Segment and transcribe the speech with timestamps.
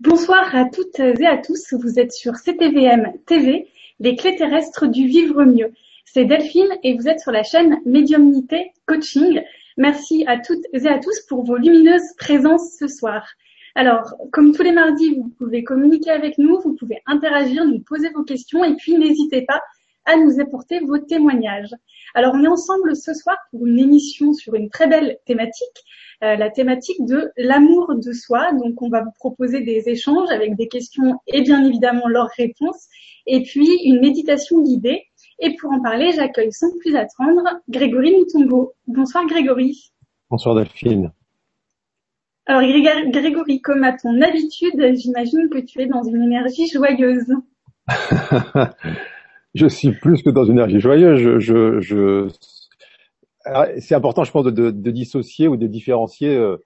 [0.00, 3.66] Bonsoir à toutes et à tous, vous êtes sur CTVM TV,
[3.98, 5.72] les clés terrestres du vivre mieux.
[6.04, 9.42] C'est Delphine et vous êtes sur la chaîne Médiumnité Coaching.
[9.76, 13.26] Merci à toutes et à tous pour vos lumineuses présences ce soir.
[13.74, 18.10] Alors, comme tous les mardis, vous pouvez communiquer avec nous, vous pouvez interagir, nous poser
[18.10, 19.60] vos questions et puis n'hésitez pas
[20.08, 21.74] à nous apporter vos témoignages.
[22.14, 25.84] Alors, on est ensemble ce soir pour une émission sur une très belle thématique,
[26.24, 28.52] euh, la thématique de l'amour de soi.
[28.52, 32.88] Donc, on va vous proposer des échanges avec des questions et bien évidemment leurs réponses,
[33.26, 35.04] et puis une méditation guidée.
[35.40, 38.72] Et pour en parler, j'accueille sans plus attendre Grégory Moutombo.
[38.86, 39.92] Bonsoir Grégory.
[40.30, 41.12] Bonsoir Delphine.
[42.46, 47.34] Alors Grégory, comme à ton habitude, j'imagine que tu es dans une énergie joyeuse.
[49.54, 51.18] je suis plus que dans une énergie joyeuse.
[51.18, 52.28] Je, je, je...
[53.78, 56.58] C'est important, je pense, de, de, de, dissocier ou de différencier euh,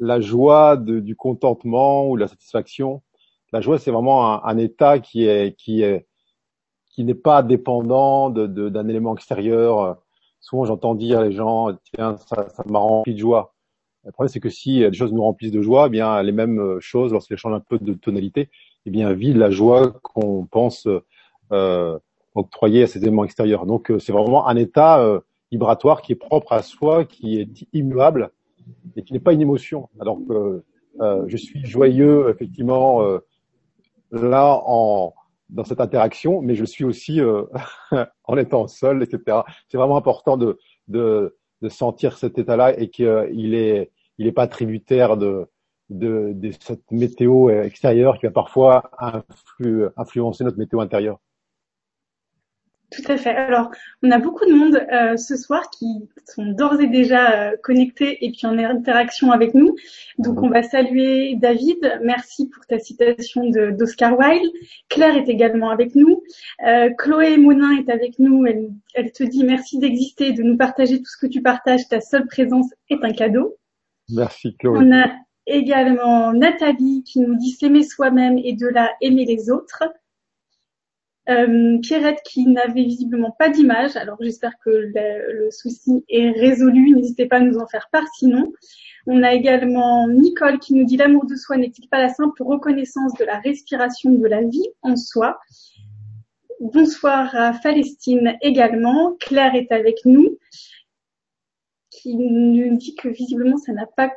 [0.00, 3.02] la joie de, du contentement ou la satisfaction.
[3.52, 6.06] La joie, c'est vraiment un, un, état qui est qui est
[6.90, 9.98] qui n'est pas dépendant d'un de, élément extérieur.
[10.40, 13.54] Souvent, j'entends dire les gens, tiens, ça, ça m'a rempli de joie.
[14.04, 16.78] Le problème, c'est que si les choses nous remplissent de joie, eh bien les mêmes
[16.80, 18.50] choses, lorsqu'elles changent un peu de tonalité,
[18.86, 20.88] eh bien vide la joie qu'on pense
[21.52, 21.98] euh,
[22.34, 23.66] octroyer à ces éléments extérieurs.
[23.66, 27.66] Donc, euh, c'est vraiment un état euh, vibratoire qui est propre à soi, qui est
[27.72, 28.30] immuable
[28.96, 29.88] et qui n'est pas une émotion.
[30.00, 30.62] Alors que
[31.00, 33.02] euh, je suis joyeux, effectivement,
[34.10, 35.14] là en
[35.50, 37.20] dans cette interaction, mais je suis aussi
[38.24, 39.40] en étant seul, etc.
[39.68, 40.58] C'est vraiment important de,
[40.88, 45.46] de, de sentir cet état-là et qu'il est il n'est pas tributaire de,
[45.90, 48.90] de, de, cette météo extérieure qui va parfois
[49.96, 51.18] influencer notre météo intérieure.
[52.94, 53.30] Tout à fait.
[53.30, 53.70] Alors,
[54.02, 55.86] on a beaucoup de monde euh, ce soir qui
[56.26, 59.74] sont d'ores et déjà euh, connectés et puis en interaction avec nous.
[60.18, 62.00] Donc, on va saluer David.
[62.02, 64.50] Merci pour ta citation d'Oscar Wilde.
[64.88, 66.22] Claire est également avec nous.
[66.66, 68.46] Euh, Chloé Monin est avec nous.
[68.46, 71.88] Elle, elle te dit merci d'exister, de nous partager tout ce que tu partages.
[71.88, 73.56] Ta seule présence est un cadeau.
[74.10, 74.78] Merci Chloé.
[74.80, 75.10] On a
[75.46, 79.82] également Nathalie qui nous dit s'aimer soi-même et de là aimer les autres.
[81.30, 87.26] Euh, Pierrette qui n'avait visiblement pas d'image, alors j'espère que le, souci est résolu, n'hésitez
[87.26, 88.52] pas à nous en faire part sinon.
[89.06, 93.14] On a également Nicole qui nous dit l'amour de soi n'est-il pas la simple reconnaissance
[93.14, 95.38] de la respiration de la vie en soi?
[96.60, 100.38] Bonsoir à Palestine également, Claire est avec nous
[101.90, 104.12] qui nous dit que visiblement ça n'a pas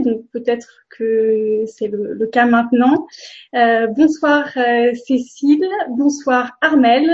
[0.00, 3.06] donc peut-être que c'est le, cas maintenant.
[3.54, 7.08] Euh, bonsoir euh, Cécile, bonsoir Armel,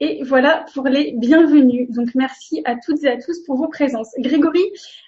[0.00, 1.88] et voilà pour les bienvenus.
[1.90, 4.10] Donc merci à toutes et à tous pour vos présences.
[4.18, 4.64] Grégory,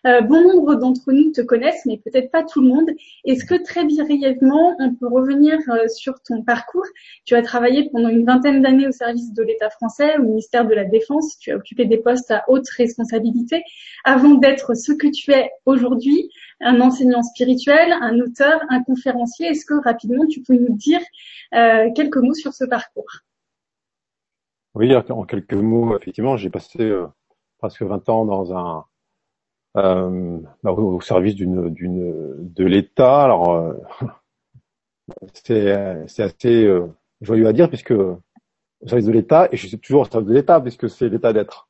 [0.07, 2.91] euh, bon nombre d'entre nous te connaissent, mais peut-être pas tout le monde.
[3.25, 6.87] Est-ce que très brièvement, on peut revenir euh, sur ton parcours?
[7.25, 10.75] Tu as travaillé pendant une vingtaine d'années au service de l'État français, au ministère de
[10.75, 11.37] la Défense.
[11.41, 13.65] Tu as occupé des postes à haute responsabilité
[14.05, 16.31] avant d'être ce que tu es aujourd'hui,
[16.61, 19.49] un enseignant spirituel, un auteur, un conférencier.
[19.49, 21.01] Est-ce que rapidement tu peux nous dire
[21.55, 23.26] euh, quelques mots sur ce parcours?
[24.77, 27.07] Oui, en quelques mots, effectivement, j'ai passé euh,
[27.59, 28.85] presque 20 ans dans un
[29.77, 33.25] euh, bah, au service d'une d'une de l'État.
[33.25, 33.75] Alors euh,
[35.35, 36.87] c'est c'est assez euh,
[37.21, 38.19] joyeux à dire puisque au
[38.87, 41.69] service de l'État et je suis toujours au service de l'État puisque c'est l'État d'être.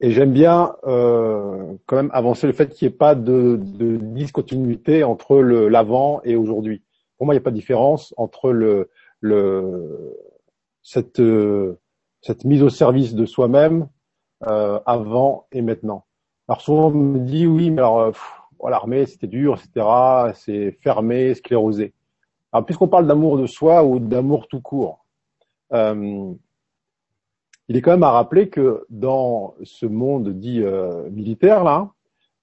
[0.00, 5.04] et j'aime bien quand même avancer le fait qu'il n'y ait pas de, de discontinuité
[5.04, 6.82] entre l'avant et aujourd'hui.
[7.16, 8.90] Pour moi, il n'y a pas de différence entre le
[9.20, 10.16] le
[10.86, 11.80] cette, euh,
[12.22, 13.88] cette mise au service de soi-même
[14.46, 16.04] euh, avant et maintenant.
[16.46, 18.12] Alors souvent on me dit oui, mais alors euh,
[18.70, 20.32] l'armée c'était dur, etc.
[20.34, 21.92] C'est fermé, sclérosé.
[22.52, 25.04] Alors puisqu'on parle d'amour de soi ou d'amour tout court,
[25.72, 26.32] euh,
[27.68, 31.90] il est quand même à rappeler que dans ce monde dit euh, militaire là,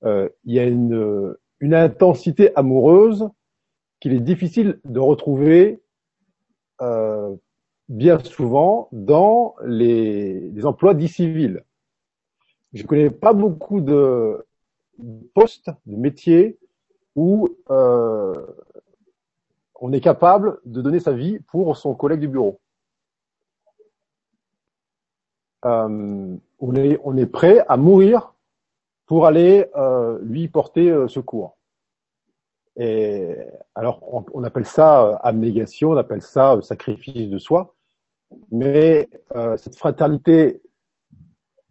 [0.04, 3.30] euh, il y a une, une intensité amoureuse
[4.02, 5.82] qu'il est difficile de retrouver
[6.82, 7.34] euh,
[7.94, 11.64] bien souvent dans les, emplois dits civils.
[12.74, 14.46] Je connais pas beaucoup de
[15.34, 16.58] postes, de métiers
[17.16, 18.34] où euh,
[19.80, 22.60] on est capable de donner sa vie pour son collègue du bureau.
[25.66, 28.34] Euh, on, est, on est prêt à mourir
[29.06, 31.58] pour aller euh, lui porter euh, secours.
[32.76, 33.36] Et
[33.76, 34.00] alors,
[34.34, 37.76] on, appelle ça euh, abnégation, on appelle ça euh, sacrifice de soi,
[38.52, 40.62] mais euh, cette fraternité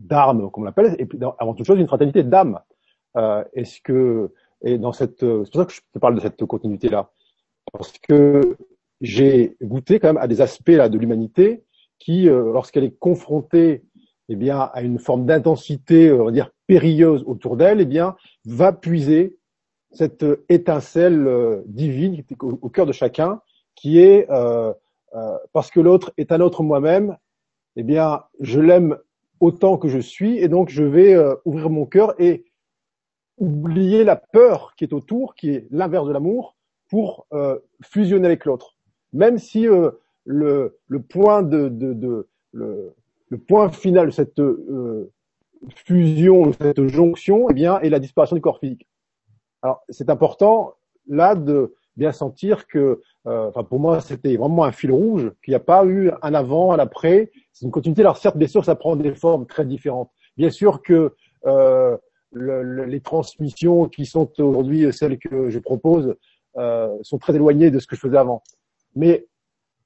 [0.00, 2.58] d'armes, comme on l'appelle, et puis avant toute chose, une fraternité d'âme.
[3.16, 4.32] Euh, Est-ce que
[4.64, 7.10] et dans cette, c'est pour ça que je te parle de cette continuité-là,
[7.72, 8.56] parce que
[9.00, 11.64] j'ai goûté quand même à des aspects là de l'humanité
[11.98, 13.84] qui, euh, lorsqu'elle est confrontée,
[14.28, 18.16] eh bien, à une forme d'intensité, euh, on va dire périlleuse autour d'elle, eh bien,
[18.44, 19.36] va puiser
[19.92, 23.40] cette étincelle euh, divine au, au, cœur de chacun,
[23.74, 24.72] qui est euh,
[25.52, 27.16] parce que l'autre est un autre moi-même,
[27.76, 28.98] eh bien, je l'aime
[29.40, 32.44] autant que je suis, et donc je vais ouvrir mon cœur et
[33.38, 36.56] oublier la peur qui est autour, qui est l'inverse de l'amour,
[36.88, 37.26] pour
[37.82, 38.76] fusionner avec l'autre
[39.12, 39.90] même si euh,
[40.24, 42.94] le, le, point de, de, de le,
[43.28, 45.12] le, point final de cette euh,
[45.74, 48.88] fusion, de cette jonction, eh bien, est la disparition du corps physique.
[49.62, 50.74] Alors, c'est important
[51.06, 55.52] là de bien sentir que, euh, enfin, pour moi, c'était vraiment un fil rouge, qu'il
[55.52, 57.30] n'y a pas eu un avant, un après.
[57.52, 58.02] C'est une continuité.
[58.02, 60.10] Alors, certes, bien sûr, ça prend des formes très différentes.
[60.36, 61.14] Bien sûr que
[61.46, 61.96] euh,
[62.30, 66.16] le, les transmissions qui sont aujourd'hui celles que je propose
[66.56, 68.42] euh, sont très éloignées de ce que je faisais avant.
[68.94, 69.26] Mais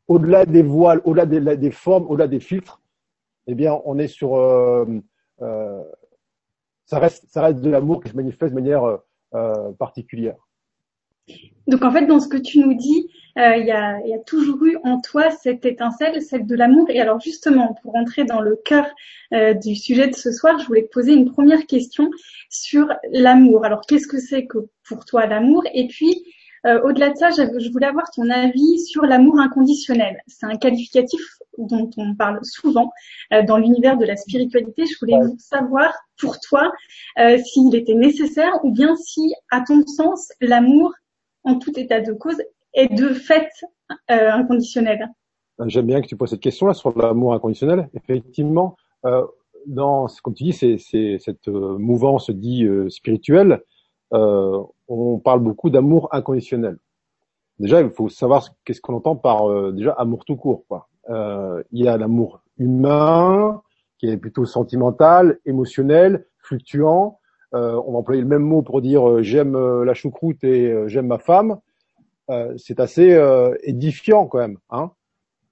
[0.08, 2.80] au-delà des voiles, au-delà des, des, formes, au-delà des filtres,
[3.46, 4.84] eh bien, on est sur, euh,
[5.42, 5.82] euh,
[6.84, 9.00] ça reste, ça reste de l'amour qui se manifeste de manière
[9.34, 10.36] euh, particulière.
[11.66, 13.08] Donc en fait, dans ce que tu nous dis,
[13.38, 16.88] euh, il y, a, y, a, toujours eu en toi cette étincelle, celle de l'amour.
[16.90, 18.86] Et alors justement, pour entrer dans le cœur
[19.34, 22.10] euh, du sujet de ce soir, je voulais te poser une première question
[22.48, 23.64] sur l'amour.
[23.64, 24.58] Alors qu'est-ce que c'est que
[24.88, 25.64] pour toi l'amour?
[25.74, 26.22] Et puis
[26.66, 30.20] euh, au-delà de ça, je voulais avoir ton avis sur l'amour inconditionnel.
[30.26, 31.20] C'est un qualificatif
[31.58, 32.92] dont on parle souvent
[33.32, 34.84] euh, dans l'univers de la spiritualité.
[34.84, 36.72] Je voulais savoir pour toi
[37.20, 40.92] euh, s'il était nécessaire ou bien si, à ton sens, l'amour,
[41.46, 42.36] en tout état de cause,
[42.74, 43.48] est de fait
[44.08, 45.08] inconditionnel.
[45.66, 47.88] J'aime bien que tu poses cette question-là sur l'amour inconditionnel.
[47.94, 48.76] Effectivement,
[49.66, 53.62] dans, comme tu dis, c'est cette mouvance dit spirituelle
[54.12, 56.78] euh, on parle beaucoup d'amour inconditionnel.
[57.58, 60.64] Déjà, il faut savoir qu'est-ce qu'on entend par euh, déjà amour tout court.
[60.68, 60.88] Quoi.
[61.08, 63.62] Euh, il y a l'amour humain
[63.98, 67.18] qui est plutôt sentimental, émotionnel, fluctuant.
[67.56, 71.58] On va employer le même mot pour dire j'aime la choucroute et j'aime ma femme.
[72.56, 73.18] c'est assez
[73.62, 74.58] édifiant quand même.
[74.70, 74.92] Hein.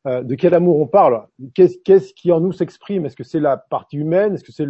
[0.07, 1.27] De quel amour on parle?
[1.55, 3.07] Qu'est-ce qui en nous s'exprime?
[3.07, 4.35] Est-ce que c'est la partie humaine?
[4.35, 4.67] Est-ce que c'est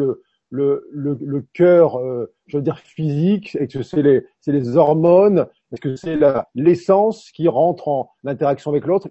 [0.54, 6.18] le, cœur, euh, je veux dire physique, est-ce que c'est les, hormones, est-ce que c'est
[6.54, 9.08] l'essence qui rentre en interaction avec l'autre?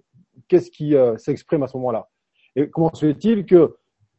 [0.48, 2.10] Qu'est-ce qui euh, s'exprime à ce moment-là?
[2.56, 3.76] Et comment se fait-il que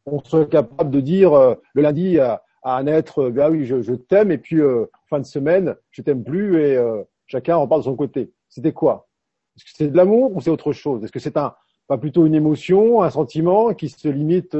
[0.06, 2.18] on soit capable de dire euh, le lundi
[2.64, 4.60] à, un être, ben oui, je, je t'aime, et puis
[5.08, 6.78] fin de semaine, je t'aime plus, et
[7.26, 8.32] chacun en parle de son côté.
[8.48, 9.08] C'était quoi?
[9.56, 11.04] Est-ce que c'est de l'amour ou c'est autre chose?
[11.04, 11.54] Est-ce que c'est un
[11.86, 14.56] pas plutôt une émotion, un sentiment qui se limite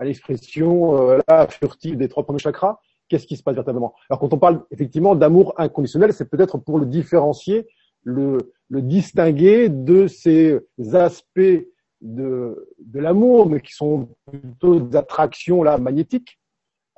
[0.00, 3.94] à l'expression euh, là, furtive des trois premiers chakras, qu'est-ce qui se passe véritablement?
[4.08, 7.68] Alors quand on parle effectivement d'amour inconditionnel, c'est peut-être pour le différencier,
[8.02, 8.38] le,
[8.70, 10.58] le distinguer de ces
[10.94, 11.66] aspects
[12.00, 16.39] de, de l'amour, mais qui sont plutôt des attractions là magnétiques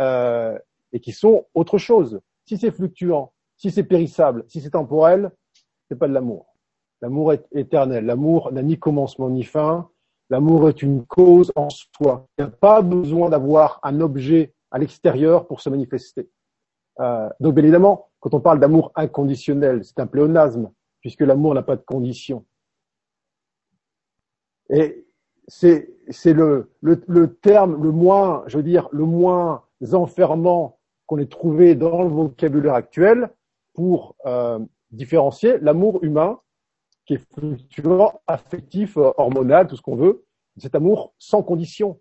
[0.00, 0.58] euh,
[0.92, 2.20] et qui sont autre chose.
[2.46, 5.30] Si c'est fluctuant, si c'est périssable, si c'est temporel,
[5.88, 6.46] c'est pas de l'amour.
[7.00, 8.06] L'amour est éternel.
[8.06, 9.88] L'amour n'a ni commencement ni fin.
[10.30, 12.26] L'amour est une cause en soi.
[12.38, 16.30] Il n'y a pas besoin d'avoir un objet à l'extérieur pour se manifester.
[17.00, 20.70] Euh, donc, bien évidemment, quand on parle d'amour inconditionnel, c'est un pléonasme,
[21.00, 22.46] puisque l'amour n'a pas de condition.
[24.70, 25.06] Et
[25.48, 25.88] c'est,
[26.24, 31.74] le, le, le, terme le moins, je veux dire, le moins enfermant qu'on ait trouvé
[31.74, 33.30] dans le vocabulaire actuel
[33.74, 34.58] pour euh,
[34.90, 36.40] différencier l'amour humain
[37.06, 40.24] qui est fluctuant, affectif, euh, hormonal, tout ce qu'on veut.
[40.58, 42.00] Cet amour sans condition,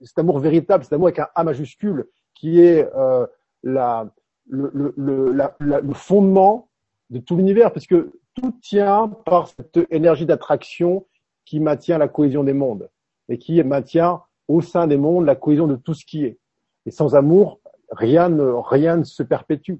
[0.00, 3.26] cet amour véritable, cet amour avec un A majuscule, qui est euh,
[3.62, 4.10] la,
[4.48, 6.68] le, le, la, le, fondement
[7.10, 7.96] de tout l'univers, puisque
[8.34, 11.06] tout tient par cette énergie d'attraction
[11.44, 12.90] qui maintient la cohésion des mondes
[13.28, 16.38] et qui maintient au sein des mondes la cohésion de tout ce qui est.
[16.86, 17.60] Et sans amour,
[17.90, 19.76] rien ne, rien ne se perpétue.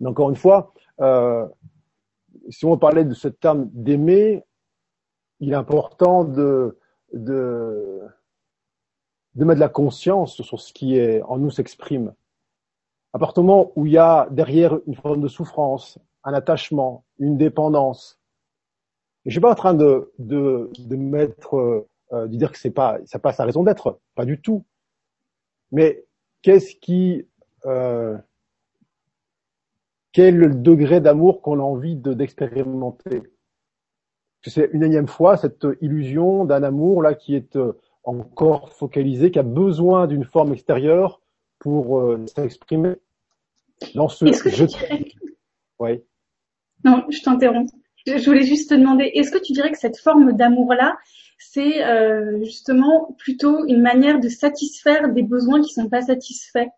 [0.00, 1.46] Mais encore une fois, euh,
[2.48, 4.44] si on parlait de ce terme d'aimer,
[5.40, 6.78] il est important de,
[7.12, 8.00] de,
[9.34, 12.14] de mettre de la conscience sur ce qui est en nous s'exprime.
[13.12, 17.04] À partir du moment où il y a derrière une forme de souffrance, un attachement,
[17.18, 18.18] une dépendance,
[19.24, 21.56] je suis pas en train de, de, de mettre,
[22.12, 24.64] euh, de dire que c'est pas, ça passe à raison d'être, pas du tout.
[25.72, 26.04] Mais
[26.42, 27.26] qu'est-ce qui,
[27.64, 28.16] euh,
[30.12, 33.22] quel est le degré d'amour qu'on a envie d'expérimenter?
[34.42, 37.72] C'est une énième fois cette illusion d'un amour là qui est euh,
[38.04, 41.20] encore focalisé, qui a besoin d'une forme extérieure
[41.58, 42.94] pour euh, s'exprimer.
[43.82, 45.04] Est-ce que, tu dirais,
[45.78, 46.02] Oui.
[46.84, 47.72] Non, je t'interromps.
[48.06, 50.96] Je voulais juste te demander, est-ce que tu dirais que cette forme d'amour-là,
[51.38, 56.68] c'est euh, justement plutôt une manière de satisfaire des besoins qui sont pas satisfaits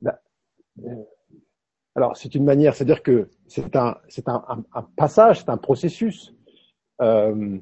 [0.00, 0.20] bah,
[0.84, 1.04] euh,
[1.94, 6.34] Alors, c'est une manière, c'est-à-dire que c'est un, c'est un, un, passage, c'est un processus.
[7.00, 7.58] Euh,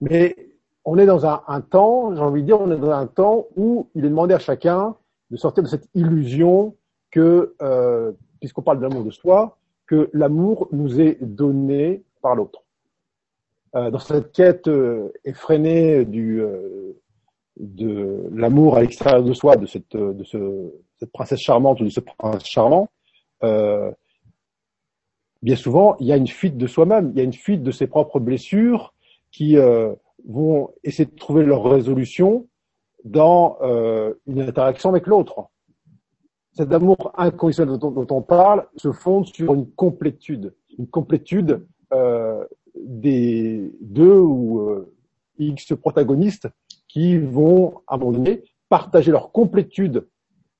[0.00, 0.36] mais
[0.84, 3.46] on est dans un, un temps, j'ai envie de dire, on est dans un temps
[3.56, 4.96] où il est demandé à chacun
[5.30, 6.76] de sortir de cette illusion
[7.10, 12.65] que, euh, puisqu'on parle d'amour de soi, que l'amour nous est donné par l'autre.
[13.76, 16.96] Euh, dans cette quête euh, effrénée du, euh,
[17.58, 21.90] de l'amour à l'extérieur de soi, de cette, de ce, cette princesse charmante ou de
[21.90, 22.88] ce prince charmant,
[23.42, 23.90] euh,
[25.42, 27.70] bien souvent, il y a une fuite de soi-même, il y a une fuite de
[27.70, 28.94] ses propres blessures
[29.30, 29.56] qui
[30.26, 32.46] vont essayer de trouver leur résolution
[33.04, 33.58] dans
[34.26, 35.48] une interaction avec l'autre.
[36.52, 41.66] Cet amour inconditionnel dont, dont, on parle se fonde sur une complétude, une complétude
[42.86, 44.94] des deux ou euh,
[45.38, 46.48] X protagonistes
[46.88, 50.08] qui vont, à un moment donné, partager leur complétude,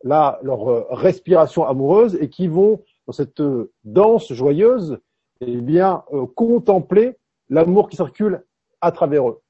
[0.03, 4.99] là, leur euh, respiration amoureuse et qui vont, dans cette euh, danse joyeuse,
[5.41, 6.03] eh bien,
[6.35, 7.17] contempler
[7.51, 8.43] l'amour qui circule
[8.81, 9.43] à travers eux.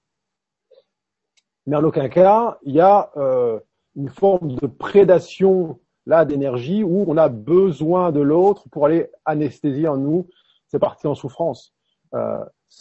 [1.65, 3.13] Mais en aucun cas, il y a
[3.95, 9.87] une forme de prédation là d'énergie où on a besoin de l'autre pour aller anesthésier
[9.87, 10.27] en nous
[10.67, 11.73] ces parties en souffrance.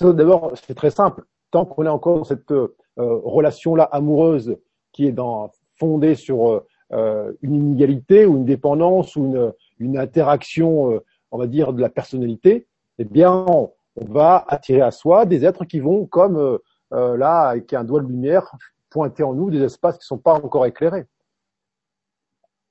[0.01, 1.23] D'abord, c'est très simple.
[1.51, 4.57] Tant qu'on est encore dans cette euh, relation-là amoureuse
[4.91, 6.63] qui est dans, fondée sur
[6.93, 10.99] euh, une inégalité ou une dépendance ou une, une interaction, euh,
[11.31, 12.67] on va dire, de la personnalité,
[12.99, 16.59] eh bien, on, va attirer à soi des êtres qui vont, comme
[16.93, 18.53] euh, là, avec un doigt de lumière,
[18.89, 21.05] pointer en nous des espaces qui ne sont pas encore éclairés.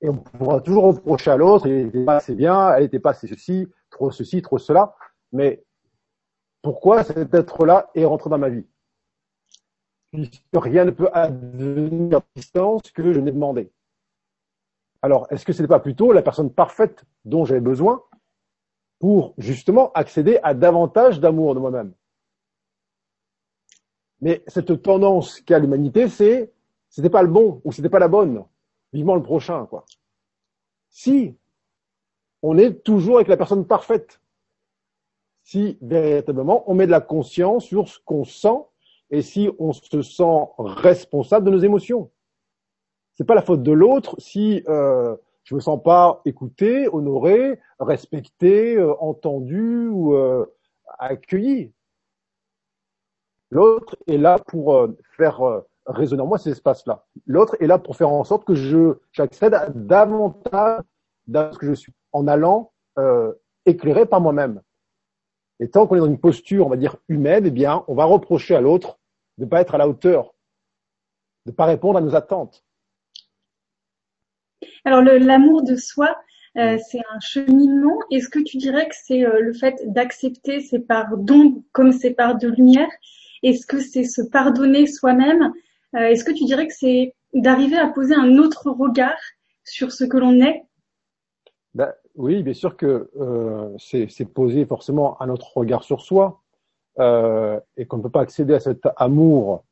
[0.01, 3.09] Et on pourra toujours reprocher à l'autre, elle n'était pas assez bien, elle n'était pas
[3.09, 4.93] assez ceci, trop ceci, trop cela.
[5.31, 5.63] Mais
[6.65, 8.65] pourquoi cet être-là est rentré dans ma vie?
[10.51, 13.71] Rien ne peut advenir à distance que je n'ai demandé.
[15.03, 18.01] Alors, est-ce que ce n'est pas plutôt la personne parfaite dont j'ai besoin
[18.97, 21.93] pour justement accéder à davantage d'amour de moi-même?
[24.21, 26.51] Mais cette tendance qu'a l'humanité, c'est
[26.89, 28.43] c'était pas le bon ou c'était pas la bonne.
[28.91, 29.85] Vivement le prochain, quoi.
[30.89, 31.37] Si
[32.41, 34.19] on est toujours avec la personne parfaite,
[35.45, 38.59] si véritablement on met de la conscience sur ce qu'on sent
[39.11, 42.11] et si on se sent responsable de nos émotions.
[43.13, 48.75] C'est pas la faute de l'autre si euh, je me sens pas écouté, honoré, respecté,
[48.75, 50.45] euh, entendu ou euh,
[50.97, 51.71] accueilli.
[53.51, 57.05] L'autre est là pour euh, faire euh, résonner en moi ces espaces-là.
[57.27, 60.81] L'autre est là pour faire en sorte que je j'accède à davantage
[61.27, 63.31] de ce que je suis en allant euh,
[63.67, 64.61] éclairé par moi-même.
[65.59, 68.05] Et tant qu'on est dans une posture, on va dire, humaine, eh bien, on va
[68.05, 68.99] reprocher à l'autre
[69.37, 70.33] de ne pas être à la hauteur,
[71.45, 72.63] de ne pas répondre à nos attentes.
[74.83, 76.15] Alors, l'amour de soi,
[76.57, 77.99] euh, c'est un cheminement.
[78.11, 82.13] Est-ce que tu dirais que c'est euh, le fait d'accepter ces parts d'ombre comme ces
[82.13, 82.89] parts de lumière?
[83.43, 85.53] Est-ce que c'est se pardonner soi-même?
[85.95, 89.19] Euh, Est-ce que tu dirais que c'est d'arriver à poser un autre regard
[89.63, 90.63] sur ce que l'on est?
[91.73, 96.41] Ben, oui, bien sûr que euh, c'est poser forcément un autre regard sur soi
[96.99, 99.63] euh, et qu'on ne peut pas accéder à cet amour,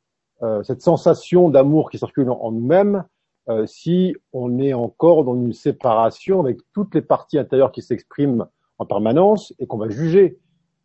[0.42, 3.04] euh, cette sensation d'amour qui circule en, en nous-mêmes
[3.50, 8.46] euh, si on est encore dans une séparation avec toutes les parties intérieures qui s'expriment
[8.78, 10.38] en permanence et qu'on va juger.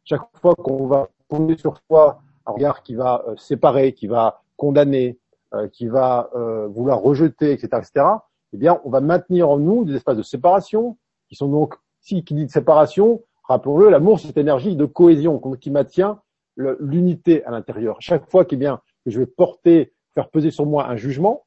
[0.04, 4.42] Chaque fois qu'on va poser sur soi un regard qui va euh, séparer, qui va
[4.58, 5.18] condamner,
[5.54, 6.30] euh, qui va
[6.68, 8.06] vouloir rejeter, etc., etc.,
[8.52, 10.98] eh bien, on va maintenir en nous des espaces de séparation,
[11.30, 15.40] qui sont donc, si qui dit de séparation, rappelons-le, l'amour, c'est cette énergie de cohésion
[15.60, 16.22] qui maintient
[16.58, 17.98] l'unité à l'intérieur.
[18.00, 21.46] Chaque fois qu'il bien, que je vais porter, faire peser sur moi un jugement,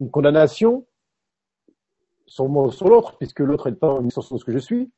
[0.00, 0.86] une condamnation,
[2.26, 4.90] sur moi ou sur l'autre, puisque l'autre est pas en sur ce que je suis,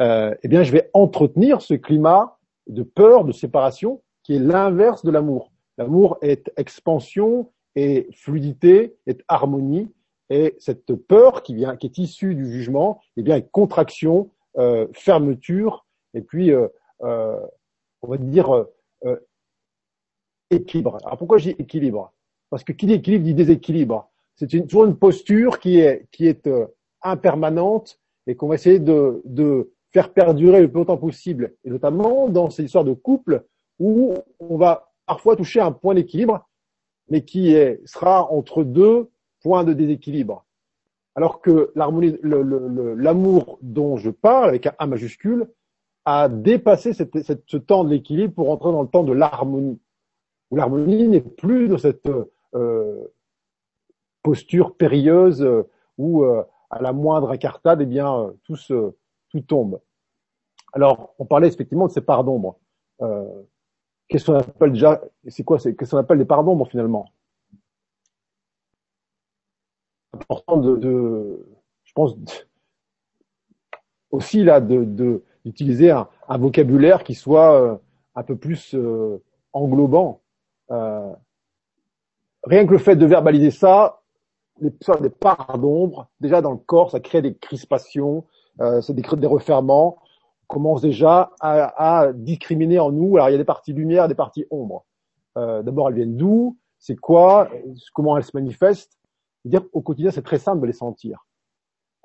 [0.00, 5.04] euh, eh bien, je vais entretenir ce climat de peur, de séparation, qui est l'inverse
[5.04, 5.52] de l'amour.
[5.76, 9.92] L'amour est expansion, et fluidité, est harmonie,
[10.30, 15.86] et cette peur qui vient, qui est issue du jugement, eh bien, contraction, euh, fermeture,
[16.14, 16.68] et puis, euh,
[17.02, 17.40] euh,
[18.02, 18.64] on va dire, euh,
[19.04, 19.16] euh,
[20.50, 20.98] équilibre.
[21.04, 22.12] Alors pourquoi j'ai équilibre?
[22.50, 24.10] Parce que qui dit équilibre dit déséquilibre.
[24.36, 26.66] C'est une, toujours une posture qui est, qui est euh,
[27.02, 32.28] impermanente et qu'on va essayer de, de faire perdurer le plus longtemps possible, et notamment
[32.28, 33.44] dans ces histoires de couple
[33.78, 36.46] où on va parfois toucher un point d'équilibre,
[37.08, 39.08] mais qui est, sera entre deux
[39.42, 40.44] point de déséquilibre.
[41.14, 45.48] Alors que l'amour dont je parle, avec un A majuscule,
[46.04, 49.80] a dépassé ce temps de l'équilibre pour entrer dans le temps de l'harmonie.
[50.50, 52.08] Où l'harmonie n'est plus de cette
[52.54, 53.12] euh,
[54.22, 55.68] posture périlleuse euh,
[55.98, 58.92] où euh, à la moindre incartade, eh bien, tout, se,
[59.30, 59.80] tout tombe.
[60.72, 62.58] Alors, on parlait effectivement de ces parts d'ombre.
[64.08, 67.06] Qu'est-ce qu'on appelle déjà C'est quoi C'est qu'est-ce qu'on appelle les parts d'ombre finalement?
[70.20, 71.46] Important de,
[71.84, 72.16] je pense,
[74.10, 76.08] aussi là, de d'utiliser un,
[76.38, 77.76] vocabulaire qui soit euh,
[78.14, 79.22] un peu plus euh,
[79.52, 80.20] englobant.
[80.70, 81.12] Euh,
[82.44, 84.02] rien que le fait de verbaliser ça,
[84.60, 84.70] les,
[85.08, 88.26] parts d'ombre, déjà dans le corps, ça crée des crispations,
[88.58, 89.98] ça crée des referments.
[90.42, 93.16] On commence déjà à, à, discriminer en nous.
[93.16, 94.84] Alors il y a des parties lumière, des parties ombre.
[95.36, 96.58] D'abord, elles viennent d'où?
[96.80, 97.48] C'est quoi?
[97.94, 98.97] Comment elles se manifestent?
[99.44, 101.26] Dire au quotidien, c'est très simple de les sentir.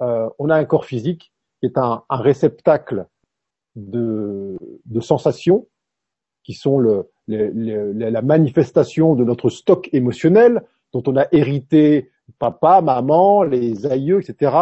[0.01, 3.07] Euh, on a un corps physique qui est un, réceptacle
[3.75, 4.57] de,
[5.01, 5.67] sensations
[6.43, 13.43] qui sont le, la manifestation de notre stock émotionnel dont on a hérité papa, maman,
[13.43, 14.55] les aïeux, etc.,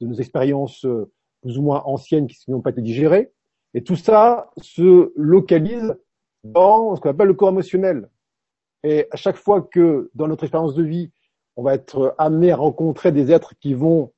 [0.00, 0.86] de nos expériences
[1.42, 3.32] plus ou moins anciennes qui n'ont pas été digérées.
[3.74, 5.94] Et tout ça se localise
[6.44, 8.08] dans ce qu'on appelle le corps émotionnel.
[8.82, 11.10] Et à chaque fois que dans notre expérience de vie,
[11.56, 14.12] on va être amené à rencontrer des êtres qui vont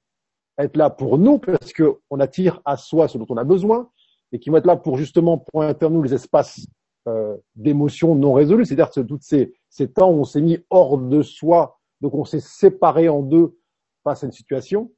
[0.59, 3.91] être là pour nous, parce qu'on attire à soi ce dont on a besoin,
[4.33, 6.67] et qui vont être là pour justement pointer en nous les espaces
[7.09, 11.23] euh, d'émotions non résolues, c'est-à-dire tous ces, ces temps où on s'est mis hors de
[11.23, 13.57] soi donc on s'est séparé en deux
[14.05, 14.91] face à une situation,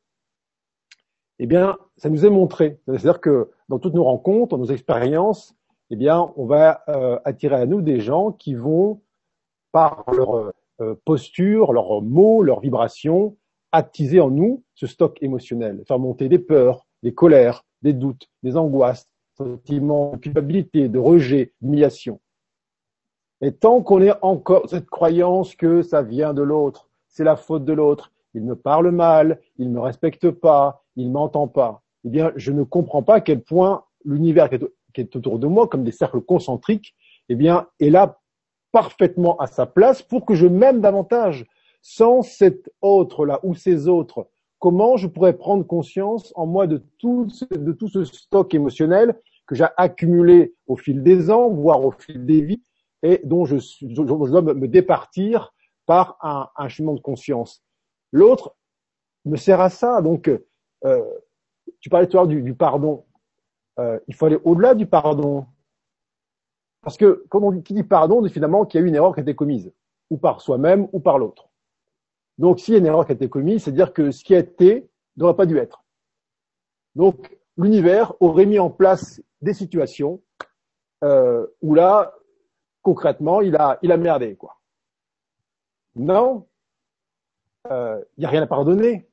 [1.38, 2.80] eh bien, ça nous est montré.
[2.86, 5.54] C'est-à-dire que dans toutes nos rencontres, dans nos expériences,
[5.90, 9.00] eh bien, on va euh, attirer à nous des gens qui vont,
[9.72, 10.52] par leur euh,
[11.04, 13.36] posture, leurs mots, leurs vibrations,
[13.72, 18.56] attiser en nous ce stock émotionnel, faire monter des peurs, des colères, des doutes, des
[18.56, 22.20] angoisses, sentiments de culpabilité, de rejet, d'humiliation.
[23.40, 27.64] Et tant qu'on est encore cette croyance que ça vient de l'autre, c'est la faute
[27.64, 32.08] de l'autre, il me parle mal, il ne me respecte pas, il m'entend pas, eh
[32.08, 35.84] bien, je ne comprends pas à quel point l'univers qui est autour de moi, comme
[35.84, 36.94] des cercles concentriques,
[37.28, 38.18] eh bien, est là
[38.72, 41.46] parfaitement à sa place pour que je m'aime davantage.
[41.80, 44.28] Sans cet autre-là ou ces autres,
[44.58, 49.18] comment je pourrais prendre conscience en moi de tout, ce, de tout ce stock émotionnel
[49.46, 52.62] que j'ai accumulé au fil des ans, voire au fil des vies,
[53.02, 55.54] et dont je, je dois me départir
[55.86, 57.62] par un, un cheminement de conscience.
[58.12, 58.56] L'autre
[59.24, 60.02] me sert à ça.
[60.02, 60.28] Donc,
[60.84, 61.04] euh,
[61.80, 63.04] tu parlais tout à l'heure du, du, pardon.
[63.78, 65.46] Euh, il faut aller au-delà du pardon.
[66.82, 68.88] Parce que quand on dit, qui dit pardon, on dit finalement qu'il y a eu
[68.88, 69.72] une erreur qui a été commise,
[70.10, 71.48] ou par soi-même, ou par l'autre.
[72.38, 74.38] Donc, s'il y a une erreur qui a été commise, c'est-à-dire que ce qui a
[74.38, 75.84] été n'aurait pas dû être.
[76.94, 80.20] Donc, l'univers aurait mis en place des situations
[81.04, 82.14] euh, où là,
[82.82, 84.58] concrètement, il a, il a merdé, quoi.
[85.96, 86.46] Non,
[87.64, 89.08] il euh, n'y a rien à pardonner.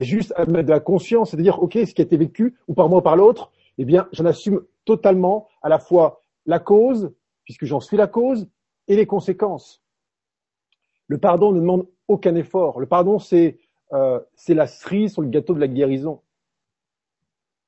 [0.00, 2.88] Juste à mettre de la conscience, c'est-à-dire, ok, ce qui a été vécu, ou par
[2.88, 6.17] moi ou par l'autre, eh bien, j'en assume totalement à la fois
[6.48, 8.48] la cause, puisque j'en suis la cause,
[8.88, 9.84] et les conséquences.
[11.06, 12.80] Le pardon ne demande aucun effort.
[12.80, 13.58] Le pardon, c'est
[13.92, 16.22] euh, la cerise sur le gâteau de la guérison.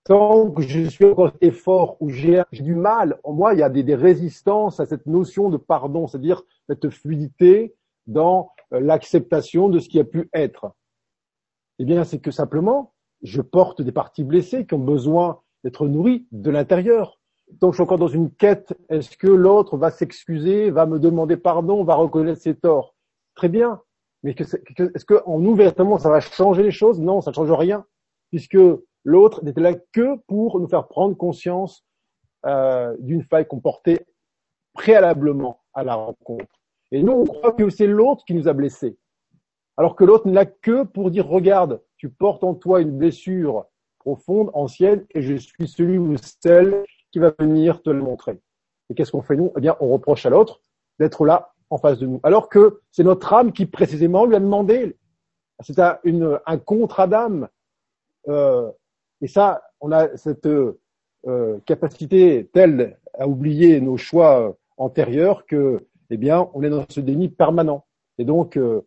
[0.05, 3.69] Tant que je suis encore effort ou j'ai du mal, en moi, il y a
[3.69, 9.79] des, des résistances à cette notion de pardon, c'est-à-dire cette fluidité, dans euh, l'acceptation de
[9.79, 10.75] ce qui a pu être
[11.79, 16.27] Eh bien, c'est que simplement, je porte des parties blessées qui ont besoin d'être nourries
[16.33, 17.20] de l'intérieur.
[17.61, 18.73] Donc, je suis encore dans une quête.
[18.89, 22.95] Est-ce que l'autre va s'excuser, va me demander pardon, va reconnaître ses torts?
[23.35, 23.81] Très bien.
[24.23, 27.01] Mais est-ce qu'en nous, véritablement, ça va changer les choses?
[27.01, 27.85] Non, ça ne change rien,
[28.31, 28.59] puisque
[29.05, 31.85] l'autre n'était là que pour nous faire prendre conscience
[32.47, 34.07] euh, d'une faille qu'on portait
[34.75, 36.61] préalablement à la rencontre.
[36.93, 38.99] Et nous, on croit que c'est l'autre qui nous a blessés.
[39.77, 43.67] Alors que l'autre n'a que pour dire, regarde, tu portes en toi une blessure
[43.99, 48.41] profonde, ancienne, et je suis celui ou celle qui va venir te le montrer.
[48.89, 49.53] Et qu'est-ce qu'on fait nous?
[49.57, 50.61] Eh bien, on reproche à l'autre
[50.99, 52.21] d'être là en face de nous.
[52.23, 54.97] Alors que c'est notre âme qui précisément lui a demandé.
[55.61, 57.49] C'est un, une, un contre Adam.
[58.29, 58.71] Euh,
[59.21, 66.17] et ça, on a cette euh, capacité telle à oublier nos choix antérieurs que eh
[66.17, 67.85] bien, on est dans ce déni permanent.
[68.19, 68.81] Et donc, euh,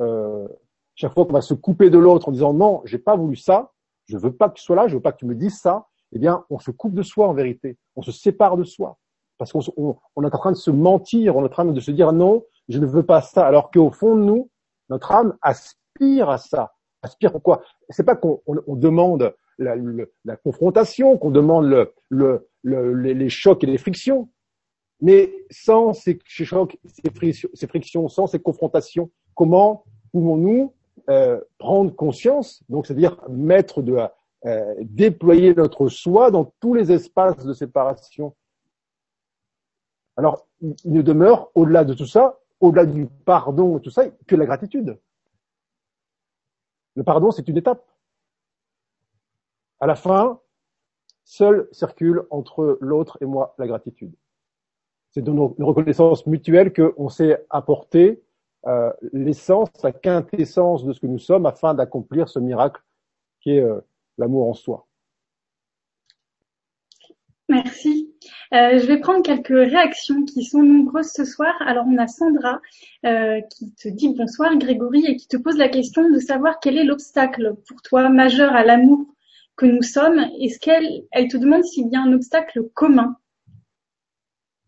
[0.00, 0.48] euh,
[0.94, 3.72] chaque fois qu'on va se couper de l'autre en disant non, j'ai pas voulu ça,
[4.06, 5.86] je veux pas que tu sois là, je veux pas que tu me dises ça,
[6.14, 8.98] eh bien, on se coupe de soi en vérité, on se sépare de soi,
[9.38, 11.80] parce qu'on on, on est en train de se mentir, on est en train de
[11.80, 14.50] se dire non, je ne veux pas ça, alors qu'au fond de nous,
[14.88, 16.72] notre âme aspire à ça,
[17.02, 19.76] aspire pourquoi C'est pas qu'on on, demande la,
[20.24, 24.28] la confrontation, qu'on demande le, le, le, les chocs et les frictions,
[25.00, 30.72] mais sans ces chocs, ces frictions, ces frictions sans ces confrontations, comment pouvons-nous
[31.10, 33.96] euh, prendre conscience, donc c'est-à-dire mettre de
[34.46, 38.34] euh, déployer notre soi dans tous les espaces de séparation.
[40.16, 44.36] Alors, il ne demeure au-delà de tout ça, au-delà du pardon et tout ça, que
[44.36, 44.98] la gratitude.
[46.94, 47.84] Le pardon, c'est une étape.
[49.80, 50.40] À la fin,
[51.24, 54.14] seul circule entre l'autre et moi la gratitude.
[55.10, 58.22] C'est nos reconnaissance mutuelle qu'on s'est apporté
[58.66, 62.82] euh, l'essence, la quintessence de ce que nous sommes afin d'accomplir ce miracle
[63.40, 63.80] qui est euh,
[64.18, 64.86] l'amour en soi.
[67.48, 68.14] Merci.
[68.54, 71.54] Euh, je vais prendre quelques réactions qui sont nombreuses ce soir.
[71.60, 72.60] Alors on a Sandra
[73.04, 76.78] euh, qui te dit bonsoir Grégory et qui te pose la question de savoir quel
[76.78, 79.06] est l'obstacle pour toi majeur à l'amour
[79.56, 80.20] que nous sommes.
[80.40, 83.16] Est-ce qu'elle elle te demande s'il y a un obstacle commun?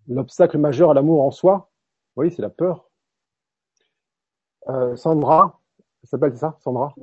[0.07, 1.71] L'obstacle majeur à l'amour en soi,
[2.15, 2.91] oui, c'est la peur.
[4.69, 5.61] Euh, Sandra,
[6.03, 6.95] ça s'appelle ça, Sandra?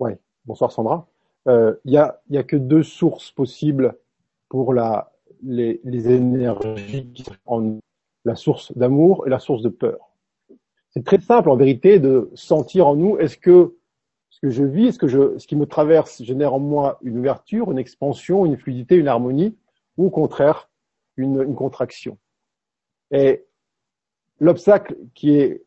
[0.00, 0.12] Oui,
[0.44, 1.06] bonsoir Sandra.
[1.46, 3.96] Il euh, y, a, y a que deux sources possibles
[4.48, 7.80] pour la, les, les énergies qui sont
[8.24, 10.14] la source d'amour et la source de peur.
[10.90, 13.76] C'est très simple en vérité de sentir en nous est-ce que
[14.30, 17.18] ce que je vis, ce que je, ce qui me traverse génère en moi une
[17.18, 19.56] ouverture, une expansion, une fluidité, une harmonie,
[19.96, 20.70] ou au contraire
[21.16, 22.18] une, une contraction.
[23.10, 23.44] Et
[24.40, 25.64] l'obstacle qui est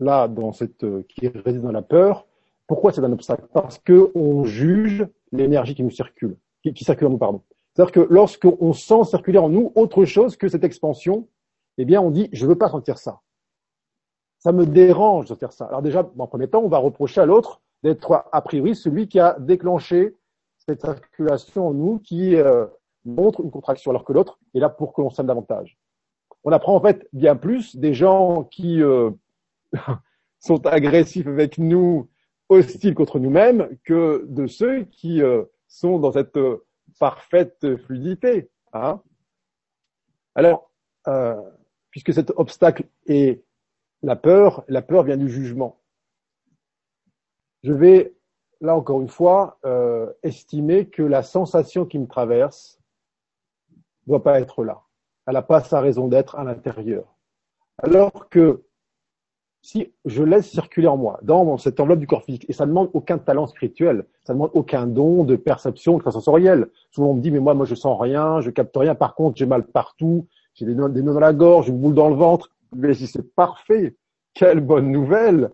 [0.00, 2.26] là, dans cette, euh, qui réside dans la peur.
[2.66, 3.46] Pourquoi c'est un obstacle?
[3.52, 7.42] Parce que on juge l'énergie qui nous circule, qui, circule en nous, pardon.
[7.74, 11.28] C'est-à-dire que lorsqu'on sent circuler en nous autre chose que cette expansion,
[11.76, 13.20] eh bien, on dit, je veux pas sentir ça.
[14.38, 15.66] Ça me dérange de sentir ça.
[15.66, 19.18] Alors déjà, en premier temps, on va reprocher à l'autre d'être a priori celui qui
[19.18, 20.14] a déclenché
[20.66, 22.66] cette circulation en nous qui euh,
[23.04, 25.78] montre une contraction, alors que l'autre est là pour que l'on s'aime davantage.
[26.44, 29.10] On apprend en fait bien plus des gens qui euh,
[30.40, 32.08] sont agressifs avec nous,
[32.48, 36.64] hostiles contre nous-mêmes, que de ceux qui euh, sont dans cette euh,
[36.98, 38.50] parfaite fluidité.
[38.72, 39.00] Hein
[40.34, 40.70] Alors,
[41.08, 41.40] euh,
[41.90, 43.44] puisque cet obstacle est
[44.02, 45.80] la peur, la peur vient du jugement.
[47.62, 48.14] Je vais,
[48.60, 49.58] là encore une fois,
[50.22, 52.78] estimer que la sensation qui me traverse
[53.70, 54.82] ne doit pas être là.
[55.26, 57.16] Elle n'a pas sa raison d'être à l'intérieur.
[57.78, 58.62] Alors que
[59.64, 62.68] si je laisse circuler en moi, dans cette enveloppe du corps physique, et ça ne
[62.68, 66.68] demande aucun talent spirituel, ça ne demande aucun don de perception sensorielle.
[66.90, 69.38] Souvent on me dit, mais moi, moi je sens rien, je capte rien, par contre
[69.38, 72.50] j'ai mal partout, j'ai des nœuds, dans la gorge, une boule dans le ventre.
[72.76, 73.96] Mais si c'est parfait,
[74.34, 75.50] quelle bonne nouvelle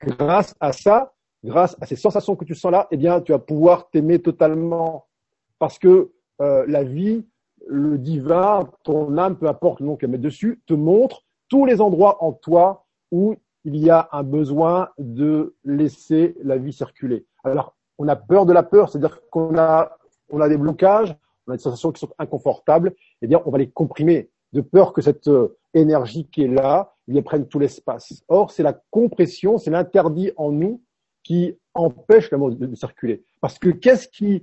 [0.00, 3.40] Grâce à ça, grâce à ces sensations que tu sens là, eh bien tu vas
[3.40, 5.06] pouvoir t'aimer totalement.
[5.58, 7.26] Parce que euh, la vie,
[7.66, 11.80] le divin, ton âme, peu importe le nom qu'elle met dessus, te montre tous les
[11.80, 12.83] endroits en toi
[13.14, 17.24] où il y a un besoin de laisser la vie circuler.
[17.44, 19.96] Alors, on a peur de la peur, c'est-à-dire qu'on a,
[20.30, 21.14] on a des blocages,
[21.46, 24.92] on a des sensations qui sont inconfortables, eh bien, on va les comprimer de peur
[24.92, 28.24] que cette euh, énergie qui est là, lui prenne tout l'espace.
[28.26, 30.82] Or, c'est la compression, c'est l'interdit en nous
[31.22, 33.22] qui empêche l'amour de, de, circuler.
[33.40, 34.42] Parce que qu'est-ce qui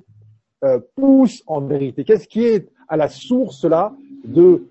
[0.64, 4.70] euh, pousse en vérité Qu'est-ce qui est à la source là de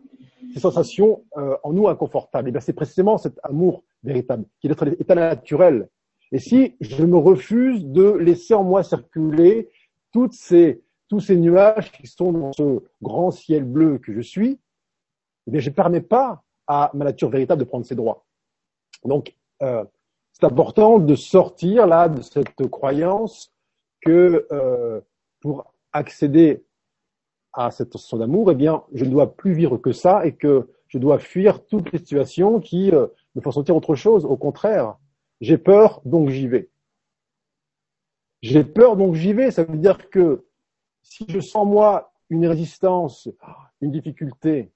[0.54, 2.48] ces sensations euh, en nous inconfortables?
[2.48, 5.88] Et eh bien, c'est précisément cet amour véritable, qui est notre état naturel.
[6.32, 9.68] Et si je me refuse de laisser en moi circuler
[10.12, 14.58] toutes ces, tous ces nuages qui sont dans ce grand ciel bleu que je suis,
[15.46, 18.24] eh bien, je ne permets pas à ma nature véritable de prendre ses droits.
[19.04, 19.84] Donc, euh,
[20.32, 23.52] c'est important de sortir là de cette croyance
[24.00, 25.00] que euh,
[25.40, 26.64] pour accéder
[27.52, 30.68] à cette sensation d'amour, eh bien, je ne dois plus vivre que ça et que
[30.86, 34.24] je dois fuir toutes les situations qui euh, me font sentir autre chose.
[34.24, 34.96] Au contraire,
[35.40, 36.70] j'ai peur, donc j'y vais.
[38.42, 39.50] J'ai peur, donc j'y vais.
[39.50, 40.44] Ça veut dire que
[41.02, 43.28] si je sens moi une résistance,
[43.80, 44.72] une difficulté,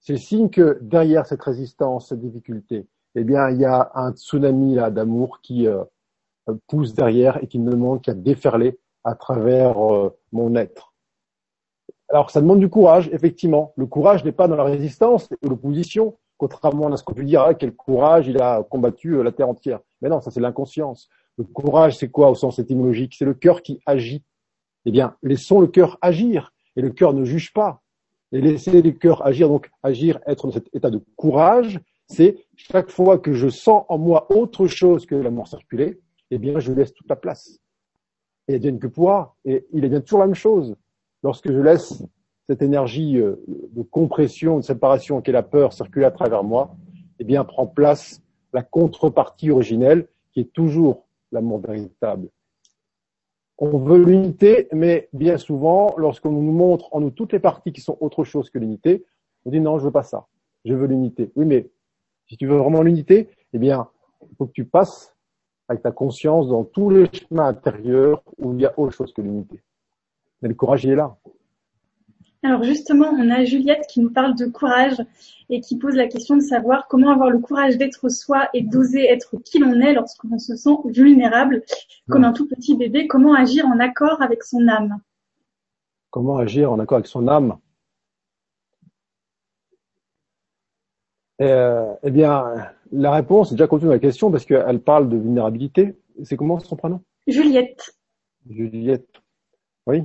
[0.00, 4.74] c'est signe que derrière cette résistance, cette difficulté, eh bien, il y a un tsunami
[4.74, 5.84] là d'amour qui euh,
[6.66, 10.94] pousse derrière et qui ne demande qu'à déferler à travers euh, mon être.
[12.08, 13.72] Alors, ça demande du courage, effectivement.
[13.76, 17.42] Le courage n'est pas dans la résistance et l'opposition, contrairement à ce qu'on peut dire,
[17.42, 19.80] ah, quel courage, il a combattu euh, la terre entière.
[20.00, 21.10] Mais non, ça c'est l'inconscience.
[21.36, 23.14] Le courage, c'est quoi au sens étymologique?
[23.18, 24.24] C'est le cœur qui agit.
[24.86, 26.54] Eh bien, laissons le cœur agir.
[26.76, 27.82] Et le cœur ne juge pas.
[28.32, 32.90] Et laisser le cœur agir, donc agir, être dans cet état de courage, c'est chaque
[32.90, 36.00] fois que je sens en moi autre chose que l'amour circuler,
[36.30, 37.58] eh bien, je laisse toute la place.
[38.48, 40.74] Et il que poids, et il bien toujours la même chose.
[41.22, 42.02] Lorsque je laisse
[42.50, 46.74] cette énergie euh, de compression, de séparation qu'est la peur circuler à travers moi,
[47.20, 48.20] eh bien, prend place
[48.52, 52.28] la contrepartie originelle qui est toujours l'amour véritable.
[53.56, 57.82] On veut l'unité, mais bien souvent, lorsqu'on nous montre en nous toutes les parties qui
[57.82, 59.04] sont autre chose que l'unité,
[59.44, 60.26] on dit non, je veux pas ça.
[60.64, 61.30] Je veux l'unité.
[61.36, 61.70] Oui, mais
[62.26, 63.86] si tu veux vraiment l'unité, eh bien,
[64.28, 65.14] il faut que tu passes
[65.68, 69.22] avec ta conscience dans tous les chemins intérieurs où il y a autre chose que
[69.22, 69.62] l'unité.
[70.42, 71.16] Mais le courage, il est là.
[72.42, 74.96] Alors justement, on a Juliette qui nous parle de courage
[75.50, 79.04] et qui pose la question de savoir comment avoir le courage d'être soi et d'oser
[79.04, 81.62] être qui l'on est lorsqu'on se sent vulnérable,
[82.08, 83.06] comme un tout petit bébé.
[83.06, 85.00] Comment agir en accord avec son âme?
[86.08, 87.58] Comment agir en accord avec son âme?
[91.42, 95.16] Euh, Eh bien, la réponse est déjà contenue dans la question parce qu'elle parle de
[95.18, 95.94] vulnérabilité.
[96.24, 97.02] C'est comment son prénom?
[97.26, 97.94] Juliette.
[98.48, 99.20] Juliette.
[99.86, 100.04] Oui.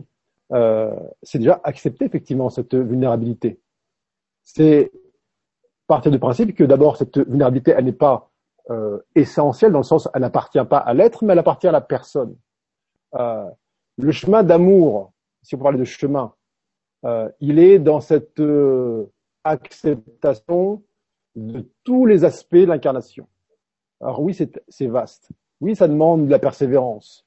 [0.54, 3.60] Euh, c'est déjà accepter effectivement cette vulnérabilité.
[4.44, 4.92] C'est
[5.88, 8.32] partir du principe que d'abord cette vulnérabilité, elle n'est pas
[8.70, 11.82] euh, essentielle dans le sens, elle n'appartient pas à l'être, mais elle appartient à la
[11.82, 12.36] personne.
[13.16, 13.50] Euh,
[13.98, 16.34] le chemin d'amour, si on parle de chemin,
[17.06, 19.06] euh, il est dans cette euh,
[19.44, 20.84] acceptation
[21.36, 23.28] de tous les aspects de l'incarnation.
[24.02, 25.30] Alors oui, c'est vaste.
[25.62, 27.26] Oui, ça demande de la persévérance.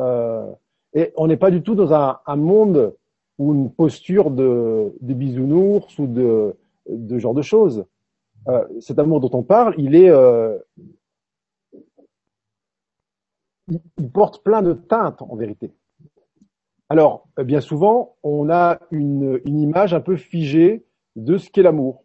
[0.00, 0.50] Euh,
[0.94, 2.94] et on n'est pas du tout dans un, un, monde
[3.38, 6.54] ou une posture de, de bisounours ou de,
[6.88, 7.84] de genre de choses.
[8.48, 10.58] Euh, cet amour dont on parle, il est, euh,
[13.68, 15.72] il, porte plein de teintes en vérité.
[16.88, 20.84] Alors, bien souvent, on a une, une image un peu figée
[21.16, 22.04] de ce qu'est l'amour,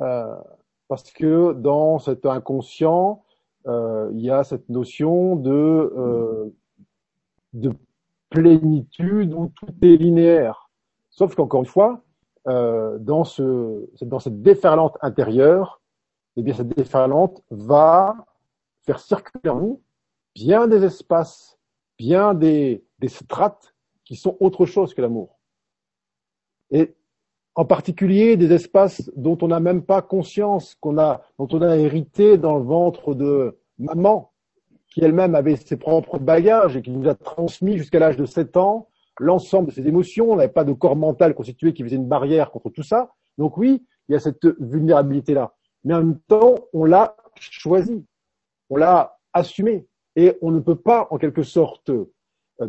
[0.00, 0.36] euh,
[0.88, 3.24] parce que dans cet inconscient,
[3.66, 6.54] euh, il y a cette notion de euh,
[7.54, 7.72] de
[8.28, 10.70] plénitude où tout est linéaire.
[11.10, 12.02] Sauf qu'encore une fois,
[12.46, 15.80] euh, dans, ce, dans cette déferlante intérieure,
[16.36, 18.26] eh bien cette déferlante va
[18.82, 19.80] faire circuler en nous
[20.34, 21.58] bien des espaces,
[21.96, 25.38] bien des, des strates qui sont autre chose que l'amour.
[26.70, 26.94] Et
[27.54, 31.76] en particulier des espaces dont on n'a même pas conscience, qu'on a, dont on a
[31.76, 34.32] hérité dans le ventre de maman,
[34.94, 38.56] qui elle-même avait ses propres bagages et qui nous a transmis jusqu'à l'âge de 7
[38.56, 40.30] ans l'ensemble de ses émotions.
[40.30, 43.10] On n'avait pas de corps mental constitué qui faisait une barrière contre tout ça.
[43.36, 45.52] Donc oui, il y a cette vulnérabilité-là.
[45.82, 48.06] Mais en même temps, on l'a choisi,
[48.70, 49.86] on l'a assumé.
[50.14, 52.06] Et on ne peut pas, en quelque sorte, euh,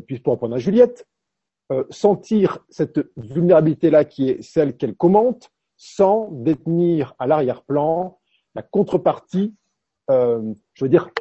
[0.08, 1.08] puis pour reprendre à Juliette,
[1.72, 8.18] euh, sentir cette vulnérabilité-là qui est celle qu'elle commente sans détenir à l'arrière-plan
[8.56, 9.54] la contrepartie,
[10.10, 10.42] euh,
[10.74, 11.12] je veux dire,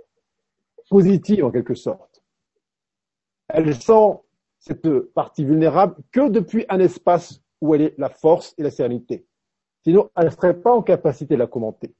[0.88, 2.22] positive en quelque sorte.
[3.48, 4.18] Elle sent
[4.58, 9.26] cette partie vulnérable que depuis un espace où elle est la force et la sérénité.
[9.82, 11.94] Sinon, elle ne serait pas en capacité de la commenter.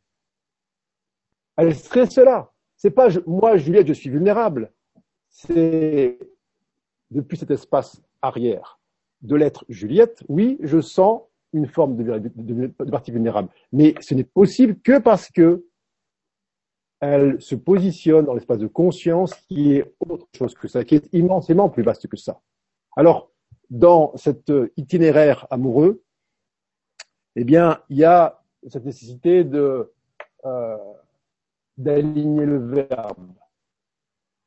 [1.57, 2.51] Elle serait cela.
[2.77, 4.73] C'est pas moi, Juliette, je suis vulnérable.
[5.29, 6.19] C'est
[7.11, 8.81] depuis cet espace arrière
[9.23, 13.49] de l'être Juliette, oui, je sens une forme de, partie vulnérable.
[13.73, 15.65] Mais ce n'est possible que parce que
[17.07, 21.09] elle se positionne dans l'espace de conscience qui est autre chose que ça, qui est
[21.13, 22.41] immensément plus vaste que ça.
[22.97, 23.31] Alors,
[23.69, 26.03] dans cet itinéraire amoureux,
[27.37, 29.93] eh bien, il y a cette nécessité de
[30.47, 30.77] euh,
[31.77, 33.33] d'aligner le verbe,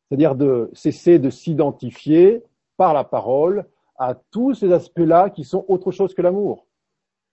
[0.08, 2.44] c'est-à-dire de cesser de s'identifier
[2.78, 3.66] par la parole
[4.00, 6.66] à tous ces aspects-là qui sont autre chose que l'amour.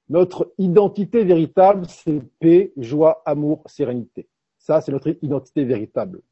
[0.08, 4.28] Notre identité véritable, c'est paix, joie, amour, sérénité.
[4.64, 6.22] Ça, c'est notre identité véritable.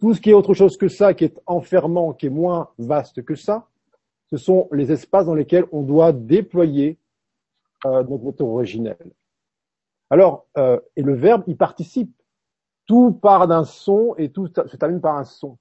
[0.00, 3.22] Tout ce qui est autre chose que ça, qui est enfermant, qui est moins vaste
[3.22, 3.68] que ça,
[4.30, 6.96] ce sont les espaces dans lesquels on doit déployer
[7.84, 8.96] euh, notre originel.
[10.08, 12.10] Alors, euh, et le verbe, il participe.
[12.86, 15.58] Tout part d'un son et tout se termine par un son.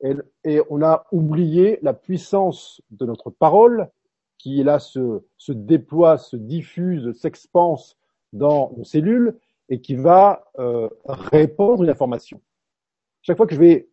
[0.00, 3.90] Et, et, on a oublié la puissance de notre parole
[4.38, 7.98] qui là se, se déploie, se diffuse, s'expanse
[8.32, 12.40] dans nos cellules et qui va euh, répandre une information.
[13.22, 13.88] Chaque fois que je vais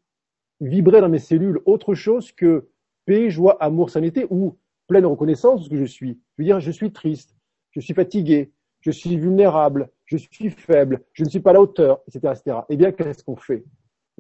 [0.62, 2.70] vibrer dans mes cellules autre chose que
[3.06, 4.58] paix, joie, amour, sanité ou
[4.88, 7.36] pleine reconnaissance de ce que je suis, je veux dire je suis triste,
[7.72, 11.62] je suis fatigué, je suis vulnérable, je suis faible, je ne suis pas à la
[11.62, 12.34] hauteur, etc.
[12.36, 12.58] etc.
[12.70, 13.66] Eh bien, qu'est-ce qu'on fait?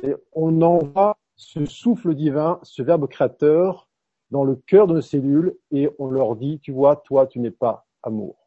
[0.03, 3.87] Et On envoie ce souffle divin, ce verbe créateur
[4.31, 7.51] dans le cœur de nos cellules et on leur dit, tu vois, toi, tu n'es
[7.51, 8.45] pas amour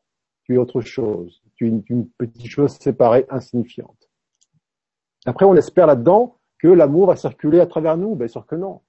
[0.49, 4.09] tu es autre chose, une, petite chose séparée, insignifiante.
[5.27, 8.81] Après, on espère là-dedans que l'amour va circuler à travers nous Bien sûr que non.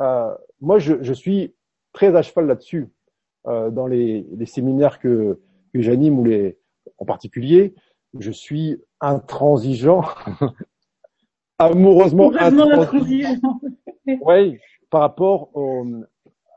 [0.00, 1.54] Euh, moi, je, je, suis
[1.92, 2.88] très à cheval là-dessus.
[3.46, 5.40] Euh, dans les, les, séminaires que,
[5.72, 6.58] que j'anime ou les,
[6.98, 7.74] en particulier,
[8.18, 10.04] je suis intransigeant,
[11.58, 13.60] amoureusement intransigeant.
[14.06, 14.58] oui,
[14.90, 15.86] par rapport au,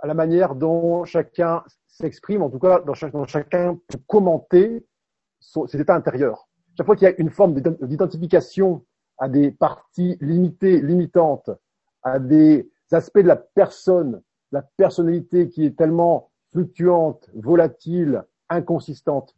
[0.02, 4.86] à la manière dont chacun s'exprime, en tout cas dans, chaque, dont chacun peut commenter
[5.42, 6.48] son, ses états intérieurs.
[6.78, 8.86] Chaque fois qu'il y a une forme d'identification
[9.18, 11.50] à des parties limitées, limitantes,
[12.04, 14.22] à des aspects de la personne,
[14.54, 19.36] la personnalité qui est tellement fluctuante, volatile, inconsistante,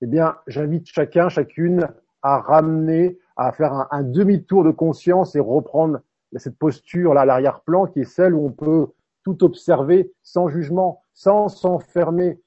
[0.00, 1.88] eh bien, j'invite chacun, chacune
[2.22, 6.00] à ramener, à faire un, un demi-tour de conscience et reprendre
[6.38, 8.88] cette posture là à l'arrière-plan qui est celle où on peut
[9.22, 12.40] tout observer sans jugement, sans s'enfermer.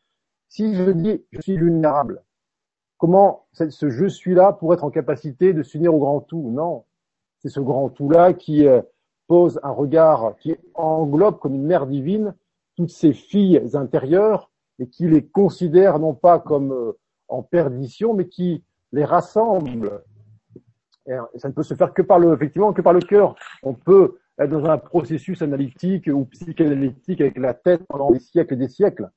[0.47, 2.23] Si je dis je suis vulnérable,
[2.97, 6.51] comment ce je suis-là pour être en capacité de s'unir au grand tout?
[6.51, 6.85] Non,
[7.39, 8.81] c'est ce grand tout-là qui euh,
[9.27, 12.33] pose un regard qui englobe comme une mère divine
[12.75, 18.27] toutes ces filles intérieures et qui les considère non pas comme euh, en perdition, mais
[18.27, 20.03] qui les rassemble.
[21.07, 23.35] Et ça ne peut se faire que par le, effectivement, que par le cœur.
[23.63, 28.55] On peut être dans un processus analytique ou psychanalytique avec la tête pendant des siècles
[28.55, 29.09] et des siècles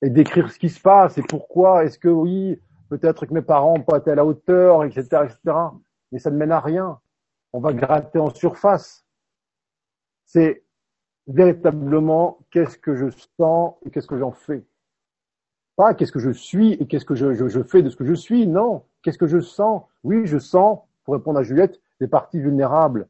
[0.00, 2.58] et décrire ce qui se passe et pourquoi est-ce que oui,
[2.98, 5.56] peut-être que mes parents n'ont pas été à la hauteur, etc., etc.
[6.10, 7.00] Mais ça ne mène à rien.
[7.54, 9.06] On va gratter en surface.
[10.26, 10.62] C'est
[11.26, 13.06] véritablement qu'est-ce que je
[13.38, 14.62] sens et qu'est-ce que j'en fais.
[15.76, 18.46] Pas qu'est-ce que je suis et qu'est-ce que je, fais de ce que je suis.
[18.46, 18.84] Non.
[19.02, 19.84] Qu'est-ce que je sens?
[20.04, 23.08] Oui, je sens, pour répondre à Juliette, des parties vulnérables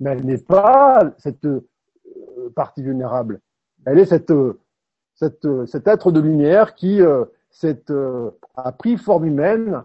[0.00, 1.68] mais elle n'est pas cette euh,
[2.54, 3.40] partie vulnérable.
[3.84, 4.58] Elle est cette, euh,
[5.44, 7.00] euh, cet être de lumière qui
[7.64, 9.84] a pris forme humaine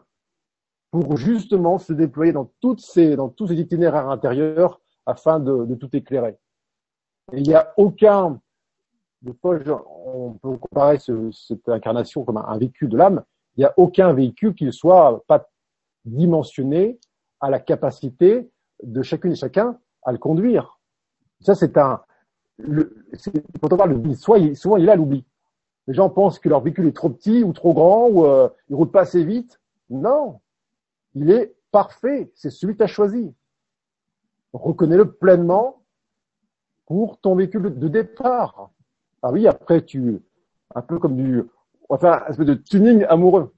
[0.91, 3.15] pour justement se déployer dans, tous ces
[3.49, 6.37] itinéraires intérieurs afin de, de tout éclairer.
[7.31, 8.39] Il n'y a aucun,
[9.25, 13.23] on peut comparer ce, cette incarnation comme un, véhicule de l'âme,
[13.55, 15.47] il n'y a aucun véhicule qui ne soit pas
[16.05, 16.99] dimensionné
[17.39, 18.49] à la capacité
[18.81, 20.79] de chacune et chacun à le conduire.
[21.39, 22.01] Ça, c'est un.
[22.57, 22.95] Le,
[23.61, 25.25] quand on parle de soit souvent il à l'oubli.
[25.87, 28.75] Les gens pensent que leur véhicule est trop petit ou trop grand ou euh, il
[28.75, 29.59] roule pas assez vite.
[29.89, 30.39] Non,
[31.15, 32.31] il est parfait.
[32.35, 33.33] C'est celui que tu as choisi.
[34.53, 35.83] Reconnais-le pleinement
[36.85, 38.71] pour ton véhicule de départ.
[39.21, 40.21] Ah oui, après tu,
[40.75, 41.43] un peu comme du,
[41.89, 43.53] on va faire un espèce de tuning amoureux.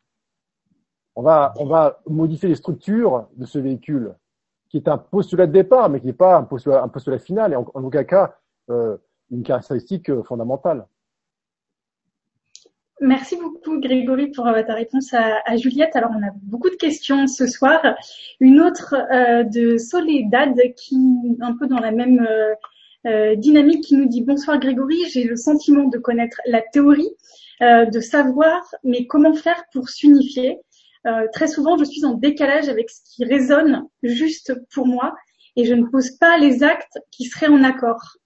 [1.16, 4.16] On va, on va modifier les structures de ce véhicule
[4.70, 7.54] qui est un postulat de départ, mais qui n'est pas un postulat, un postulat final,
[7.54, 8.38] et en, aucun cas
[8.70, 8.98] euh,
[9.32, 10.86] une caractéristique euh, fondamentale.
[13.02, 15.96] Merci beaucoup Grégory pour euh, ta réponse à, Juliette.
[15.96, 17.82] Alors on a beaucoup de questions ce soir.
[18.40, 20.98] Une autre euh, de Soledad qui
[21.42, 22.26] un peu dans la même
[23.06, 27.12] euh, dynamique qui nous dit bonsoir Grégory, j'ai le sentiment de connaître la théorie,
[27.62, 30.60] de savoir, mais comment faire pour s'unifier?
[31.06, 35.16] Euh, très souvent, je suis en décalage avec ce qui résonne juste pour moi
[35.56, 38.18] et je ne pose pas les actes qui seraient en accord.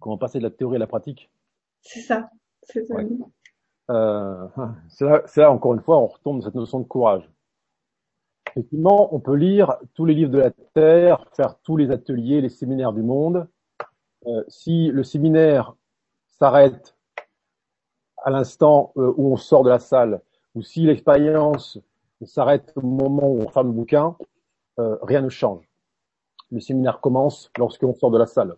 [0.00, 1.30] Comment passer de la théorie à la pratique
[1.82, 2.30] C'est ça.
[2.62, 2.96] C'est ça.
[3.90, 4.48] Euh,
[5.00, 7.28] là, là, encore une fois, on retombe dans cette notion de courage.
[8.50, 12.48] Effectivement, on peut lire tous les livres de la Terre, faire tous les ateliers, les
[12.48, 13.46] séminaires du monde.
[14.26, 15.74] Euh, si le séminaire
[16.26, 16.96] s'arrête
[18.18, 20.20] à l'instant euh, où on sort de la salle,
[20.54, 21.78] ou si l'expérience
[22.22, 24.16] s'arrête au moment où on ferme le bouquin,
[24.78, 25.64] euh, rien ne change.
[26.50, 28.56] Le séminaire commence lorsqu'on sort de la salle.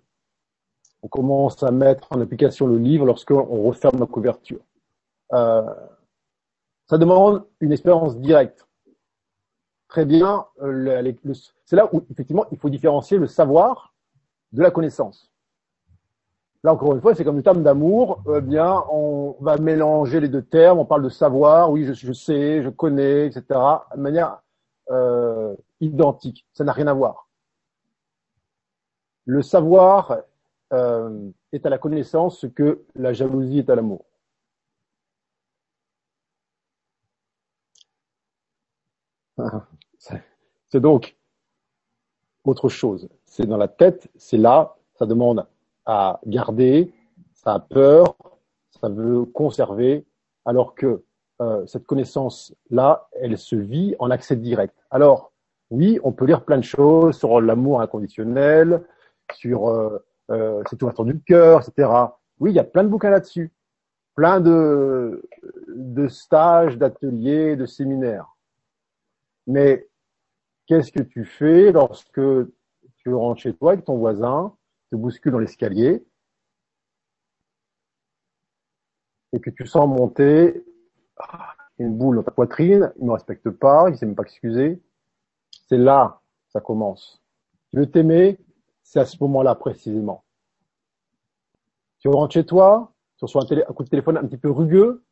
[1.03, 4.61] On commence à mettre en application le livre lorsqu'on referme la couverture.
[5.33, 5.63] Euh,
[6.87, 8.67] ça demande une expérience directe.
[9.89, 11.13] Très bien, euh,
[11.65, 13.95] c'est là où effectivement il faut différencier le savoir
[14.53, 15.33] de la connaissance.
[16.65, 18.23] Là, encore une fois, c'est comme le terme d'amour.
[18.37, 20.79] Eh bien, on va mélanger les deux termes.
[20.79, 23.45] On parle de savoir, oui, je, je sais, je connais, etc.,
[23.97, 24.41] de manière
[24.91, 26.47] euh, identique.
[26.53, 27.29] Ça n'a rien à voir.
[29.25, 30.19] Le savoir
[30.73, 34.05] euh, est à la connaissance ce que la jalousie est à l'amour.
[40.69, 41.17] C'est donc
[42.45, 43.09] autre chose.
[43.25, 45.47] C'est dans la tête, c'est là, ça demande
[45.87, 46.93] à garder,
[47.33, 48.17] ça a peur,
[48.81, 50.05] ça veut conserver,
[50.45, 51.03] alors que
[51.41, 54.75] euh, cette connaissance-là, elle se vit en accès direct.
[54.91, 55.33] Alors,
[55.71, 58.85] oui, on peut lire plein de choses sur l'amour inconditionnel,
[59.35, 59.99] sur euh,
[60.33, 61.89] euh, cette ouverture du cœur, etc.
[62.39, 63.53] Oui, il y a plein de bouquins là-dessus,
[64.15, 65.23] plein de,
[66.09, 68.37] stages, d'ateliers, de séminaires.
[69.47, 69.89] Mais
[70.67, 72.21] qu'est-ce que tu fais lorsque
[72.99, 74.55] tu rentres chez toi avec ton voisin,
[74.91, 76.05] te bouscule dans l'escalier,
[79.33, 80.65] et que tu sens monter
[81.17, 84.15] ah, une boule dans ta poitrine, il ne me respecte pas, il ne sait même
[84.15, 84.83] pas excuser.
[85.69, 86.23] C'est là
[86.53, 87.21] ça commence.
[87.71, 88.39] Tu veux t'aimer,
[88.93, 90.23] c'est à ce moment-là précisément.
[92.01, 95.03] Tu rentres chez toi, tu reçois un, coup de téléphone un petit peu rugueux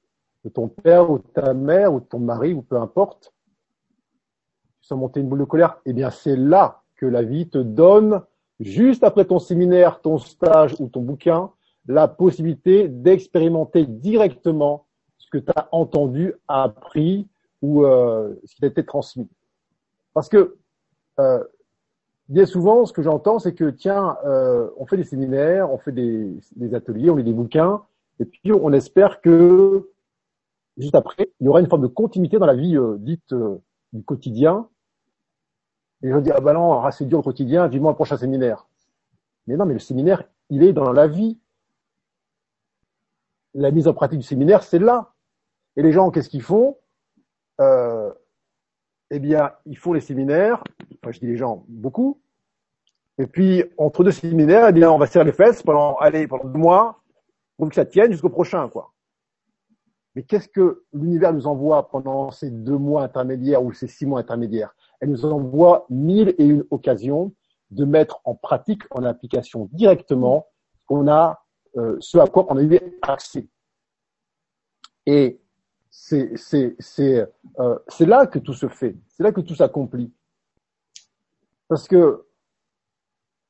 [0.45, 3.33] de ton père ou de ta mère ou de ton mari ou peu importe.
[4.81, 5.81] Tu sens monter une boule de colère.
[5.87, 8.21] Eh bien, c'est là que la vie te donne,
[8.59, 11.51] juste après ton séminaire, ton stage ou ton bouquin,
[11.87, 17.27] la possibilité d'expérimenter directement ce que tu as entendu, appris
[17.63, 19.31] ou euh, ce qui t'a été transmis.
[20.13, 20.59] Parce que
[21.19, 21.43] euh,
[22.31, 25.93] bien souvent, ce que j'entends, c'est que tiens, euh, on fait des séminaires, on fait
[25.93, 26.39] des,
[26.75, 27.83] ateliers, on lit des bouquins,
[28.21, 29.91] et puis on espère que
[30.79, 33.59] juste après, il y aura une forme de continuité dans la vie euh, dite euh,
[33.93, 34.69] du quotidien.
[36.03, 38.67] Et je dis ah ben non, ah, c'est dur au quotidien, vivement le prochain séminaire.
[39.47, 41.39] Mais non, mais le séminaire, il est dans la vie
[43.55, 45.13] la mise en pratique du séminaire, c'est là.
[45.77, 46.79] Et les gens, qu'est-ce qu'ils font?
[47.61, 48.13] Euh,
[49.11, 50.63] Eh bien, ils font les séminaires,
[51.03, 52.21] enfin je dis les gens, beaucoup,
[53.19, 56.45] et puis entre deux séminaires, eh bien, on va serrer les fesses pendant, allez, pendant
[56.45, 57.03] deux mois,
[57.57, 58.93] pour que ça tienne jusqu'au prochain, quoi.
[60.15, 64.21] Mais qu'est-ce que l'univers nous envoie pendant ces deux mois intermédiaires ou ces six mois
[64.21, 64.75] intermédiaires?
[65.01, 67.33] Elle nous envoie mille et une occasions
[67.71, 70.47] de mettre en pratique, en application directement
[70.79, 71.45] ce qu'on a
[71.77, 73.47] euh, ce à quoi on a eu accès.
[75.07, 75.41] Et
[75.91, 76.33] c'est
[77.59, 80.13] euh, là que tout se fait, c'est là que tout s'accomplit.
[81.69, 82.25] Parce que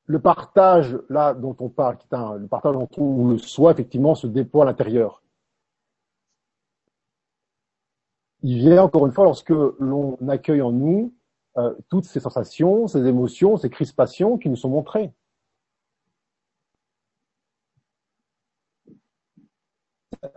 [0.07, 4.15] le partage là dont on parle, qui est un, le partage où le soi effectivement
[4.15, 5.23] se déploie à l'intérieur,
[8.43, 11.13] il vient encore une fois lorsque l'on accueille en nous
[11.57, 15.13] euh, toutes ces sensations, ces émotions, ces crispations qui nous sont montrées.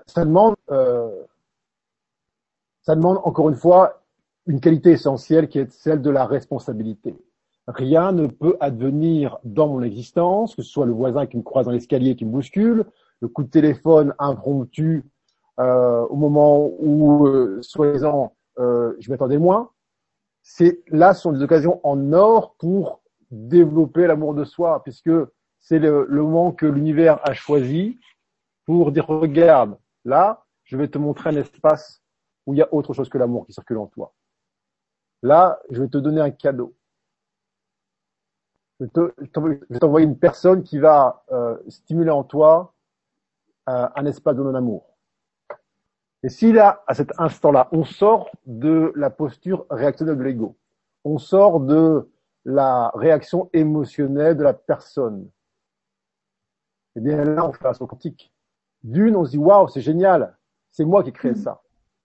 [0.07, 1.24] ça demande, euh,
[2.85, 4.03] ça demande encore une fois
[4.47, 7.16] une qualité essentielle qui est celle de la responsabilité.
[7.66, 11.64] Rien ne peut advenir dans mon existence, que ce soit le voisin qui me croise
[11.64, 12.85] dans l'escalier qui me bouscule,
[13.20, 15.03] le coup de téléphone impromptu
[15.61, 19.70] euh, au moment où, euh, soi-disant, euh, je m'attendais moins.
[20.43, 25.11] C'est là ce sont des occasions en or pour développer l'amour de soi, puisque
[25.59, 27.99] c'est le, le moment que l'univers a choisi
[28.66, 32.03] pour dire regarde, là, je vais te montrer un espace
[32.47, 34.12] où il y a autre chose que l'amour qui circule en toi.
[35.22, 36.74] Là, je vais te donner un cadeau.
[38.80, 42.74] Je vais t'envoyer une personne qui va euh, stimuler en toi
[43.68, 44.95] euh, un espace de non-amour.
[46.22, 50.57] Et si là, à cet instant-là, on sort de la posture réactionnelle de l'ego,
[51.05, 52.11] on sort de
[52.45, 55.30] la réaction émotionnelle de la personne,
[56.97, 58.32] eh bien là, on fait un saut quantique.
[58.82, 60.36] D'une, on se dit waouh, c'est génial,
[60.70, 61.36] c'est moi qui ai créé mm.
[61.36, 61.62] ça,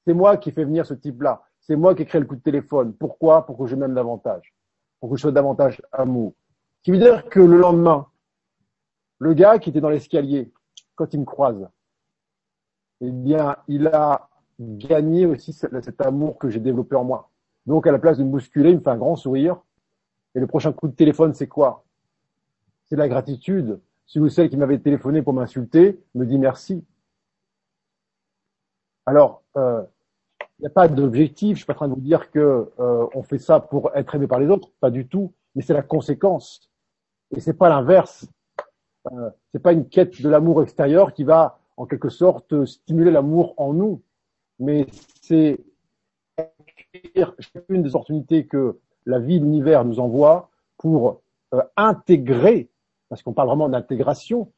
[0.10, 2.42] c'est moi qui ai fait venir ce type-là, c'est moi qui ai le coup de
[2.42, 2.96] téléphone.
[2.96, 3.46] Pourquoi?
[3.46, 4.56] Pour que je m'aime davantage,
[5.00, 6.34] pour que je sois davantage amour.
[6.80, 8.08] Ce qui veut dire que le lendemain,
[9.20, 10.52] le gars qui était dans l'escalier,
[10.96, 11.70] quand il me croise,
[13.02, 14.30] eh bien, il a
[14.60, 17.30] gagné aussi cet amour que j'ai développé en moi.
[17.68, 19.62] Donc, à la place de me bousculer, il me fait un grand sourire.
[20.34, 21.86] Et le prochain coup de téléphone, c'est quoi?
[22.88, 26.84] C'est la gratitude, celui ou celle qui m'avait téléphoné pour m'insulter me dit merci.
[29.06, 29.84] Alors, euh,
[30.62, 31.58] n'y a pas d'objectif.
[31.58, 34.16] Je suis pas en train de vous dire que euh, on fait ça pour être
[34.16, 35.34] aimé par les autres, pas du tout.
[35.56, 36.70] Mais c'est la conséquence.
[37.36, 38.28] Et c'est pas l'inverse.
[39.12, 43.54] Euh, c'est pas une quête de l'amour extérieur qui va, en quelque sorte, stimuler l'amour
[43.58, 44.02] en nous.
[44.60, 44.88] Mais
[45.22, 45.60] c'est
[47.70, 51.22] une des opportunités que la vie, l'univers nous envoie pour
[51.54, 52.70] euh, intégrer
[53.10, 54.52] parce qu'on parle vraiment d'intégration,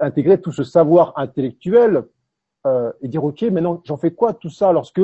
[0.00, 2.04] intégrer tout ce savoir intellectuel
[2.66, 5.00] euh, et dire ok, maintenant j'en fais quoi tout ça lorsque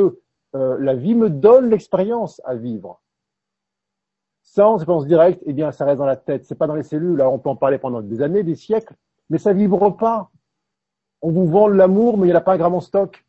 [0.54, 3.00] euh, la vie me donne l'expérience à vivre.
[4.42, 7.20] Sans expérience directe, eh bien ça reste dans la tête, c'est pas dans les cellules.
[7.20, 8.94] Alors on peut en parler pendant des années, des siècles,
[9.30, 10.30] mais ça vibre pas.
[11.20, 13.24] On vous vend l'amour, mais il n'y a pas un gramme en stock.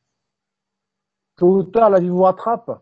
[1.35, 2.81] Tôt ou tard, la vie vous rattrape.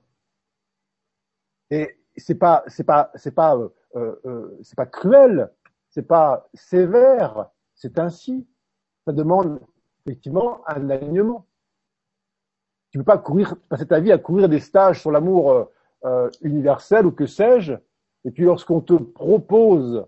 [1.69, 5.51] Et c'est pas, c'est pas, c'est pas, euh, euh, euh c'est pas cruel
[5.97, 8.47] c'est pas sévère, c'est ainsi.
[9.05, 9.59] Ça demande
[10.05, 11.47] effectivement un alignement.
[12.91, 15.65] Tu ne peux pas courir, passer ta vie à courir des stages sur l'amour euh,
[16.05, 17.73] euh, universel ou que sais-je,
[18.23, 20.05] et puis lorsqu'on te propose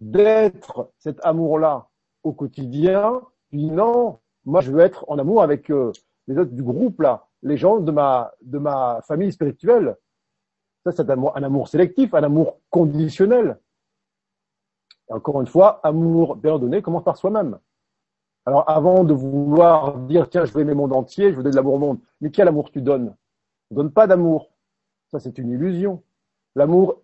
[0.00, 1.88] d'être cet amour-là
[2.22, 5.92] au quotidien, tu dis non, moi je veux être en amour avec euh,
[6.26, 9.96] les autres du groupe là, les gens de ma de ma famille spirituelle.
[10.84, 13.58] Ça, c'est un amour, sélectif, un amour conditionnel.
[15.10, 17.58] Encore une fois, amour bien donné commence par soi-même.
[18.46, 21.52] Alors, avant de vouloir dire, tiens, je veux aimer le monde entier, je veux donner
[21.52, 23.14] de l'amour au monde, mais quel amour tu donnes?
[23.68, 24.50] Tu donnes pas d'amour.
[25.10, 26.02] Ça, c'est une illusion.
[26.54, 27.02] L'amour,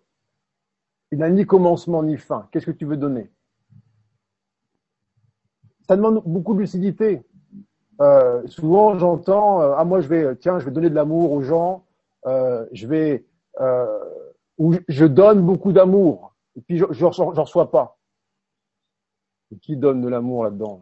[1.11, 2.47] il n'a ni commencement ni fin.
[2.51, 3.31] Qu'est-ce que tu veux donner?
[5.87, 7.23] Ça demande beaucoup de lucidité.
[8.01, 11.41] Euh, souvent, j'entends, euh, ah moi, je vais, tiens, je vais donner de l'amour aux
[11.41, 11.85] gens.
[12.25, 13.25] Euh, je vais,
[13.61, 13.99] euh,
[14.57, 17.97] ou je donne beaucoup d'amour, et puis je n'en reçois pas.
[19.51, 20.79] Et qui donne de l'amour là-dedans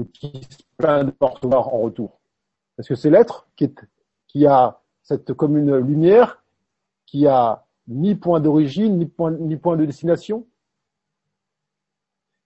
[0.00, 2.20] Et qui se plaint de recevoir en retour.
[2.78, 3.48] Est-ce que c'est l'être
[4.26, 6.42] qui a cette commune lumière,
[7.04, 10.46] qui a ni point d'origine, ni point, ni point de destination.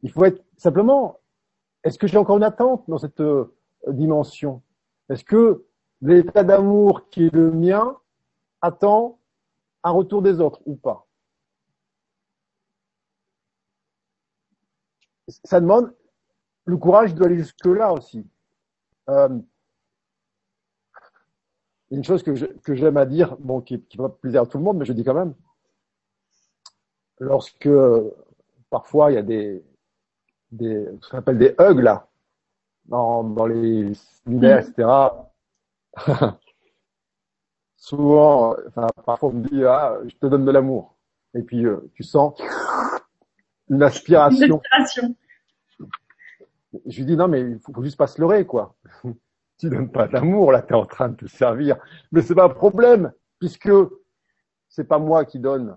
[0.02, 1.20] Il faut être simplement,
[1.82, 3.54] est-ce que j'ai encore une attente dans cette euh,
[3.88, 4.62] dimension?
[5.10, 5.66] Est-ce que
[6.00, 7.98] l'état d'amour qui est le mien
[8.62, 9.18] attend
[9.82, 11.06] un retour des autres ou pas?
[15.28, 15.94] Ça demande
[16.64, 18.26] le courage d'aller jusque-là aussi.
[19.08, 19.38] Euh,
[21.90, 22.34] une chose que,
[22.74, 25.04] j'aime à dire, bon, qui, qui va plaisir à tout le monde, mais je dis
[25.04, 25.34] quand même,
[27.18, 27.68] lorsque
[28.70, 29.64] parfois il y a des,
[30.50, 32.08] des ce qu'on appelle des hugs là,
[32.86, 34.88] dans, dans les séminaires, etc.
[37.76, 40.96] Souvent, enfin, parfois on me dit, ah, je te donne de l'amour.
[41.34, 42.40] Et puis euh, tu sens
[43.68, 44.60] une aspiration.
[46.86, 48.74] Je lui dis, non, mais il faut, juste pas se leurrer, quoi
[49.58, 51.76] tu donnes pas d'amour, là, tu es en train de te servir.
[52.10, 53.70] Mais c'est pas un problème, puisque
[54.68, 55.76] c'est pas moi qui donne.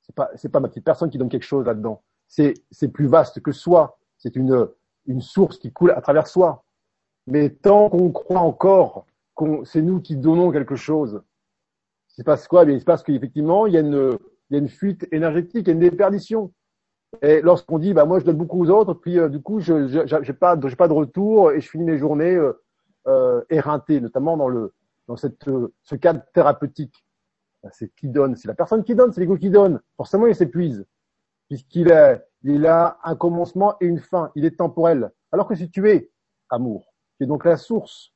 [0.00, 2.02] C'est pas, c'est pas ma petite personne qui donne quelque chose là-dedans.
[2.26, 3.98] C'est, c'est plus vaste que soi.
[4.18, 4.68] C'est une,
[5.06, 6.64] une source qui coule à travers soi.
[7.26, 11.22] Mais tant qu'on croit encore qu'on, c'est nous qui donnons quelque chose,
[12.10, 12.64] il se passe quoi?
[12.68, 14.18] Eh il se passe qu'effectivement, il y a une,
[14.50, 16.52] il y a une fuite énergétique, il y a une déperdition.
[17.20, 20.06] Et lorsqu'on dit, bah, moi, je donne beaucoup aux autres, puis, euh, du coup, je,
[20.22, 22.52] j'ai pas, j'ai pas de retour et je finis mes journées, euh,
[23.06, 24.72] euh, éreinté, notamment dans le
[25.08, 27.04] dans cette euh, ce cadre thérapeutique.
[27.62, 29.80] Ben, c'est qui donne, c'est la personne qui donne, c'est l'ego qui donne.
[29.96, 30.86] Forcément, il s'épuise
[31.48, 34.30] puisqu'il a il a un commencement et une fin.
[34.34, 35.10] Il est temporel.
[35.32, 36.10] Alors que si tu es
[36.48, 38.12] amour, qui est donc la source,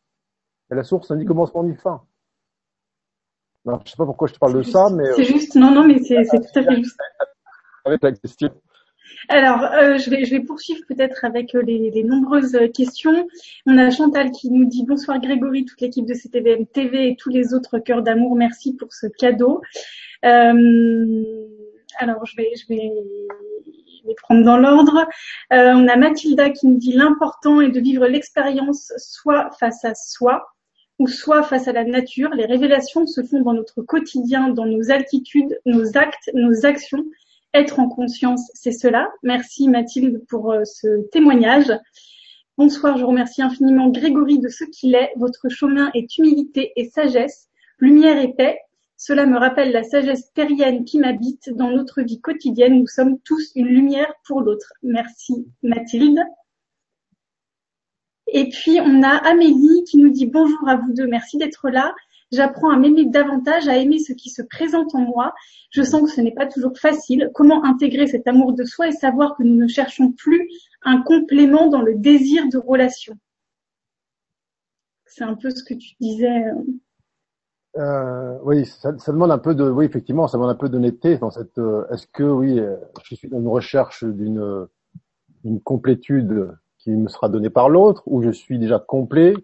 [0.71, 2.03] et la source n'a ni commencement ni fin.
[3.67, 5.57] Alors, je sais pas pourquoi je te parle de ça, mais c'est juste.
[5.57, 6.99] Non, non, mais c'est tout à fait juste.
[7.85, 8.51] Avec la question.
[9.29, 13.27] Alors, euh, je, vais, poursuivre peut-être avec euh, les, nombreuses euh, questions.
[13.67, 17.31] On a Chantal qui nous dit bonsoir Grégory, toute l'équipe de CTVM TV et tous
[17.31, 18.37] les autres cœurs d'amour.
[18.37, 19.63] Merci pour ce cadeau.
[20.25, 21.25] Euh,
[21.99, 22.93] alors, je vais, je vais
[24.05, 25.07] les prendre dans l'ordre.
[25.51, 30.47] On a Mathilda qui nous dit l'important est de vivre l'expérience soit face à soi
[30.99, 32.31] ou soit face à la nature.
[32.31, 37.05] Les révélations se font dans notre quotidien, dans nos altitudes, nos actes, nos actions
[37.57, 39.11] être en conscience, c'est cela.
[39.23, 41.73] Merci Mathilde pour euh, ce témoignage.
[42.59, 45.13] Bonsoir, je remercie infiniment Grégory de ce qu'il est.
[45.17, 47.49] Votre chemin est humilité et sagesse,
[47.79, 48.59] lumière et paix.
[48.97, 52.79] Cela me rappelle la sagesse terrienne qui m'habite dans notre vie quotidienne.
[52.79, 54.73] Nous sommes tous une lumière pour l'autre.
[54.83, 56.21] Merci Mathilde.
[58.29, 61.95] Et puis on a Amélie qui nous dit bonjour à vous deux, merci d'être là.
[62.33, 65.33] J'apprends à m'aimer davantage, à aimer ce qui se présente en moi.
[65.71, 67.31] Je sens que ce n'est pas toujours facile.
[67.35, 70.49] Comment intégrer cet amour de soi et savoir que nous ne cherchons plus
[70.83, 73.15] un complément dans le désir de relation?
[75.07, 76.45] C'est un peu ce que tu disais.
[76.45, 81.19] Euh, euh oui, ça, demande un peu de, oui, effectivement, ça demande un peu d'honnêteté
[81.19, 81.59] dans cette.
[81.59, 84.67] Euh, est-ce que oui, euh, je suis dans une recherche d'une
[85.45, 89.35] une complétude qui me sera donnée par l'autre, ou je suis déjà complet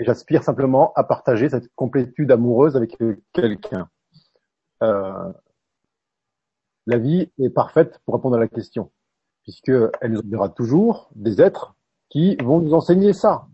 [0.00, 2.96] et j'aspire simplement à partager cette complétude amoureuse avec
[3.32, 3.88] quelqu'un.
[4.82, 5.32] Euh,
[6.86, 8.90] la vie est parfaite pour répondre à la question,
[9.42, 11.76] puisqu'elle nous enverra toujours des êtres
[12.08, 13.46] qui vont nous enseigner ça.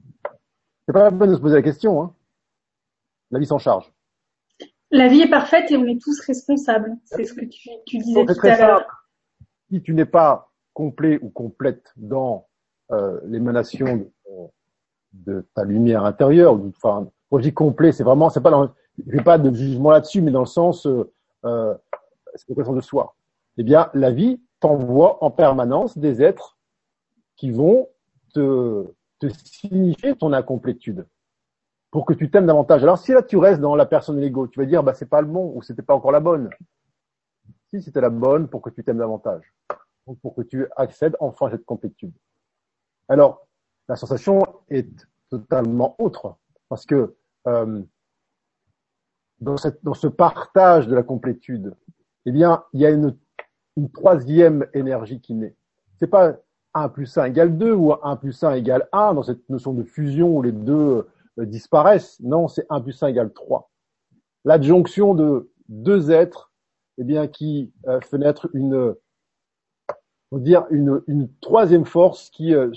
[0.87, 2.01] C'est pas la peine de se poser la question.
[2.01, 2.15] Hein.
[3.33, 3.93] La vie s'en charge.
[4.93, 6.97] La vie est parfaite et on est tous responsables.
[7.07, 9.09] C'est ce que tu, tu disais tout à l'heure.
[9.69, 12.47] Si tu n'es pas complet ou complète dans
[12.93, 14.13] euh, l'émanation de
[15.25, 16.59] de ta lumière intérieure.
[16.69, 18.73] Enfin, quand je dis complet, c'est vraiment, c'est pas
[19.07, 21.11] je pas de jugement là-dessus, mais dans le sens, euh,
[21.45, 21.75] euh
[22.35, 23.15] c'est question de soi.
[23.57, 26.59] Eh bien, la vie t'envoie en permanence des êtres
[27.37, 27.89] qui vont
[28.35, 28.87] te,
[29.19, 31.07] te signifier ton incomplétude
[31.91, 32.83] pour que tu t'aimes davantage.
[32.83, 35.21] Alors, si là tu restes dans la personne l'ego, tu vas dire, bah, c'est pas
[35.21, 36.51] le bon ou c'était pas encore la bonne.
[37.71, 39.43] Si c'était la bonne pour que tu t'aimes davantage.
[40.21, 42.13] pour que tu accèdes enfin à cette complétude.
[43.09, 43.46] Alors,
[43.89, 46.37] la sensation est totalement autre
[46.69, 47.15] parce que
[47.47, 47.83] euh,
[49.41, 51.75] dans, cette, dans ce partage de la complétude,
[52.25, 53.17] eh bien, il y a une,
[53.77, 55.55] une troisième énergie qui naît.
[55.99, 56.37] C'est pas
[56.75, 59.83] 1 plus 1 égale 2 ou 1 plus 1 égale 1 dans cette notion de
[59.83, 61.07] fusion où les deux
[61.39, 62.19] euh, disparaissent.
[62.21, 63.71] Non, c'est 1 plus 1 égale 3.
[64.45, 66.53] L'adjonction de deux êtres,
[66.99, 68.95] eh bien, qui euh, fait naître une,
[70.31, 72.73] on dire une, une troisième force qui, euh,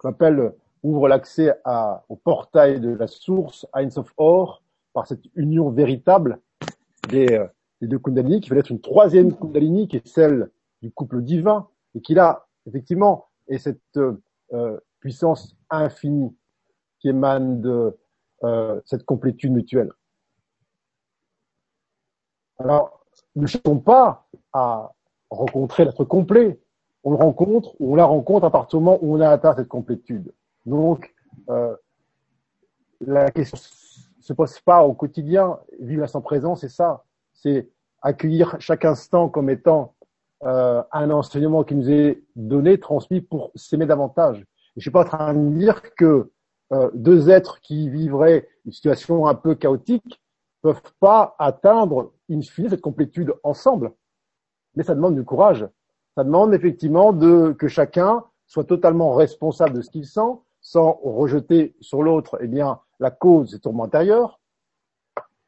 [0.00, 1.52] qu'on appelle, ouvre l'accès
[2.08, 6.40] au portail de la source, Heinz of Or, par cette union véritable
[7.10, 7.46] des, euh,
[7.80, 10.50] des deux Kundalini, qui fait naître une troisième Kundalini, qui est celle
[10.82, 16.34] du couple divin, et qui là, effectivement, est cette euh, puissance infinie
[16.98, 17.96] qui émane de
[18.44, 19.92] euh, cette complétude mutuelle.
[22.58, 23.04] Alors,
[23.36, 24.92] ne cherchons pas à
[25.30, 26.60] rencontrer l'être complet.
[27.04, 29.54] On le rencontre ou on la rencontre à partir du moment où on a atteint
[29.54, 30.32] cette complétude.
[30.66, 31.14] Donc,
[31.48, 31.74] euh,
[33.00, 33.58] la question
[34.20, 35.58] se pose pas au quotidien.
[35.80, 37.04] Vivre son présent, c'est ça.
[37.32, 37.68] C'est
[38.02, 39.94] accueillir chaque instant comme étant
[40.44, 44.44] euh, un enseignement qui nous est donné, transmis pour s'aimer davantage.
[44.76, 46.30] Je suis pas en train de dire que
[46.72, 50.20] euh, deux êtres qui vivraient une situation un peu chaotique
[50.62, 53.92] peuvent pas atteindre in fine cette complétude ensemble.
[54.76, 55.66] Mais ça demande du courage.
[56.16, 61.74] Ça demande effectivement de que chacun soit totalement responsable de ce qu'il sent, sans rejeter
[61.80, 64.40] sur l'autre eh bien la cause des tourments intérieurs.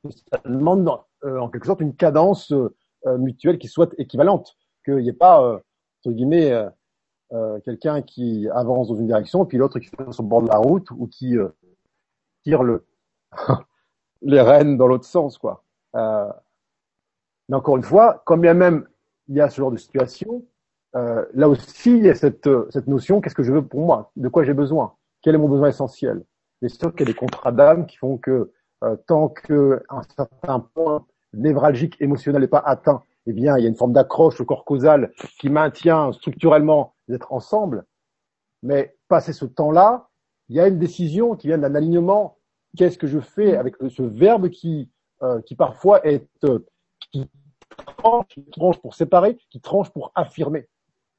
[0.04, 0.88] Ça demande
[1.24, 5.42] euh, en quelque sorte une cadence euh, mutuelle qui soit équivalente qu'il n'y ait pas,
[5.42, 5.58] euh,
[6.04, 6.68] entre guillemets, euh,
[7.32, 10.48] euh, quelqu'un qui avance dans une direction, puis l'autre qui est sur le bord de
[10.48, 11.36] la route ou qui
[12.42, 12.84] tire le
[14.22, 15.64] les rênes dans l'autre sens, quoi.
[15.94, 18.86] mais encore une fois, comme bien même
[19.28, 20.44] il y a ce genre de situation,
[20.94, 24.28] là aussi il y a cette, cette notion qu'est-ce que je veux pour moi, de
[24.28, 26.24] quoi j'ai besoin, quel est mon besoin essentiel?
[26.60, 28.52] Bien sûr qu'il y a des contrats d'âme qui font que
[29.06, 33.76] tant qu'un certain point névralgique émotionnel n'est pas atteint eh bien, il y a une
[33.76, 37.84] forme d'accroche au corps causal qui maintient structurellement d'être ensemble.
[38.62, 40.08] Mais passé ce temps-là,
[40.48, 42.38] il y a une décision qui vient d'un alignement.
[42.76, 44.90] Qu'est-ce que je fais avec ce verbe qui,
[45.22, 46.58] euh, qui parfois est euh,
[47.10, 47.28] qui
[47.96, 50.68] tranche, qui tranche pour séparer, qui tranche pour affirmer?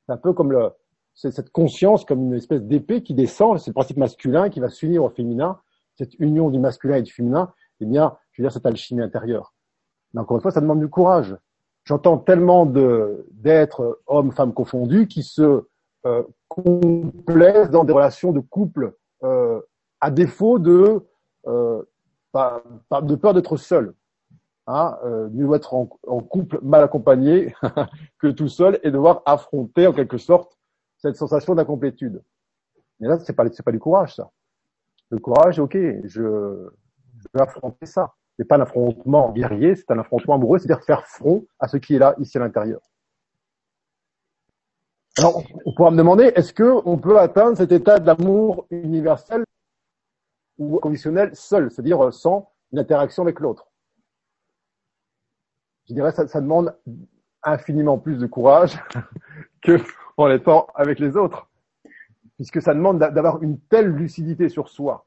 [0.06, 0.72] C'est un peu comme le,
[1.14, 3.60] cette conscience comme une espèce d'épée qui descend.
[3.60, 5.60] C'est le principe masculin qui va s'unir au féminin.
[5.98, 9.54] Cette union du masculin et du féminin, eh bien, je veux dire, cette alchimie intérieure.
[10.14, 11.36] Mais encore une fois, ça demande du courage
[11.86, 15.64] j'entends tellement d'êtres hommes femmes confondus qui se
[16.06, 16.24] euh,
[17.72, 18.94] dans des relations de couple
[19.24, 19.60] euh,
[20.02, 21.02] à défaut de
[21.48, 21.84] euh,
[22.34, 23.94] de peur d'être seul.
[24.66, 27.54] Hein, euh, mieux être en, en, couple mal accompagné
[28.20, 30.58] que tout seul et devoir affronter en quelque sorte
[30.98, 32.24] cette sensation d'incomplétude.
[33.02, 34.32] Mais là, c'est pas c'est pas du courage ça.
[35.10, 40.00] Le courage, ok, je, je vais affronter ça n'est pas un affrontement guerrier, c'est un
[40.00, 42.82] affrontement amoureux, c'est-à-dire faire front à ce qui est là, ici à l'intérieur.
[45.18, 49.44] Alors, on pourra me demander, est-ce que on peut atteindre cet état d'amour universel
[50.58, 53.68] ou conditionnel seul, c'est-à-dire sans une interaction avec l'autre?
[55.88, 56.76] Je dirais ça, ça demande
[57.44, 58.80] infiniment plus de courage
[59.62, 59.78] que
[60.18, 61.50] en étant avec les autres,
[62.36, 65.06] puisque ça demande d'avoir une telle lucidité sur soi,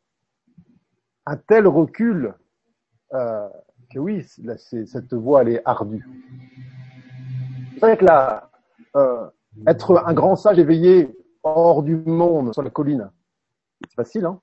[1.27, 2.35] un tel recul
[3.15, 3.49] euh,
[3.91, 6.09] que oui, cette voie elle est ardue.
[7.75, 8.51] C'est vrai que là,
[8.97, 9.29] euh,
[9.67, 13.11] être un grand sage éveillé hors du monde, sur la colline,
[13.89, 14.41] c'est facile, hein.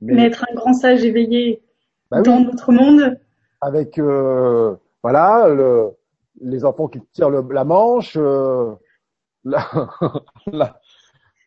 [0.00, 1.60] Mais, être un grand sage éveillé
[2.10, 3.18] bah dans notre monde,
[3.60, 5.90] avec euh, voilà le,
[6.40, 8.74] les enfants qui tirent le, la manche, euh,
[9.44, 9.68] la,
[10.46, 10.80] la,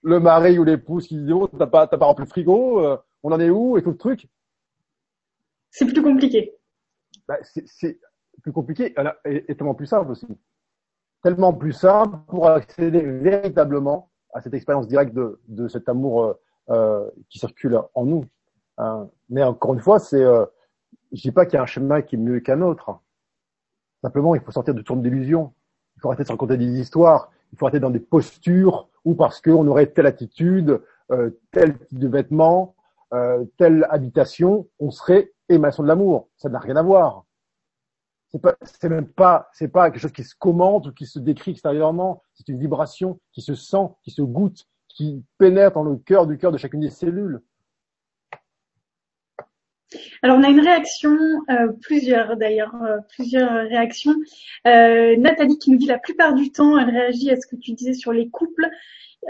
[0.04, 2.98] le mari ou l'épouse qui dit oh t'as pas t'as pas rempli le frigo, euh,
[3.24, 4.28] on en est où et tout le truc.
[5.70, 6.58] C'est plus compliqué.
[7.28, 8.00] Bah, c'est
[8.42, 8.94] plus compliqué
[9.26, 10.28] et, tellement plus simple aussi.
[11.24, 16.34] Tellement plus simple pour accéder véritablement à cette expérience directe de, de cet amour euh,
[16.70, 18.26] euh qui circule en nous.
[18.78, 19.10] Hein.
[19.30, 20.46] Mais encore une fois, c'est, euh,
[21.12, 23.00] je dis pas qu'il y a un chemin qui est mieux qu'un autre.
[24.02, 25.54] Simplement, il faut sortir de tourne d'illusion.
[25.96, 27.32] Il faut arrêter de se raconter des histoires.
[27.52, 30.82] Il faut arrêter dans des postures ou parce qu'on aurait telle attitude,
[31.12, 32.76] euh, tel type de vêtements,
[33.14, 36.30] euh, telle habitation, on serait émanation de l'amour.
[36.38, 37.26] Ça n'a rien à voir.
[38.30, 41.20] C'est pas, c'est même pas, c'est pas quelque chose qui se commente ou qui se
[41.20, 42.24] décrit extérieurement.
[42.34, 46.38] C'est une vibration qui se sent, qui se goûte, qui pénètre dans le cœur du
[46.38, 47.42] cœur de chacune des cellules.
[50.22, 51.18] Alors on a une réaction,
[51.50, 54.16] euh, plusieurs d'ailleurs, euh, plusieurs réactions.
[54.68, 57.74] Euh, Nathalie qui nous dit la plupart du temps, elle réagit à ce que tu
[57.74, 58.70] disais sur les couples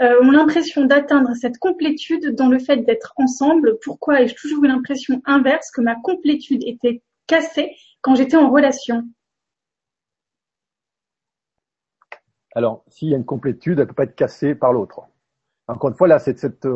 [0.00, 3.78] ont l'impression d'atteindre cette complétude dans le fait d'être ensemble.
[3.84, 9.02] Pourquoi ai-je toujours eu l'impression inverse que ma complétude était cassée quand j'étais en relation?
[12.54, 15.02] Alors, s'il y a une complétude, elle ne peut pas être cassée par l'autre.
[15.68, 16.66] Encore une fois, là, c'est cette,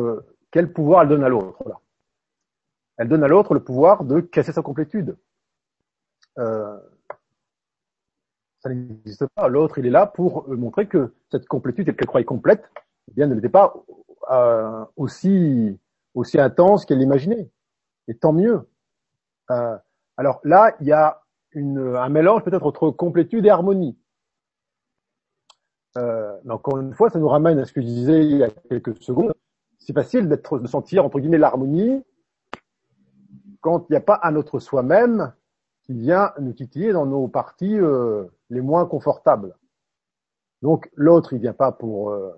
[0.51, 1.79] quel pouvoir elle donne à l'autre là?
[2.97, 5.17] Elle donne à l'autre le pouvoir de casser sa complétude.
[6.39, 6.77] Euh,
[8.59, 9.47] ça n'existe pas.
[9.47, 12.69] L'autre, il est là pour montrer que cette complétude qu'elle croyait complète,
[13.09, 13.73] eh bien, ne l'était pas
[14.31, 15.79] euh, aussi
[16.35, 17.49] intense qu'elle l'imaginait.
[18.07, 18.67] Et tant mieux.
[19.51, 19.77] Euh,
[20.17, 21.21] alors là, il y a
[21.55, 23.97] un mélange peut-être entre complétude et harmonie.
[25.97, 28.43] Euh, mais encore une fois, ça nous ramène à ce que je disais il y
[28.43, 29.33] a quelques secondes.
[29.79, 32.03] C'est facile d'être, de sentir entre guillemets l'harmonie
[33.67, 35.33] quand il n'y a pas un autre soi-même
[35.83, 39.57] qui vient nous titiller dans nos parties euh, les moins confortables.
[40.61, 42.31] Donc l'autre, il vient pas pour euh,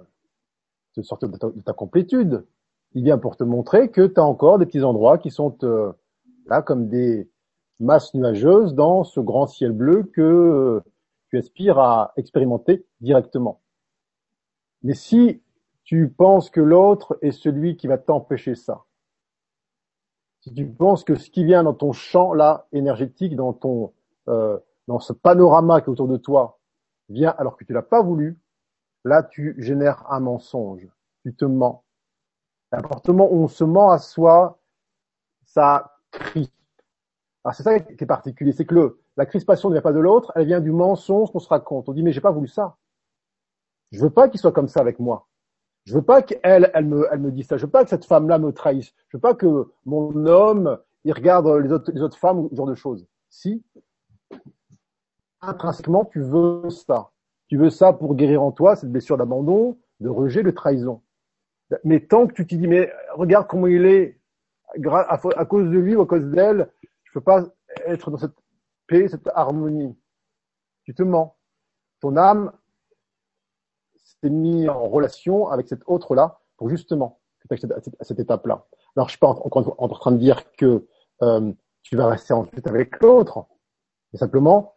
[0.96, 2.48] te sortir de ta, complétude,
[2.94, 5.92] il vient pour te montrer que tu as encore des petits endroits qui sont euh,
[6.48, 7.30] là comme des
[7.80, 10.82] masses nuageuses dans ce grand ciel bleu que euh,
[11.30, 13.62] tu aspires à expérimenter directement.
[14.82, 15.44] Mais si
[15.84, 18.84] tu penses que l'autre est celui qui va t'empêcher ça,
[20.42, 23.94] si tu penses que ce qui vient dans ton champ là énergétique, dans ton
[24.28, 26.60] euh, dans ce panorama qui est autour de toi,
[27.10, 28.40] vient alors que tu l'as pas voulu,
[29.04, 30.88] là tu génères un mensonge,
[31.24, 31.84] tu te mens.
[32.72, 34.60] L'appartement où on se ment à soi,
[35.46, 36.54] ça crispe.
[37.44, 40.32] Alors c'est ça qui est particulier, c'est que la crispation ne vient pas de l'autre,
[40.36, 41.90] elle vient du mensonge qu'on se raconte.
[41.90, 42.78] On dit mais j'ai pas voulu ça.
[43.92, 45.29] Je veux pas qu'il soit comme ça avec moi.
[45.90, 47.58] Je veux pas qu'elle, elle me, elle me dise ça.
[47.58, 48.94] Je veux pas que cette femme-là me trahisse.
[49.08, 52.56] Je veux pas que mon homme, il regarde les autres, les autres femmes ou ce
[52.56, 53.08] genre de choses.
[53.28, 53.64] Si,
[55.42, 57.10] intrinsèquement, tu veux ça.
[57.48, 61.02] Tu veux ça pour guérir en toi cette blessure d'abandon, de rejet, de trahison.
[61.84, 64.22] Mais tant que tu te dis, mais regarde comment il est,
[64.86, 66.70] à cause de lui ou à cause d'elle,
[67.04, 67.46] je peux pas
[67.88, 68.38] être dans cette
[68.86, 69.98] paix, cette harmonie.
[70.84, 71.36] Tu te mens.
[72.00, 72.52] Ton âme
[74.22, 78.66] s'est mise en relation avec cette autre-là pour justement à cette, étape-là.
[78.96, 80.86] Alors, je suis pas encore en, train de dire que
[81.22, 81.52] euh,
[81.82, 83.46] tu vas rester ensuite avec l'autre,
[84.12, 84.76] mais simplement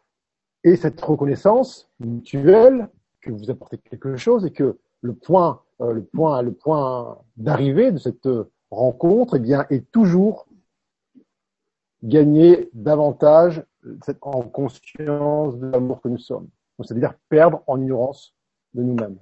[0.65, 2.89] et cette reconnaissance mutuelle
[3.21, 7.91] que vous apportez quelque chose et que le point, euh, le point, le point d'arrivée
[7.93, 8.29] de cette
[8.71, 10.47] rencontre, eh bien, est toujours
[12.03, 13.65] gagner davantage
[14.21, 16.49] en conscience de l'amour que nous sommes.
[16.83, 18.35] C'est-à-dire perdre en ignorance
[18.75, 19.19] de nous-mêmes.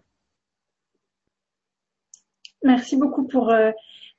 [2.63, 3.71] Merci beaucoup pour euh,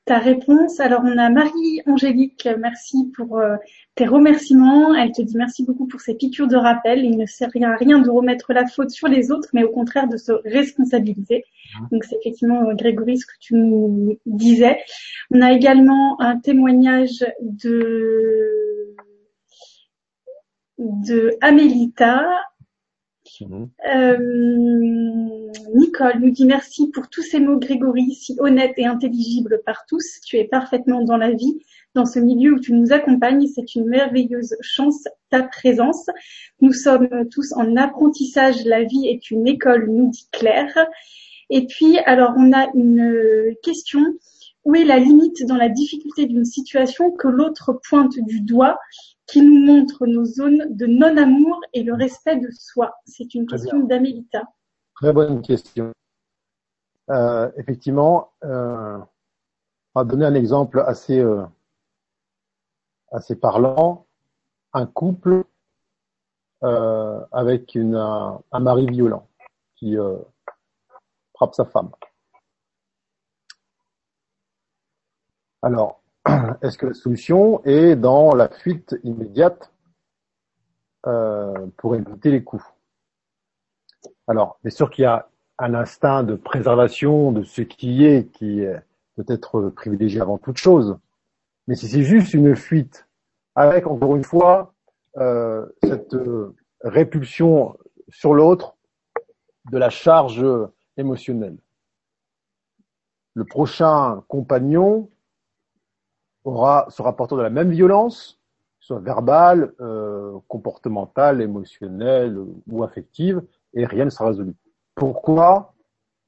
[0.06, 0.80] ta réponse.
[0.80, 3.56] Alors, on a Marie-Angélique, merci pour euh,
[3.96, 4.96] tes remerciements.
[4.96, 7.06] Elle te dit merci beaucoup pour ces piqûres de rappel.
[7.06, 10.08] Il ne sert à rien de remettre la faute sur les autres, mais au contraire
[10.08, 11.44] de se responsabiliser.
[11.80, 11.86] Mmh.
[11.92, 14.80] Donc, c'est effectivement, euh, Grégory, ce que tu nous disais.
[15.30, 18.96] On a également un témoignage de
[20.82, 22.28] de Amélita
[23.40, 23.70] Mhm.
[23.94, 29.86] Euh, Nicole nous dit merci pour tous ces mots, Grégory, si honnêtes et intelligibles par
[29.88, 30.20] tous.
[30.26, 31.60] Tu es parfaitement dans la vie,
[31.96, 33.48] dans ce milieu où tu nous accompagnes.
[33.48, 36.08] C'est une merveilleuse chance, ta présence.
[36.60, 38.66] Nous sommes tous en apprentissage.
[38.66, 40.78] La vie est une école, nous dit Claire.
[41.50, 44.02] Et puis, alors, on a une question.
[44.64, 48.78] Où est la limite dans la difficulté d'une situation que l'autre pointe du doigt?
[49.32, 53.80] Qui nous montre nos zones de non-amour et le respect de soi C'est une question
[53.80, 54.44] d'Amélita.
[54.96, 55.94] Très bonne question.
[57.10, 58.98] Euh, effectivement, euh,
[59.96, 61.46] on va donner un exemple assez, euh,
[63.12, 64.06] assez parlant.
[64.74, 65.46] Un couple
[66.64, 69.28] euh, avec une, un, un, mari violent
[69.78, 70.18] qui euh,
[71.34, 71.92] frappe sa femme.
[75.62, 76.01] Alors,
[76.62, 79.74] est-ce que la solution est dans la fuite immédiate
[81.08, 82.64] euh, pour éviter les coups
[84.28, 88.62] Alors, bien sûr qu'il y a un instinct de préservation de ce qui est, qui
[88.62, 88.82] est
[89.16, 90.98] peut-être privilégié avant toute chose.
[91.68, 93.08] Mais si c'est juste une fuite,
[93.56, 94.74] avec encore une fois
[95.18, 97.78] euh, cette euh, répulsion
[98.10, 98.76] sur l'autre
[99.72, 100.46] de la charge
[100.98, 101.58] émotionnelle.
[103.34, 105.10] Le prochain compagnon
[106.44, 108.40] aura, sera porteur de la même violence,
[108.80, 112.38] soit verbale, euh, comportementale, émotionnelle
[112.68, 113.42] ou affective,
[113.74, 114.54] et rien ne sera résolu.
[114.96, 115.74] Pourquoi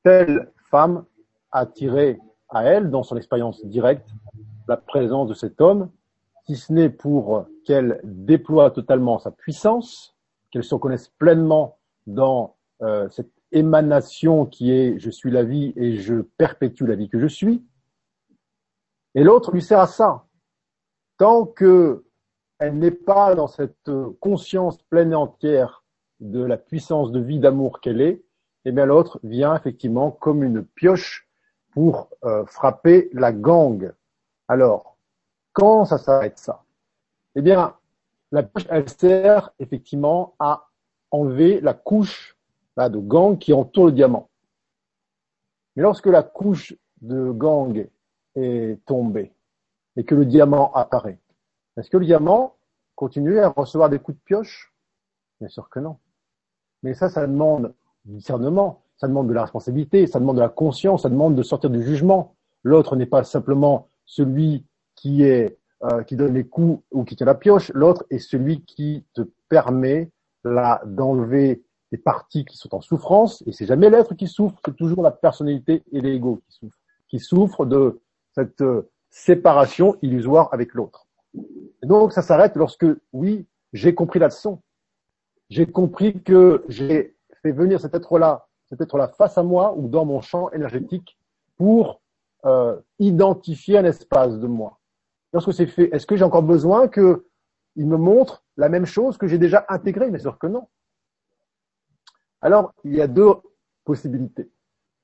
[0.04, 1.06] telle femme
[1.52, 4.08] a tiré à elle, dans son expérience directe,
[4.68, 5.90] la présence de cet homme,
[6.46, 10.16] si ce n'est pour qu'elle déploie totalement sa puissance,
[10.52, 15.98] qu'elle se reconnaisse pleinement dans euh, cette émanation qui est je suis la vie et
[15.98, 17.64] je perpétue la vie que je suis.
[19.16, 20.26] Et l'autre lui sert à ça.
[21.18, 22.06] Tant que
[22.60, 25.84] elle n'est pas dans cette conscience pleine et entière
[26.20, 28.24] de la puissance de vie d'amour qu'elle est,
[28.66, 31.28] eh bien l'autre vient effectivement comme une pioche
[31.72, 33.94] pour euh, frapper la gangue.
[34.48, 34.98] Alors,
[35.52, 36.64] quand ça s'arrête ça?
[37.36, 37.76] Eh bien,
[38.32, 40.70] la pioche, elle sert effectivement à
[41.12, 42.38] enlever la couche
[42.78, 44.30] de gang qui entoure le diamant.
[45.76, 47.88] Mais lorsque la couche de gang
[48.36, 49.34] est tombée
[49.96, 51.20] et que le diamant apparaît,
[51.78, 52.56] est-ce que le diamant
[52.96, 54.74] continue à recevoir des coups de pioche?
[55.40, 55.98] Bien sûr que non.
[56.84, 57.74] Mais ça, ça demande
[58.06, 61.44] du discernement, ça demande de la responsabilité, ça demande de la conscience, ça demande de
[61.44, 62.36] sortir du jugement.
[62.64, 64.66] L'autre n'est pas simplement celui
[64.96, 68.62] qui est euh, qui donne les coups ou qui tient la pioche, l'autre est celui
[68.62, 70.10] qui te permet
[70.46, 71.62] là d'enlever
[71.92, 75.12] des parties qui sont en souffrance, et c'est jamais l'être qui souffre, c'est toujours la
[75.12, 76.78] personnalité et l'ego qui souffrent,
[77.10, 78.00] qui souffrent de
[78.34, 81.08] cette euh, séparation illusoire avec l'autre.
[81.84, 84.62] donc ça s'arrête lorsque, oui, j'ai compris la leçon.
[85.50, 90.06] J'ai compris que j'ai fait venir cet être-là, cet être-là face à moi ou dans
[90.06, 91.18] mon champ énergétique
[91.58, 92.02] pour
[92.46, 94.80] euh, identifier un espace de moi.
[95.32, 97.22] Lorsque c'est fait, est-ce que j'ai encore besoin qu'il
[97.76, 100.10] me montre la même chose que j'ai déjà intégrée?
[100.10, 100.68] Bien sûr que non.
[102.42, 103.34] Alors, il y a deux
[103.86, 104.52] possibilités.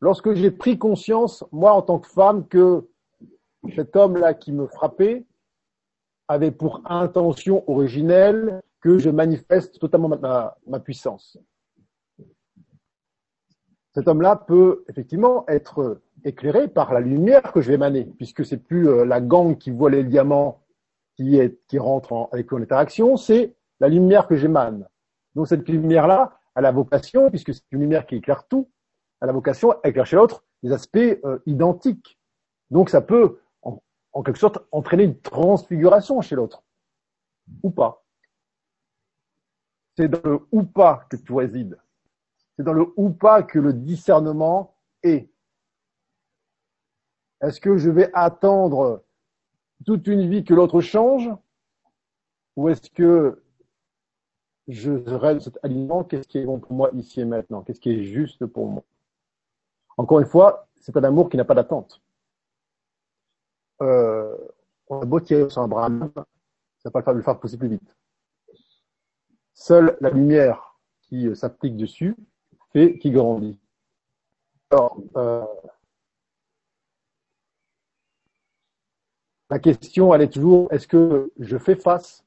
[0.02, 2.89] Lorsque j'ai pris conscience, moi en tant que femme, que
[3.76, 5.26] cet homme-là qui me frappait
[6.28, 10.10] avait pour intention originelle que je manifeste totalement
[10.66, 11.38] ma, puissance.
[13.94, 18.58] Cet homme-là peut effectivement être éclairé par la lumière que je vais émaner, puisque c'est
[18.58, 20.64] plus euh, la gangue qui voit les diamants
[21.16, 24.88] qui, est, qui rentre en, avec en interaction, c'est la lumière que j'émane.
[25.36, 28.70] Donc cette lumière-là a la vocation, puisque c'est une lumière qui éclaire tout,
[29.22, 32.20] a la vocation à chez l'autre des aspects euh, identiques.
[32.70, 33.40] Donc ça peut,
[34.14, 36.64] en, quelque sorte, entraîner une transfiguration chez l'autre.
[37.64, 38.04] Ou pas.
[39.96, 41.80] C'est dans le ou pas que tu résides.
[42.56, 45.30] C'est dans le ou pas que le discernement est.
[47.42, 49.04] Est-ce que je vais attendre
[49.86, 51.30] toute une vie que l'autre change
[52.56, 53.42] Ou est-ce que
[54.68, 56.04] je rêve cet aliment?
[56.04, 57.62] Qu'est-ce qui est bon pour moi ici et maintenant?
[57.62, 58.84] Qu'est-ce qui est juste pour moi?
[59.98, 62.02] Encore une fois, c'est un amour qui n'a pas d'attente.
[63.82, 64.36] Euh,
[64.88, 65.90] on a beau tirer sur un bras,
[66.80, 67.96] ça va pas le faire pousser plus vite.
[69.54, 72.16] Seule la lumière qui euh, s'applique dessus
[72.72, 73.58] fait qu'il grandit.
[74.72, 75.44] Alors, euh,
[79.50, 82.24] La question, elle est toujours, est-ce que je fais face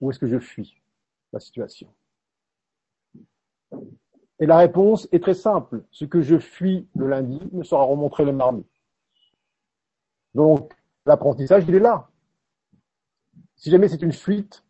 [0.00, 0.80] ou est-ce que je fuis
[1.34, 1.86] la situation?
[4.38, 5.84] Et la réponse est très simple.
[5.90, 8.64] Ce que je fuis le lundi me sera remontré le mardi.
[10.34, 10.72] Donc,
[11.06, 12.08] l'apprentissage, il est là.
[13.56, 14.64] Si jamais c'est une fuite,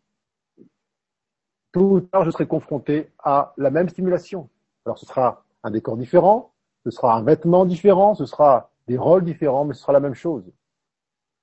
[1.71, 4.49] tôt ou tard, je serai confronté à la même stimulation.
[4.85, 6.53] Alors, ce sera un décor différent,
[6.83, 10.15] ce sera un vêtement différent, ce sera des rôles différents, mais ce sera la même
[10.15, 10.43] chose.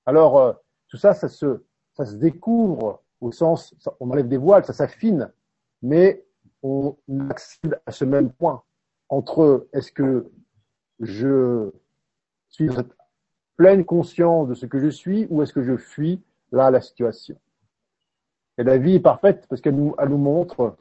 [0.06, 0.52] Alors, euh,
[0.88, 1.60] tout ça, ça se,
[2.14, 5.32] découvre au sens, on enlève des voiles, ça s'affine,
[5.82, 6.24] mais
[6.62, 6.96] on
[7.30, 8.62] accède à ce même point
[9.08, 10.30] entre est-ce que
[11.00, 11.70] je
[12.48, 12.68] suis
[13.59, 17.36] pleine conscience de ce que je suis ou est-ce que je fuis là la situation.
[18.56, 20.76] Et la vie est parfaite parce qu'elle nous, elle nous montre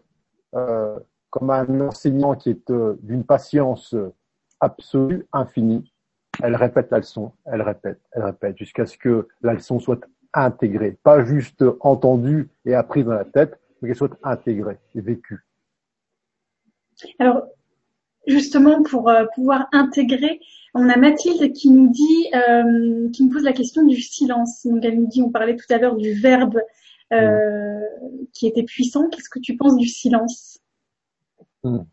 [0.56, 0.98] euh,
[1.30, 3.94] comme un enseignant qui est euh, d'une patience
[4.62, 5.92] absolue, infinie,
[6.42, 10.98] elle répète la leçon, elle répète, elle répète, jusqu'à ce que la leçon soit intégrée,
[11.04, 15.44] pas juste entendue et apprise dans la tête, mais qu'elle soit intégrée et vécue.
[17.20, 17.48] Alors,
[18.28, 20.40] justement, pour euh, pouvoir intégrer,
[20.78, 24.66] on a Mathilde qui nous dit, euh, qui nous pose la question du silence.
[24.66, 26.60] Donc, elle nous dit, on parlait tout à l'heure du verbe
[27.14, 27.82] euh,
[28.34, 29.10] qui était puissant.
[29.10, 30.60] Qu'est-ce que tu penses du silence?
[31.64, 31.84] Hmm.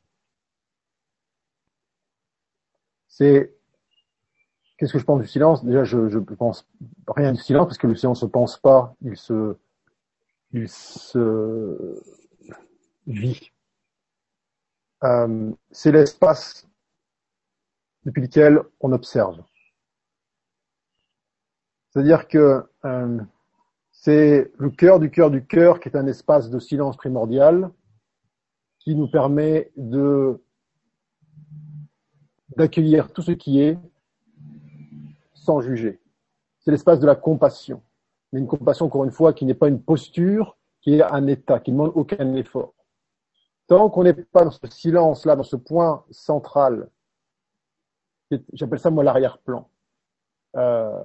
[3.08, 3.54] C'est
[4.76, 5.64] Qu'est-ce que je pense du silence?
[5.64, 6.68] Déjà, je, je pense
[7.06, 9.56] rien du silence parce que le silence ne se pense pas, il se,
[10.52, 12.02] il se
[13.06, 13.52] vit.
[15.04, 16.66] Euh, c'est l'espace
[18.04, 19.42] depuis lequel on observe.
[21.90, 23.20] C'est-à-dire que euh,
[23.92, 27.70] c'est le cœur du cœur du cœur qui est un espace de silence primordial
[28.80, 30.40] qui nous permet de
[32.56, 33.78] d'accueillir tout ce qui est
[35.34, 36.00] sans juger.
[36.60, 37.82] C'est l'espace de la compassion.
[38.32, 41.60] Mais une compassion, encore une fois, qui n'est pas une posture, qui est un état,
[41.60, 42.74] qui ne demande aucun effort.
[43.66, 46.90] tant qu'on n'est pas dans ce silence-là, dans ce point central,
[48.52, 49.68] j'appelle ça moi l'arrière-plan,
[50.56, 51.02] euh,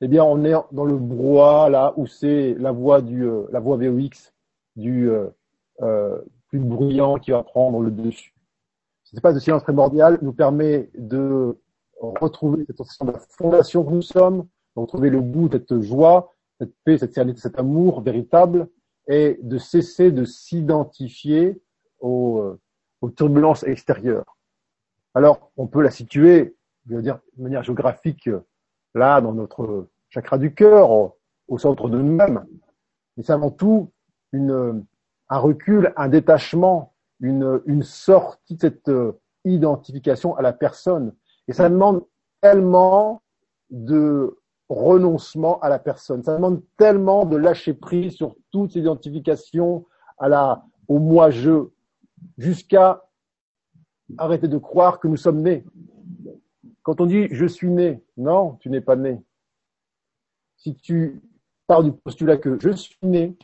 [0.00, 3.60] eh bien on est dans le brouhaha là où c'est la voix du euh, la
[3.60, 4.32] voix VOX
[4.76, 5.28] du euh,
[5.82, 8.34] euh, plus bruyant qui va prendre le dessus.
[9.04, 11.56] Cet espace de silence primordial nous permet de
[12.00, 14.46] retrouver cette sensation de la fondation que nous sommes,
[14.76, 18.68] de retrouver le goût de cette joie, cette paix, cette sérénité, cet amour véritable,
[19.08, 21.60] et de cesser de s'identifier
[22.00, 22.60] aux, euh,
[23.00, 24.36] aux, turbulences extérieures.
[25.14, 26.56] Alors, on peut la situer,
[26.88, 28.28] je veux dire, de manière géographique,
[28.94, 30.90] là, dans notre chakra du cœur,
[31.48, 32.44] au, centre de nous-mêmes.
[33.16, 33.92] Mais c'est avant tout
[34.32, 34.84] une,
[35.28, 39.12] un recul, un détachement, une, une sortie de cette euh,
[39.44, 41.14] identification à la personne.
[41.46, 42.04] Et ça demande
[42.40, 43.22] tellement
[43.70, 44.38] de
[44.68, 46.22] renoncement à la personne.
[46.22, 49.86] Ça demande tellement de lâcher prise sur toute identification
[50.18, 51.68] à la, au moi-je,
[52.38, 53.04] jusqu'à
[54.18, 55.64] arrêter de croire que nous sommes nés.
[56.82, 59.22] Quand on dit je suis né, non, tu n'es pas né.
[60.56, 61.22] Si tu
[61.66, 63.36] pars du postulat que je suis né,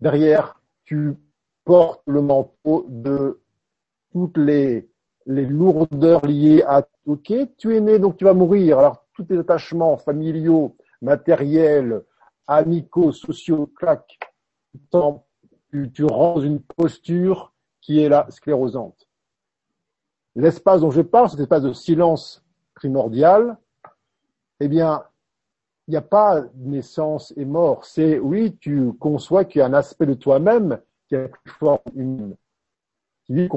[0.00, 1.16] derrière, tu
[1.64, 3.40] portes le manteau de
[4.12, 4.88] toutes les,
[5.26, 8.78] lourdeurs liées à ok, tu es né, donc tu vas mourir.
[8.78, 12.02] Alors tous tes attachements familiaux, matériels,
[12.46, 13.70] amicaux, sociaux,
[15.70, 19.08] tu, tu rends une posture qui est la sclérosante.
[20.36, 23.56] L'espace dont je parle, cet espace de silence primordial,
[24.60, 25.04] eh bien,
[25.86, 27.84] il n'y a pas naissance et mort.
[27.84, 31.78] C'est, oui, tu conçois qu'il y a un aspect de toi-même qui a plus forme
[31.94, 32.36] une,
[33.24, 33.48] qui vit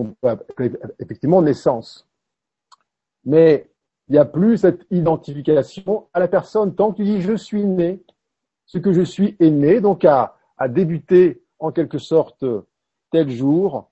[1.00, 2.08] effectivement naissance.
[3.26, 3.70] Mais
[4.08, 6.76] il n'y a plus cette identification à la personne.
[6.76, 8.02] Tant que tu dis je suis né,
[8.66, 10.36] ce que je suis est né, donc à
[10.70, 12.46] débuter en quelque sorte
[13.12, 13.90] tel jour,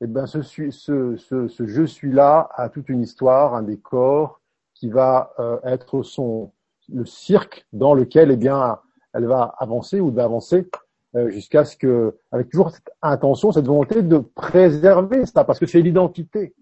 [0.00, 4.40] eh ben ce, ce, ce, je suis là a toute une histoire, un décor
[4.74, 6.52] qui va euh, être son
[6.92, 8.78] le cirque dans lequel eh bien
[9.12, 10.68] elle va avancer ou d'avancer
[11.16, 15.66] euh, jusqu'à ce que avec toujours cette intention, cette volonté de préserver ça parce que
[15.66, 16.54] c'est l'identité.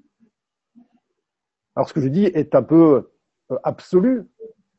[1.75, 3.11] Alors ce que je dis est un peu
[3.51, 4.29] euh, absolu,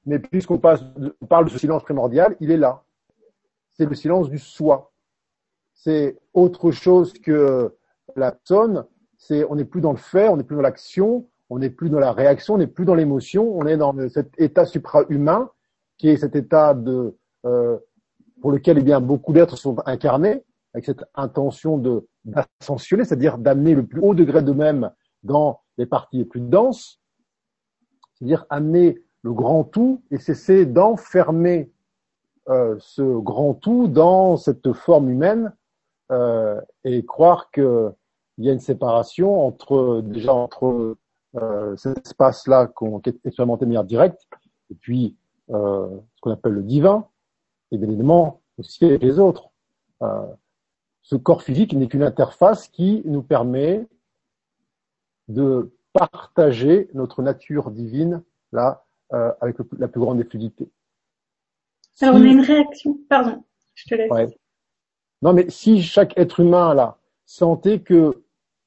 [0.06, 2.84] mais puisqu'on parle de ce silence primordial, il est là.
[3.72, 4.92] C'est le silence du soi.
[5.74, 7.76] C'est autre chose que
[8.16, 8.86] la personne.
[9.18, 11.90] C'est on n'est plus dans le faire, on n'est plus dans l'action, on n'est plus
[11.90, 15.50] dans la réaction, on n'est plus dans l'émotion, on est dans cet état supra-humain
[15.98, 17.78] qui est cet état de euh,
[18.42, 20.44] pour lequel eh bien beaucoup d'êtres sont incarnés
[20.74, 24.92] avec cette intention de d'ascensionner, c'est-à-dire d'amener le plus haut degré d'eux-mêmes
[25.24, 27.02] dans les parties les plus denses,
[28.14, 31.72] c'est-à-dire amener le grand tout et cesser d'enfermer
[32.50, 35.54] euh, ce grand tout dans cette forme humaine
[36.12, 37.50] euh, et croire
[38.36, 40.98] qu'il y a une séparation entre déjà entre
[41.36, 44.28] euh, cet espace-là qu'on est expérimenté de manière directe
[44.72, 45.16] et puis
[45.50, 47.08] euh, ce qu'on appelle le divin
[47.72, 49.50] et bien évidemment aussi avec les autres.
[50.02, 50.26] Euh,
[51.02, 53.88] ce corps physique n'est qu'une interface qui nous permet
[55.28, 60.70] de partager notre nature divine là euh, avec le, la plus grande des fluidités.
[62.02, 63.44] Alors on a une réaction, pardon,
[63.76, 64.12] je te laisse.
[64.12, 64.28] Ouais.
[65.22, 68.23] Non mais si chaque être humain là sentait que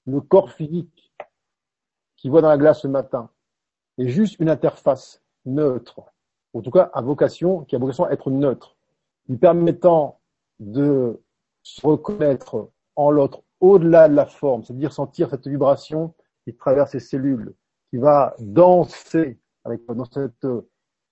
[0.06, 1.12] le corps physique
[2.16, 3.30] qui voit dans la glace ce matin
[3.98, 6.00] est juste une interface neutre,
[6.54, 8.76] en tout cas à vocation, qui a vocation à être neutre,
[9.28, 10.20] lui permettant
[10.58, 11.20] de
[11.62, 17.00] se reconnaître en l'autre au-delà de la forme, c'est-à-dire sentir cette vibration qui traverse ses
[17.00, 17.54] cellules,
[17.90, 20.46] qui va danser avec dans cette,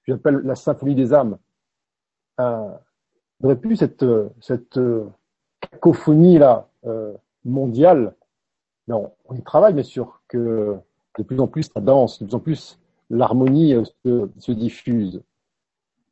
[0.07, 1.39] j'appelle la symphonie des âmes.
[2.41, 2.71] Euh,
[3.41, 4.05] on aurait pu cette
[4.41, 4.79] cette
[5.61, 7.15] cacophonie là euh,
[7.45, 8.15] mondiale.
[8.89, 10.77] Non, on y travaille bien sûr que
[11.19, 12.79] de plus en plus ça danse, de plus en plus
[13.11, 15.23] l'harmonie euh, se, se, diffuse.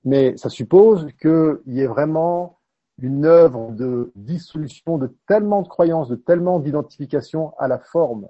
[0.04, 2.58] Mais ça suppose qu'il y ait vraiment
[2.98, 8.28] une œuvre de dissolution de tellement de croyances, de tellement d'identification à la forme,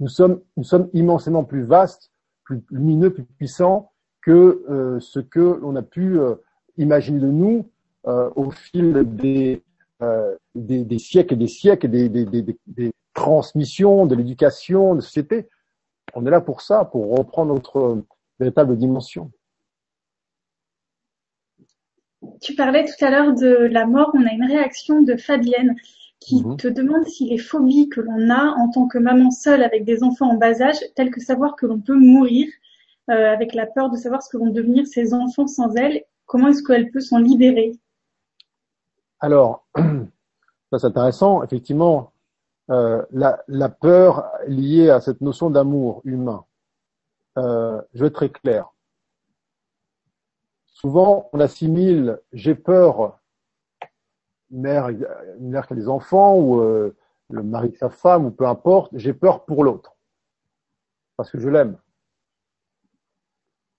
[0.00, 2.10] nous sommes, nous sommes immensément plus vastes,
[2.42, 6.34] plus lumineux, plus puissants que euh, ce que l'on a pu euh,
[6.76, 7.66] imaginer de nous
[8.06, 9.62] au fil des,
[10.02, 15.00] euh, des, des, siècles et des siècles, des, des, des, des transmissions, de l'éducation, de
[15.00, 15.48] la société.
[16.14, 18.02] On est là pour ça, pour reprendre notre
[18.38, 19.30] véritable dimension.
[22.40, 24.10] Tu parlais tout à l'heure de la mort.
[24.14, 25.76] On a une réaction de Fabienne
[26.20, 26.56] qui mmh.
[26.56, 30.02] te demande si les phobies que l'on a en tant que maman seule avec des
[30.02, 32.48] enfants en bas âge, telles que savoir que l'on peut mourir,
[33.10, 36.48] euh, avec la peur de savoir ce que vont devenir ses enfants sans elle, comment
[36.48, 37.78] est-ce qu'elle peut s'en libérer?
[39.24, 39.66] Alors,
[40.70, 41.42] Ça, c'est intéressant.
[41.42, 42.12] Effectivement,
[42.70, 46.44] euh, la, la, peur liée à cette notion d'amour humain.
[47.38, 48.68] Euh, je vais être très clair.
[50.66, 53.18] Souvent, on assimile j'ai peur,
[54.50, 55.06] une mère, une
[55.38, 56.94] mère qui a des enfants ou euh,
[57.30, 59.96] le mari de sa femme ou peu importe, j'ai peur pour l'autre
[61.16, 61.78] parce que je l'aime.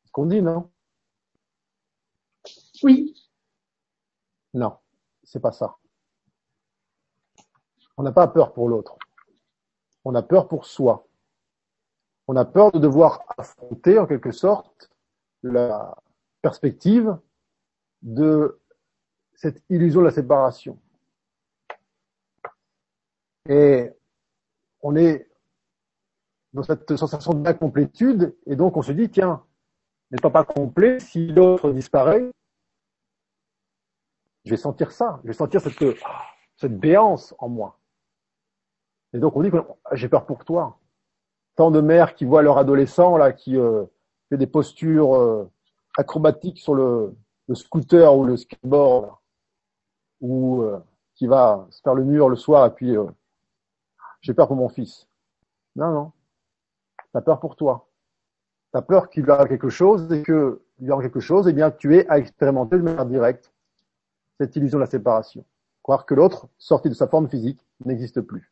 [0.01, 0.71] C'est ce qu'on dit, non?
[2.81, 3.13] Oui.
[4.55, 4.77] Non,
[5.25, 5.75] c'est pas ça.
[7.97, 8.97] On n'a pas peur pour l'autre.
[10.03, 11.07] On a peur pour soi.
[12.27, 14.89] On a peur de devoir affronter, en quelque sorte,
[15.43, 15.95] la
[16.41, 17.17] perspective
[18.01, 18.59] de
[19.33, 20.79] cette illusion de la séparation.
[23.47, 23.91] Et
[24.81, 25.29] on est
[26.53, 29.43] dans cette sensation d'incomplétude, et donc on se dit, tiens,
[30.11, 32.31] n'étant pas complet, si l'autre disparaît,
[34.45, 35.83] je vais sentir ça, je vais sentir cette,
[36.55, 37.79] cette béance en moi.
[39.13, 39.57] Et donc on dit que
[39.93, 40.77] j'ai peur pour toi.
[41.55, 43.85] Tant de mères qui voient leur adolescent là qui euh,
[44.29, 45.49] fait des postures euh,
[45.97, 47.15] acrobatiques sur le,
[47.47, 49.15] le, scooter ou le skateboard,
[50.21, 50.79] ou euh,
[51.15, 52.95] qui va se faire le mur le soir et puis
[54.21, 55.07] j'ai peur pour mon fils.
[55.75, 56.11] Non, non.
[57.13, 57.87] T'as peur pour toi.
[58.73, 61.71] T'as peur qu'il aura quelque chose et que y aura quelque chose, et eh bien
[61.71, 63.54] tu es à expérimenter de manière directe
[64.39, 65.45] cette illusion de la séparation.
[65.83, 68.51] Croire que l'autre, sorti de sa forme physique, n'existe plus.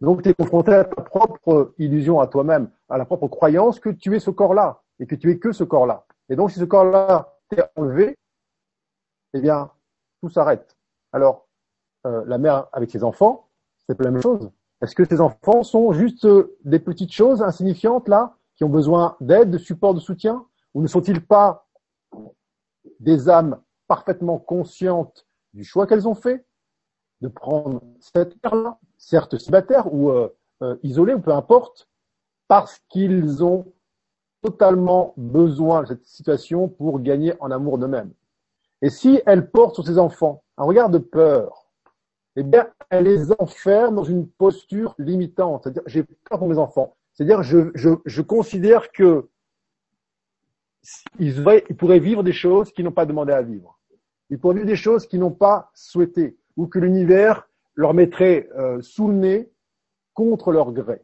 [0.00, 3.90] Donc tu es confronté à ta propre illusion à toi-même, à la propre croyance que
[3.90, 6.04] tu es ce corps-là et que tu es que ce corps-là.
[6.28, 8.16] Et donc si ce corps-là t'est enlevé,
[9.34, 9.70] eh bien
[10.20, 10.76] tout s'arrête.
[11.12, 11.46] Alors
[12.06, 13.48] euh, la mère avec ses enfants,
[13.86, 14.50] c'est la même chose.
[14.82, 19.16] Est-ce que ces enfants sont juste euh, des petites choses insignifiantes là, qui ont besoin
[19.20, 20.44] d'aide, de support, de soutien,
[20.74, 21.66] ou ne sont-ils pas
[23.00, 26.44] des âmes parfaitement conscientes du choix qu'elles ont fait
[27.20, 30.28] de prendre cette terre-là certes célibataires ou euh,
[30.62, 31.88] euh, isolés, ou peu importe,
[32.48, 33.72] parce qu'ils ont
[34.42, 38.12] totalement besoin de cette situation pour gagner en amour d'eux-mêmes.
[38.82, 41.70] Et si elle porte sur ses enfants un regard de peur,
[42.36, 45.62] eh bien, elle les enferme dans une posture limitante.
[45.62, 46.96] C'est-à-dire, j'ai peur pour mes enfants.
[47.14, 49.28] C'est-à-dire, je, je, je considère que
[51.18, 51.42] ils
[51.78, 53.73] pourraient vivre des choses qu'ils n'ont pas demandé à vivre.
[54.30, 56.36] Ils vivre des choses qu'ils n'ont pas souhaitées.
[56.56, 59.50] Ou que l'univers leur mettrait euh, sous le nez
[60.14, 61.02] contre leur gré.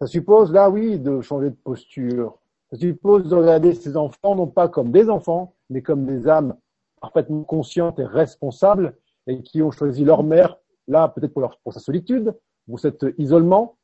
[0.00, 2.38] Ça suppose, là oui, de changer de posture.
[2.70, 6.56] Ça suppose de regarder ces enfants non pas comme des enfants, mais comme des âmes
[7.00, 8.96] parfaitement conscientes et responsables
[9.26, 12.34] et qui ont choisi leur mère, là peut-être pour, leur, pour sa solitude,
[12.66, 13.76] pour cet isolement,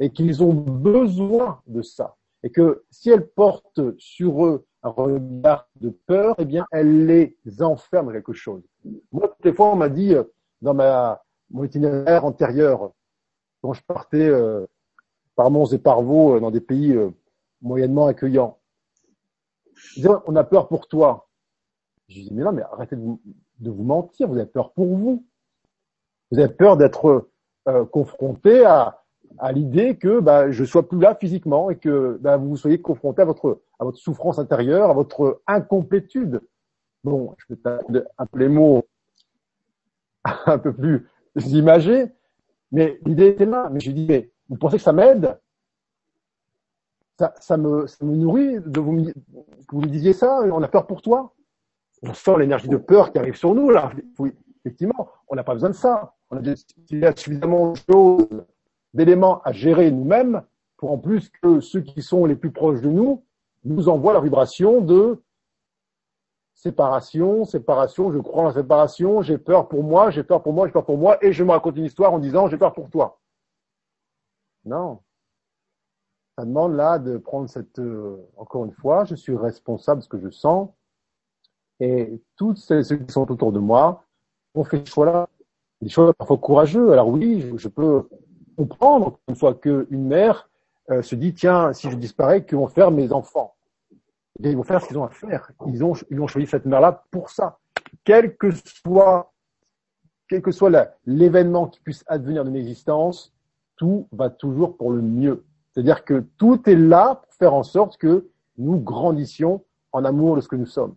[0.00, 2.16] et qu'ils ont besoin de ça.
[2.42, 7.36] Et que si elles portent sur eux un regard de peur, eh bien, elle les
[7.60, 8.62] enferme dans quelque chose.
[9.12, 10.24] Moi, les fois, on m'a dit, euh,
[10.60, 12.92] dans ma, mon itinéraire antérieur,
[13.62, 14.66] quand je partais euh,
[15.36, 16.96] par Mons et par Vaux euh, dans des pays
[17.60, 18.58] moyennement accueillants,
[20.26, 21.28] on a peur pour toi.
[22.08, 23.20] Je dis, mais non, mais arrêtez de vous,
[23.60, 25.24] de vous mentir, vous avez peur pour vous.
[26.30, 27.28] Vous avez peur d'être
[27.92, 29.01] confronté à,
[29.38, 33.22] à l'idée que bah, je sois plus là physiquement et que bah, vous soyez confronté
[33.22, 36.40] à votre à votre souffrance intérieure, à votre incomplétude.
[37.04, 38.86] Bon, je vais un peu les mots
[40.46, 42.06] un peu plus imagés,
[42.70, 43.68] mais l'idée était là.
[43.72, 45.38] Mais je dis, mais vous pensez que ça m'aide?
[47.40, 51.34] Ça, me, nourrit de vous, que vous me disiez ça, on a peur pour toi.
[52.02, 53.92] On sent l'énergie de peur qui arrive sur nous, là.
[54.18, 54.32] Oui,
[54.64, 56.14] effectivement, on n'a pas besoin de ça.
[56.30, 58.44] On a, a suffisamment de choses
[58.94, 60.42] d'éléments à gérer nous-mêmes
[60.76, 63.22] pour en plus que ceux qui sont les plus proches de nous
[63.64, 65.22] nous envoient la vibration de
[66.54, 70.66] séparation, séparation, je crois en la séparation, j'ai peur pour moi, j'ai peur pour moi,
[70.66, 72.90] j'ai peur pour moi, et je me raconte une histoire en disant j'ai peur pour
[72.90, 73.20] toi.
[74.64, 75.00] Non.
[76.38, 80.08] Ça demande là de prendre cette, euh, encore une fois, je suis responsable de ce
[80.08, 80.70] que je sens,
[81.80, 84.04] et toutes ceux qui sont autour de moi
[84.54, 85.28] ont fait ce choix-là,
[85.80, 86.92] des choix parfois courageux.
[86.92, 88.08] Alors oui, je peux
[88.56, 90.48] comprendre une fois qu'une mère
[90.90, 93.54] euh, se dit tiens si je disparais que vont faire mes enfants?
[94.42, 95.50] Et ils vont faire ce qu'ils ont à faire.
[95.66, 97.58] Ils ont ils ont choisi cette mère là pour ça.
[98.04, 99.32] Quel que soit
[100.28, 103.32] quel que soit l'événement qui puisse advenir de mon existence
[103.76, 105.44] tout va toujours pour le mieux.
[105.70, 110.40] C'est-à-dire que tout est là pour faire en sorte que nous grandissions en amour de
[110.40, 110.94] ce que nous sommes.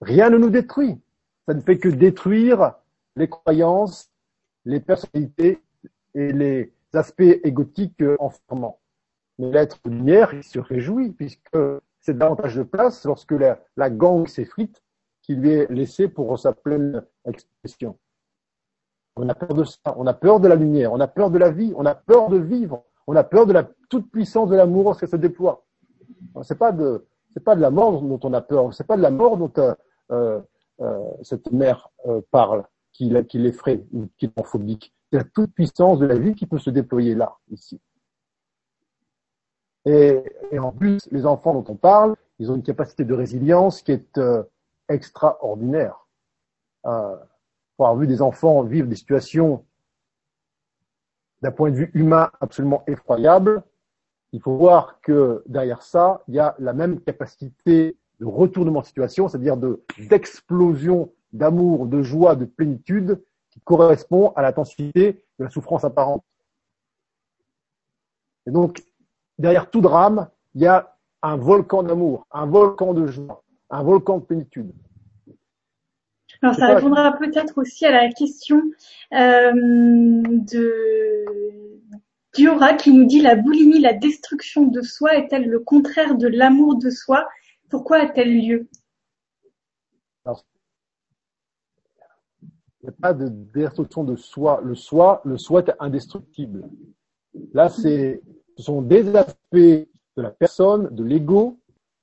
[0.00, 1.00] Rien ne nous détruit.
[1.46, 2.74] Ça ne fait que détruire
[3.16, 4.10] les croyances
[4.66, 5.62] les personnalités
[6.16, 8.80] et les aspects égotiques enfermants.
[9.38, 11.58] Mais l'être lumière, il se réjouit puisque
[12.00, 14.82] c'est davantage de place lorsque la, gangue s'effrite
[15.22, 17.98] qui lui est laissé pour sa pleine expression.
[19.16, 21.38] On a peur de ça, on a peur de la lumière, on a peur de
[21.38, 24.56] la vie, on a peur de vivre, on a peur de la toute puissance de
[24.56, 25.64] l'amour lorsqu'elle se déploie.
[26.42, 29.36] C'est pas pas de la mort dont on a peur, c'est pas de la mort
[29.36, 29.74] dont euh,
[30.12, 30.40] euh,
[30.80, 34.94] euh cette mère euh, parle, qui, l'effraie ou qui est phobique.
[35.10, 37.80] C'est la toute puissance de la vie qui peut se déployer là, ici.
[39.84, 40.22] Et,
[40.58, 44.18] en plus, les enfants dont on parle, ils ont une capacité de résilience qui est
[44.18, 44.42] euh,
[44.88, 46.06] extraordinaire.
[46.86, 47.16] Euh,
[47.76, 49.64] pour avoir vu des enfants vivre des situations
[51.42, 53.62] d'un point de vue humain absolument effroyable,
[54.32, 58.86] il faut voir que derrière ça, il y a la même capacité de retournement de
[58.86, 63.22] situation, c'est-à-dire de d'explosion d'amour, de joie, de plénitude
[63.56, 66.22] qui correspond à l'intensité de la souffrance apparente.
[68.46, 68.84] Et donc,
[69.38, 74.18] derrière tout drame, il y a un volcan d'amour, un volcan de joie, un volcan
[74.18, 74.72] de plénitude.
[76.42, 78.62] Alors ça répondra peut-être aussi à la question
[79.14, 80.72] euh, de
[82.34, 86.76] Diora qui nous dit la boulimie, la destruction de soi est-elle le contraire de l'amour
[86.76, 87.26] de soi?
[87.70, 88.68] Pourquoi a-t-elle lieu?
[90.26, 90.44] Alors,
[92.92, 94.60] pas de destruction de soi.
[94.64, 96.68] Le soi, le soi est indestructible.
[97.52, 98.22] Là, c'est,
[98.56, 101.58] ce sont des aspects de la personne, de l'ego,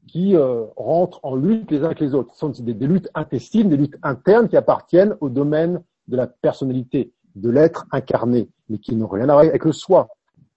[0.07, 2.33] qui euh, rentrent en lutte les uns avec les autres.
[2.33, 7.13] Ce sont des, luttes intestines, des luttes internes qui appartiennent au domaine de la personnalité,
[7.35, 10.09] de l'être incarné, mais qui n'ont rien à voir avec le soi.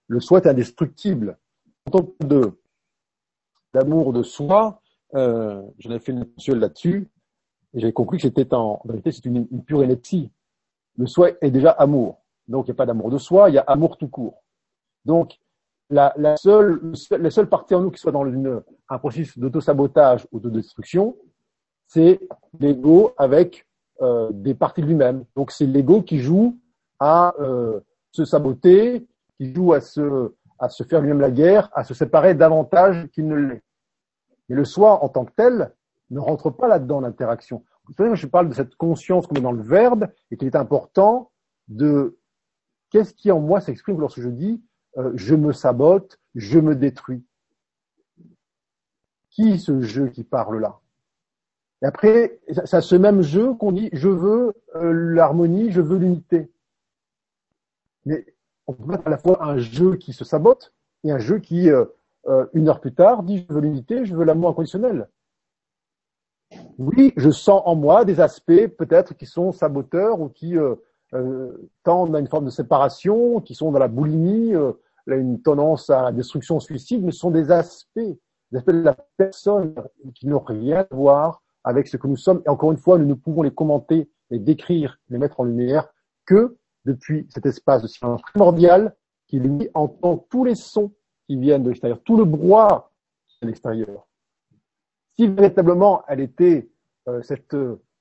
[0.07, 1.37] Le soi est indestructible.
[1.87, 2.51] En tant de
[3.73, 4.81] d'amour de soi,
[5.15, 7.09] euh, j'en ai fait une mensuelle là-dessus,
[7.73, 10.31] et j'avais compris que c'était en, en vérité, c'est une, une pure ineptie.
[10.97, 12.21] Le soi est déjà amour.
[12.47, 14.43] Donc, il n'y a pas d'amour de soi, il y a amour tout court.
[15.05, 15.39] Donc,
[15.89, 16.81] la, la, seule,
[17.11, 21.15] la seule partie en nous qui soit dans une, un processus d'auto-sabotage ou de destruction,
[21.87, 22.19] c'est
[22.59, 23.65] l'ego avec
[24.01, 25.25] euh, des parties de lui-même.
[25.35, 26.57] Donc c'est l'ego qui joue
[26.99, 27.79] à euh,
[28.11, 29.07] se saboter,
[29.37, 33.27] qui joue à se, à se faire lui-même la guerre, à se séparer davantage qu'il
[33.27, 33.63] ne l'est.
[34.49, 35.73] Mais le soi en tant que tel
[36.09, 37.63] ne rentre pas là-dedans l'interaction.
[37.85, 40.55] Vous savez, je parle de cette conscience qu'on met dans le verbe et qu'il est
[40.55, 41.31] important
[41.67, 42.17] de
[42.89, 44.61] qu'est-ce qui en moi s'exprime lorsque je dis
[44.97, 47.23] euh, je me sabote, je me détruis.
[49.29, 50.79] Qui ce jeu qui parle là?
[51.83, 56.51] Et après, c'est ce même jeu qu'on dit je veux euh, l'harmonie, je veux l'unité.
[58.05, 58.25] Mais
[58.65, 60.73] on peut mettre à la fois un jeu qui se sabote
[61.03, 61.85] et un jeu qui, euh,
[62.53, 65.07] une heure plus tard, dit je veux l'unité, je veux l'amour inconditionnel.
[66.77, 70.55] Oui, je sens en moi des aspects peut-être qui sont saboteurs ou qui
[71.83, 74.53] tendent à une forme de séparation, qui sont dans la boulimie,
[75.07, 78.95] une tendance à la destruction suicide, mais ce sont des aspects, des aspects de la
[79.17, 79.75] personne
[80.15, 82.41] qui n'ont rien à voir avec ce que nous sommes.
[82.45, 85.89] Et encore une fois, nous ne pouvons les commenter, les décrire, les mettre en lumière
[86.25, 88.95] que depuis cet espace de silence primordial
[89.27, 90.93] qui lui entend tous les sons
[91.25, 92.89] qui viennent de l'extérieur, tout le brouhaha
[93.41, 94.06] de l'extérieur.
[95.17, 96.69] Si véritablement elle était
[97.07, 97.55] euh, cette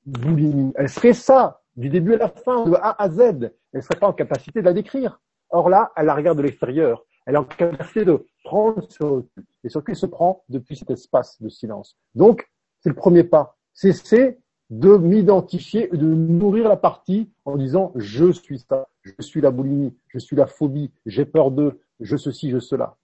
[0.04, 3.50] boulimie, elle serait ça du début à la fin, de A à Z.
[3.72, 5.20] Elle serait pas en capacité de la décrire.
[5.50, 7.04] Or là, elle la regarde de l'extérieur.
[7.26, 9.44] Elle est en capacité de prendre ce recul.
[9.64, 11.98] Et ce recul se prend depuis cet espace de silence.
[12.14, 12.48] Donc,
[12.80, 13.56] c'est le premier pas.
[13.72, 14.38] Cesser
[14.70, 19.96] de m'identifier de nourrir la partie en disant je suis ça, je suis la boulimie,
[20.08, 22.96] je suis la phobie, j'ai peur d'eux, je ceci, je cela.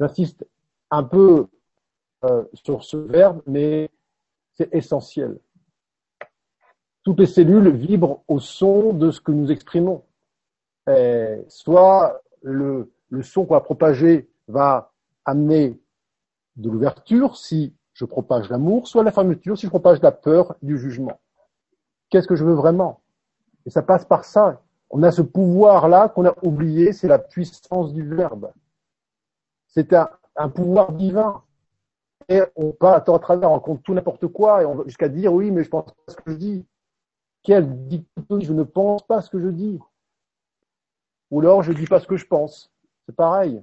[0.00, 0.46] J'insiste
[0.90, 1.46] un peu
[2.30, 3.90] euh, sur ce verbe, mais
[4.52, 5.38] c'est essentiel.
[7.02, 10.02] Toutes les cellules vibrent au son de ce que nous exprimons.
[11.48, 12.92] Soit le,
[13.22, 14.92] son qu'on va propager va
[15.24, 15.80] amener
[16.56, 20.78] de l'ouverture si je propage l'amour, soit la fermeture si je propage la peur du
[20.78, 21.18] jugement.
[22.10, 23.00] Qu'est-ce que je veux vraiment?
[23.64, 24.62] Et ça passe par ça.
[24.90, 28.52] On a ce pouvoir-là qu'on a oublié, c'est la puissance du verbe.
[29.66, 31.42] C'est un, pouvoir divin.
[32.28, 35.32] Et on pas à travers, on compte tout n'importe quoi, et on va jusqu'à dire
[35.32, 36.66] oui, mais je pense pas ce que je dis.
[37.42, 39.78] Quelle dichotomie, je ne pense pas ce que je dis
[41.30, 42.72] ou alors je dis pas ce que je pense.
[43.06, 43.62] C'est pareil.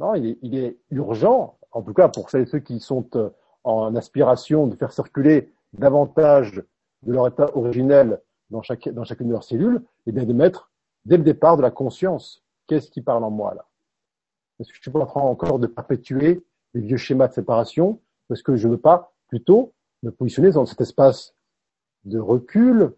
[0.00, 3.30] Non, il est, urgent, en tout cas pour celles et ceux qui sont euh,
[3.62, 6.62] en aspiration de faire circuler davantage
[7.02, 8.20] de leur état originel
[8.50, 8.62] dans,
[8.92, 9.76] dans chacune de leurs cellules,
[10.06, 10.70] et eh bien de mettre
[11.04, 12.44] dès le départ de la conscience.
[12.66, 13.66] Qu'est-ce qui parle en moi là?
[14.60, 16.44] Est-ce que je suis pas en train encore de perpétuer
[16.74, 19.72] les vieux schémas de séparation Parce que je ne veux pas plutôt
[20.02, 21.34] me positionner dans cet espace
[22.04, 22.92] de recul,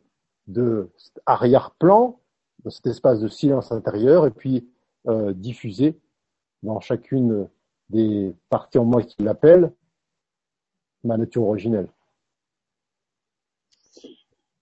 [0.46, 0.90] de
[1.24, 2.20] arrière-plan,
[2.64, 4.68] de cet espace de silence intérieur, et puis
[5.06, 5.98] euh, diffuser
[6.62, 7.48] dans chacune
[7.90, 9.72] des parties en moi qui l'appellent
[11.04, 11.88] ma nature originelle.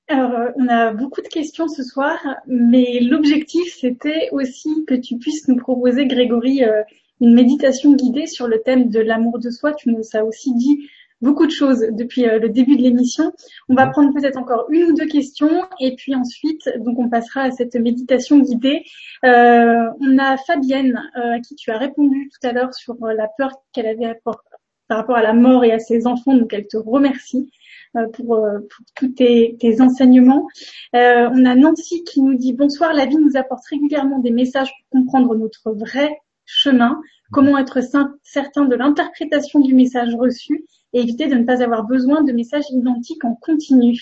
[0.09, 5.17] Alors, euh, on a beaucoup de questions ce soir, mais l'objectif, c'était aussi que tu
[5.17, 6.83] puisses nous proposer, Grégory, euh,
[7.23, 9.73] une méditation guidée sur le thème de l'amour de soi.
[9.73, 10.91] Tu nous as aussi dit
[11.23, 13.33] beaucoup de choses depuis euh, le début de l'émission.
[13.71, 17.43] On va prendre peut-être encore une ou deux questions et puis ensuite, donc on passera
[17.43, 18.85] à cette méditation guidée.
[19.23, 23.87] on a Fabienne à qui tu as répondu tout à l'heure sur la peur qu'elle
[23.87, 27.51] avait par rapport à la mort et à ses enfants, donc elle te remercie.
[27.97, 30.49] Euh, pour, euh, pour tous tes, tes enseignements.
[30.97, 34.71] Euh, on a Nancy qui nous dit bonsoir, la vie nous apporte régulièrement des messages
[34.71, 37.01] pour comprendre notre vrai chemin.
[37.31, 37.79] Comment être
[38.23, 42.69] certain de l'interprétation du message reçu et éviter de ne pas avoir besoin de messages
[42.71, 43.97] identiques en continu.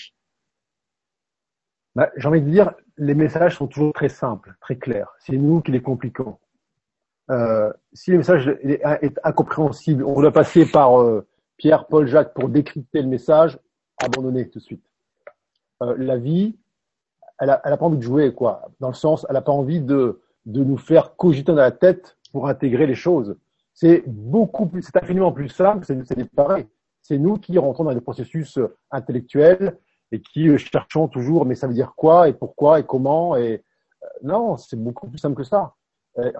[1.95, 5.13] Bah, J'ai envie de dire, les messages sont toujours très simples, très clairs.
[5.19, 6.37] C'est nous qui les compliquons.
[7.29, 12.49] Euh, si le message est, incompréhensible, on doit passer par euh, Pierre, Paul, Jacques pour
[12.49, 13.59] décrypter le message
[14.03, 14.85] abandonner tout de suite.
[15.81, 16.57] Euh, la vie,
[17.39, 18.69] elle a, elle a pas envie de jouer, quoi.
[18.79, 22.17] Dans le sens, elle a pas envie de, de nous faire cogiter dans la tête
[22.31, 23.35] pour intégrer les choses.
[23.73, 26.67] C'est beaucoup plus, c'est infiniment plus simple, c'est pareil.
[27.01, 28.59] C'est nous qui rentrons dans des processus
[28.91, 29.77] intellectuels
[30.11, 33.63] et qui euh, cherchons toujours, mais ça veut dire quoi et pourquoi et comment et
[34.03, 35.73] euh, non, c'est beaucoup plus simple que ça.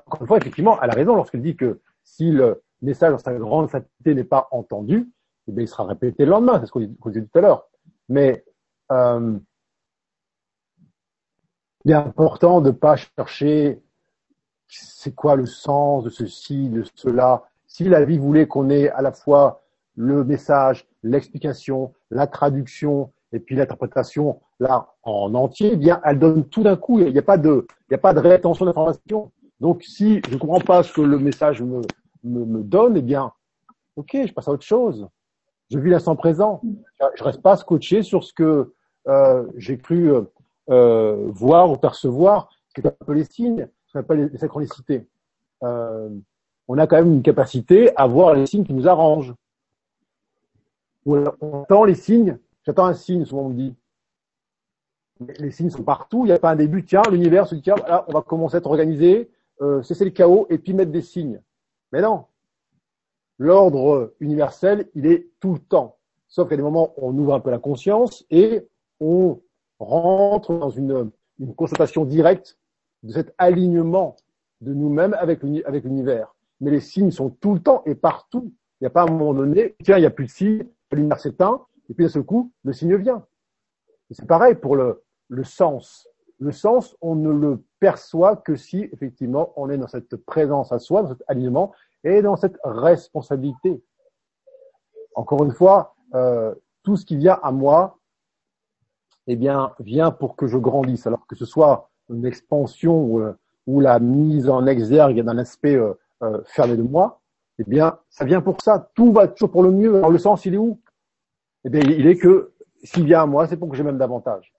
[0.06, 3.34] encore une fois, effectivement, elle a raison lorsqu'elle dit que si le message dans sa
[3.34, 5.10] grande simplicité n'est pas entendu,
[5.48, 7.68] eh bien, il sera répété le lendemain, c'est ce qu'on disait tout à l'heure.
[8.10, 8.46] Mais
[8.92, 9.38] euh,
[11.86, 13.82] il est important de ne pas chercher
[14.68, 17.44] c'est quoi le sens de ceci, de cela.
[17.68, 19.64] Si la vie voulait qu'on ait à la fois
[19.96, 26.46] le message, l'explication, la traduction et puis l'interprétation là en entier, eh bien elle donne
[26.46, 27.00] tout d'un coup.
[27.00, 29.32] Il n'y a pas de, rétention d'information.
[29.60, 31.82] Donc si je ne comprends pas ce que le message me,
[32.24, 33.32] me, me donne, eh bien
[33.96, 35.08] ok, je passe à autre chose
[35.70, 36.62] je vis l'instant présent.
[37.16, 38.74] Je reste pas scotché sur ce que
[39.08, 40.12] euh, j'ai cru
[40.70, 45.08] euh, voir ou percevoir, ce qu'on appelle les signes, ce qu'on appelle les synchronicités.
[45.64, 46.10] Euh,
[46.68, 49.34] on a quand même une capacité à voir les signes qui nous arrangent.
[51.06, 52.38] On entend les signes.
[52.66, 53.76] J'attends un signe, souvent on me dit.
[55.40, 56.22] Les signes sont partout.
[56.24, 56.86] Il n'y a pas un début.
[56.86, 59.30] Tiens, l'univers se dit tiens, là, on va commencer à être organisé,
[59.62, 61.42] euh, cesser le chaos et puis mettre des signes.
[61.92, 62.26] Mais non,
[63.44, 65.98] l'ordre universel, il est tout le temps.
[66.30, 68.66] Sauf qu'à des moments, on ouvre un peu la conscience et
[69.02, 69.42] on
[69.80, 71.12] rentre dans une,
[71.58, 72.58] constatation directe
[73.04, 74.16] de cet alignement
[74.62, 76.34] de nous-mêmes avec l'univers.
[76.62, 78.54] Mais les signes sont tout le temps et partout.
[78.80, 81.20] Il n'y a pas un moment donné, tiens, il n'y a plus de signe, l'univers
[81.20, 83.26] s'éteint, et puis d'un seul coup, le signe vient.
[84.12, 86.08] C'est pareil pour le, le sens.
[86.40, 90.80] Le sens, on ne le perçoit que si, effectivement, on est dans cette présence à
[90.80, 93.84] soi, dans cet alignement, et dans cette responsabilité.
[95.16, 96.54] Encore une fois, euh,
[96.84, 97.98] tout ce qui vient à moi,
[99.28, 101.08] eh bien, vient pour que je grandisse.
[101.08, 103.34] Alors que ce soit une expansion ou, euh,
[103.68, 107.22] la mise en exergue d'un aspect euh, euh, fermé de moi,
[107.60, 108.92] eh bien, ça vient pour ça.
[108.96, 109.96] Tout va toujours pour le mieux.
[109.96, 110.82] Alors le sens, il est où?
[111.64, 112.52] Eh bien, il est que
[112.84, 114.54] s'il vient à moi, c'est pour que je m'aime davantage.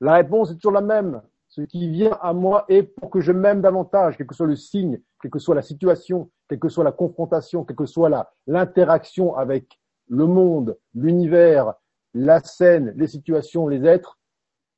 [0.00, 3.32] La réponse est toujours la même ce qui vient à moi est pour que je
[3.32, 6.84] m'aime davantage, quel que soit le signe, quelle que soit la situation, quelle que soit
[6.84, 8.10] la confrontation, quelle que soit
[8.46, 11.74] l'interaction avec le monde, l'univers,
[12.14, 14.18] la scène, les situations, les êtres,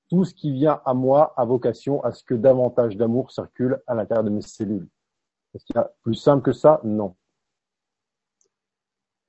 [0.09, 3.95] tout ce qui vient à moi a vocation à ce que davantage d'amour circule à
[3.95, 4.89] l'intérieur de mes cellules.
[5.55, 6.81] Est-ce qu'il y a plus simple que ça?
[6.85, 7.15] Non.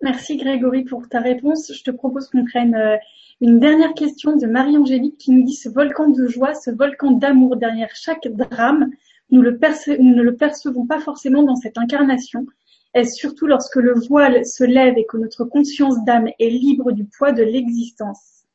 [0.01, 1.71] Merci Grégory pour ta réponse.
[1.71, 2.97] Je te propose qu'on prenne euh,
[3.39, 7.55] une dernière question de Marie-Angélique qui nous dit ce volcan de joie, ce volcan d'amour
[7.55, 8.89] derrière chaque drame,
[9.29, 12.45] nous, ne le percevons pas forcément dans cette incarnation.
[12.93, 17.05] Est-ce surtout lorsque le voile se lève et que notre conscience d'âme est libre du
[17.05, 18.45] poids de l'existence?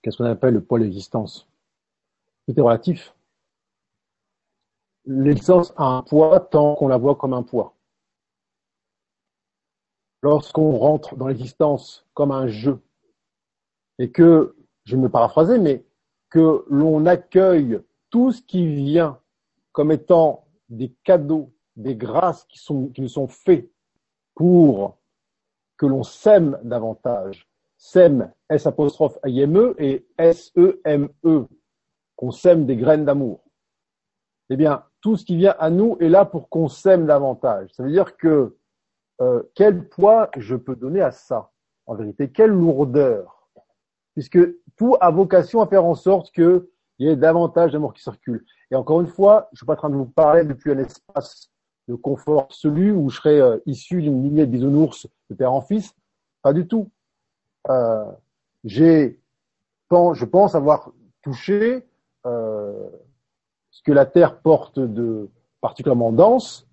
[0.00, 1.48] Qu'est-ce qu'on appelle le poids de l'existence?
[2.46, 3.14] Tout relatif.
[5.04, 7.74] L'existence a un poids tant qu'on la voit comme un poids
[10.22, 12.80] lorsqu'on rentre dans l'existence comme un jeu,
[13.98, 15.84] et que, je vais me paraphraser, mais
[16.30, 17.80] que l'on accueille
[18.10, 19.20] tout ce qui vient
[19.72, 23.70] comme étant des cadeaux, des grâces qui, sont, qui nous sont faits
[24.34, 24.98] pour
[25.76, 27.48] que l'on s'aime davantage.
[27.76, 31.46] S'aime, S apostrophe I-M-E et S-E-M-E,
[32.16, 33.42] qu'on sème des graines d'amour.
[34.50, 37.70] Eh bien, tout ce qui vient à nous est là pour qu'on s'aime davantage.
[37.72, 38.56] Ça veut dire que
[39.22, 41.52] euh, quel poids je peux donner à ça
[41.86, 43.48] En vérité, quelle lourdeur?
[44.14, 44.38] Puisque
[44.76, 46.66] tout a vocation à faire en sorte qu'il
[46.98, 48.44] y ait davantage d'amour qui circule.
[48.70, 50.78] Et encore une fois, je ne suis pas en train de vous parler depuis un
[50.78, 51.50] espace
[51.86, 55.60] de confort absolu où je serais euh, issu d'une lignée de bisounours de père en
[55.60, 55.94] fils.
[56.42, 56.90] Pas du tout.
[57.70, 58.04] Euh,
[58.64, 59.14] je
[60.24, 60.90] pense avoir
[61.22, 61.86] touché
[62.24, 65.28] ce que la Terre porte de
[65.60, 66.68] particulièrement dense,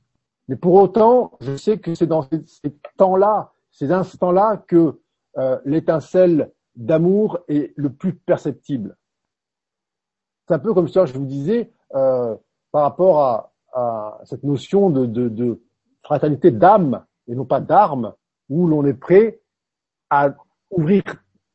[0.49, 4.99] mais pour autant, je sais que c'est dans ces, temps-là, ces instants-là, que
[5.37, 8.97] euh, l'étincelle d'amour est le plus perceptible.
[10.47, 12.35] C'est un peu comme ça, je vous disais, euh,
[12.71, 13.45] par rapport à,
[14.23, 15.61] cette notion de, de, de
[16.01, 18.15] fraternité d'âme et non pas d'armes,
[18.49, 19.41] où l'on est prêt
[20.09, 20.33] à
[20.71, 21.03] ouvrir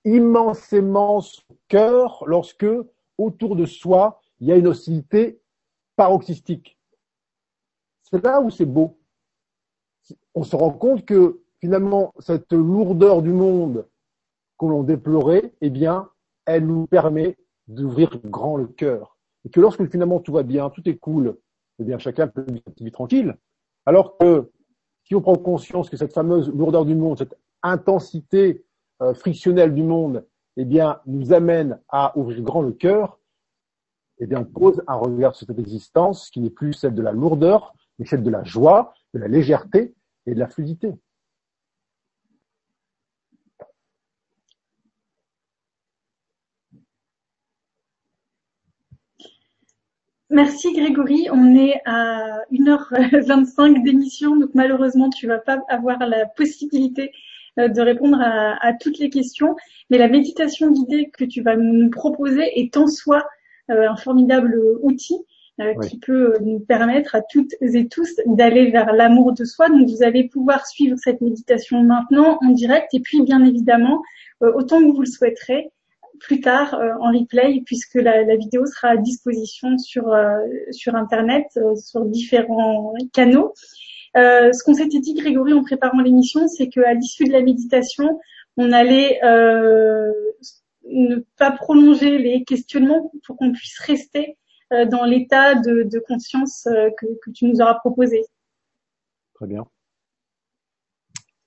[0.04, 2.66] immensément son cœur lorsque
[3.18, 5.40] autour de soi il y a une hostilité
[5.96, 6.78] paroxystique.
[8.04, 8.98] C'est là où c'est beau.
[10.34, 13.86] On se rend compte que finalement cette lourdeur du monde
[14.58, 16.10] que l'on déplorait, eh bien,
[16.46, 17.36] elle nous permet
[17.66, 19.16] d'ouvrir grand le cœur.
[19.44, 21.36] Et que lorsque finalement tout va bien, tout est cool,
[21.78, 22.46] eh bien chacun peut
[22.78, 23.36] vivre tranquille.
[23.86, 24.50] Alors que
[25.04, 28.64] si on prend conscience que cette fameuse lourdeur du monde, cette intensité
[29.02, 30.26] euh, frictionnelle du monde,
[30.56, 33.18] eh bien, nous amène à ouvrir grand le cœur,
[34.18, 37.12] eh bien, on pose un regard sur cette existence qui n'est plus celle de la
[37.12, 39.94] lourdeur, mais celle de la joie, de la légèreté
[40.26, 40.94] et de la fluidité.
[50.34, 51.28] Merci Grégory.
[51.30, 57.12] On est à 1h25 d'émission, donc malheureusement tu vas pas avoir la possibilité
[57.60, 59.54] euh, de répondre à, toutes les questions.
[59.90, 63.24] Mais la méditation guidée que tu vas nous proposer est en soi
[63.70, 65.18] euh, un formidable outil
[65.60, 69.68] euh, qui peut nous permettre à toutes et tous d'aller vers l'amour de soi.
[69.68, 72.92] Donc vous allez pouvoir suivre cette méditation maintenant en direct.
[72.94, 74.02] Et puis bien évidemment
[74.40, 75.70] autant que vous le souhaiterez
[76.20, 80.14] plus tard en replay puisque la, la, vidéo sera à disposition sur
[80.70, 83.54] sur internet sur différents canaux.
[84.16, 88.20] Euh, ce qu'on s'était dit, Grégory, en préparant l'émission, c'est qu'à l'issue de la méditation,
[88.56, 90.12] on allait euh,
[90.88, 94.43] ne pas prolonger les questionnements pour qu'on puisse rester euh,
[94.90, 98.22] dans l'état de, conscience que, que, tu nous auras proposé.
[99.34, 99.66] Très bien.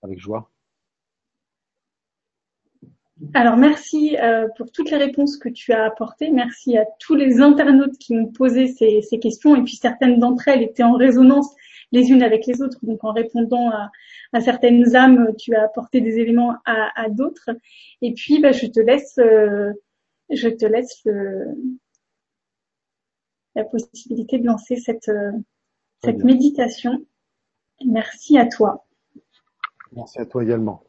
[0.02, 0.50] Avec joie.
[3.34, 4.16] Alors merci
[4.58, 6.30] pour toutes les réponses que tu as apportées.
[6.30, 10.48] Merci à tous les internautes qui ont posé ces, ces questions et puis certaines d'entre
[10.48, 11.50] elles étaient en résonance
[11.92, 12.80] les unes avec les autres.
[12.84, 17.50] Donc en répondant à, certaines âmes, tu as apporté des éléments à, d'autres.
[18.02, 19.72] Et puis bah, je te laisse, euh,
[20.30, 21.04] je te laisse
[23.58, 25.32] la possibilité de lancer cette, euh,
[26.04, 27.04] cette méditation.
[27.86, 28.86] Merci à toi.
[29.92, 30.84] Merci à toi également.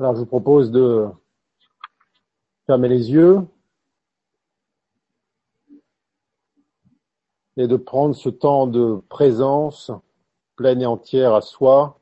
[0.00, 1.06] Alors je vous propose de
[2.66, 3.40] fermer les yeux.
[7.60, 9.90] et de prendre ce temps de présence
[10.54, 11.98] pleine et entière à soi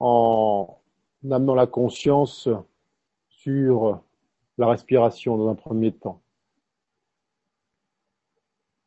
[0.00, 0.78] en
[1.30, 2.50] amenant la conscience
[3.30, 4.02] sur
[4.58, 6.21] la respiration dans un premier temps.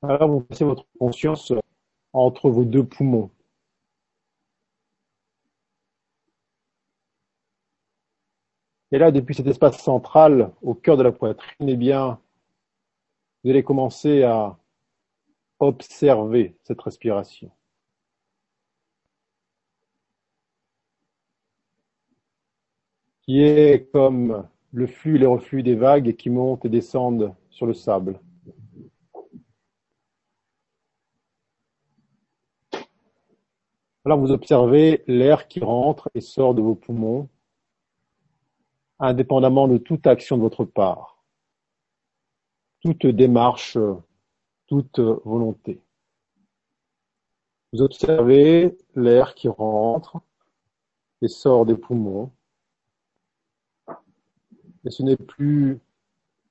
[0.08, 1.52] Alors vous placez votre conscience
[2.14, 3.32] entre vos deux poumons.
[8.92, 12.20] Et là, depuis cet espace central au cœur de la poitrine, eh bien,
[13.44, 14.58] vous allez commencer à
[15.60, 17.52] observer cette respiration.
[23.24, 27.66] qui est comme le flux et le reflux des vagues qui montent et descendent sur
[27.66, 28.20] le sable.
[34.06, 37.28] Alors vous observez l'air qui rentre et sort de vos poumons,
[39.00, 41.16] indépendamment de toute action de votre part
[42.86, 43.80] toute démarche,
[44.68, 45.82] toute volonté.
[47.74, 50.20] Vous observez l'air qui rentre
[51.24, 52.32] et sort des poumons.
[54.86, 55.80] Et ce n'est plus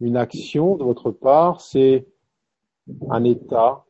[0.01, 2.05] une action de votre part, c'est
[3.11, 3.85] un état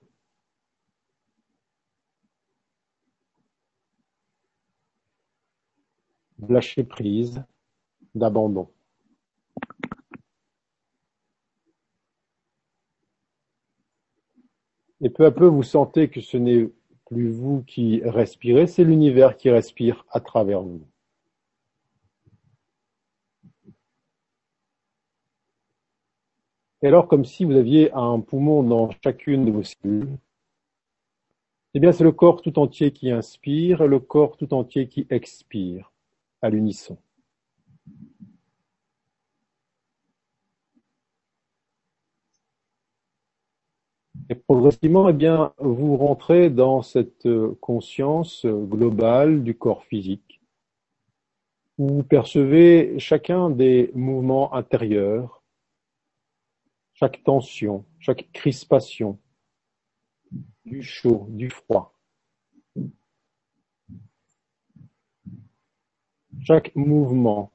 [6.53, 7.43] lâcher prise,
[8.15, 8.69] d'abandon.
[15.01, 16.69] Et peu à peu, vous sentez que ce n'est
[17.07, 20.87] plus vous qui respirez, c'est l'univers qui respire à travers vous.
[26.83, 30.19] Et alors, comme si vous aviez un poumon dans chacune de vos cellules,
[31.75, 35.07] eh bien, c'est le corps tout entier qui inspire et le corps tout entier qui
[35.11, 35.94] expire
[36.45, 36.99] à l'unisson.
[44.29, 47.29] Et progressivement, eh bien, vous rentrez dans cette
[47.61, 50.43] conscience globale du corps physique,
[51.79, 55.43] où vous percevez chacun des mouvements intérieurs,
[56.93, 59.19] chaque tension, chaque crispation,
[60.67, 61.94] du chaud, du froid.
[66.45, 67.51] Chaque mouvement,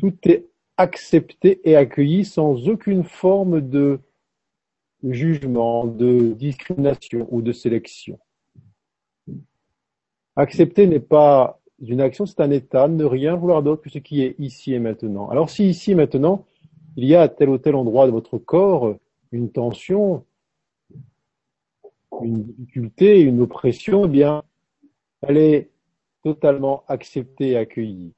[0.00, 0.46] tout est
[0.78, 4.00] accepté et accueilli sans aucune forme de
[5.04, 8.18] jugement, de discrimination ou de sélection.
[10.36, 14.22] Accepter n'est pas une action, c'est un état, ne rien vouloir d'autre que ce qui
[14.22, 15.28] est ici et maintenant.
[15.28, 16.46] Alors si ici et maintenant,
[16.96, 18.96] il y a à tel ou tel endroit de votre corps
[19.32, 20.24] une tension,
[22.22, 24.42] une difficulté, une oppression, eh bien,
[25.20, 25.70] elle est
[26.34, 28.12] totalement acceptée et accueillie.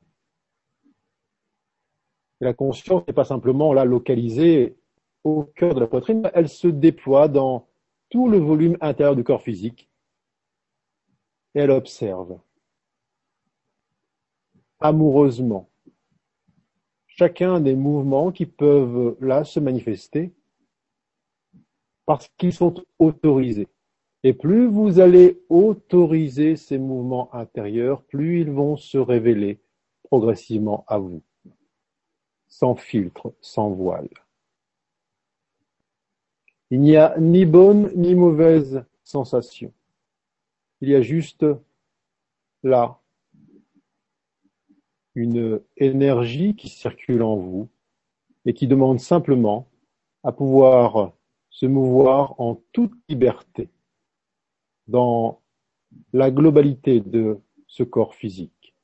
[2.41, 4.77] la conscience n'est pas simplement là localisée
[5.23, 7.69] au cœur de la poitrine, elle se déploie dans
[8.09, 9.89] tout le volume intérieur du corps physique
[11.55, 12.41] et elle observe
[14.81, 15.69] amoureusement
[17.07, 20.33] chacun des mouvements qui peuvent là se manifester
[22.07, 23.69] parce qu'ils sont autorisés.
[24.23, 29.59] Et plus vous allez autoriser ces mouvements intérieurs, plus ils vont se révéler
[30.03, 31.23] progressivement à vous,
[32.49, 34.09] sans filtre, sans voile.
[36.71, 39.73] Il n'y a ni bonne ni mauvaise sensation.
[40.83, 41.47] Il y a juste
[42.63, 43.01] là
[45.15, 47.69] une énergie qui circule en vous
[48.45, 49.67] et qui demande simplement
[50.23, 51.13] à pouvoir
[51.49, 53.69] se mouvoir en toute liberté
[54.91, 55.41] dans
[56.13, 58.75] la globalité de ce corps physique.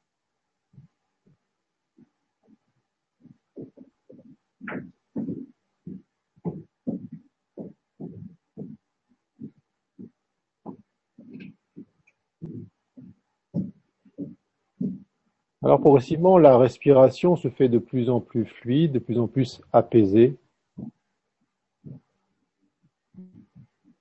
[15.62, 19.60] Alors progressivement, la respiration se fait de plus en plus fluide, de plus en plus
[19.72, 20.36] apaisée.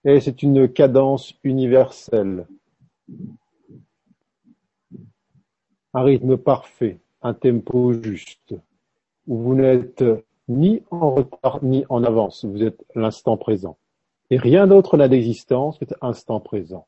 [0.07, 2.45] Et c'est une cadence universelle.
[5.95, 8.53] Un rythme parfait, un tempo juste,
[9.25, 10.03] où vous n'êtes
[10.47, 13.77] ni en retard ni en avance, vous êtes l'instant présent.
[14.29, 16.85] Et rien d'autre n'a d'existence que l'instant présent.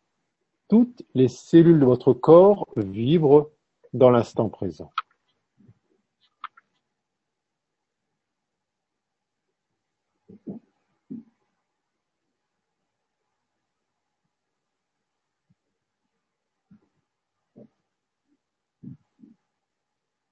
[0.69, 3.49] Toutes les cellules de votre corps vibrent
[3.93, 4.91] dans l'instant présent.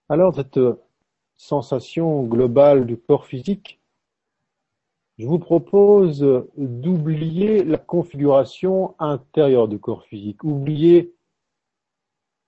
[0.07, 0.59] Alors, cette
[1.35, 3.81] sensation globale du corps physique,
[5.17, 6.19] je vous propose
[6.57, 11.15] d'oublier la configuration intérieure du corps physique, oublier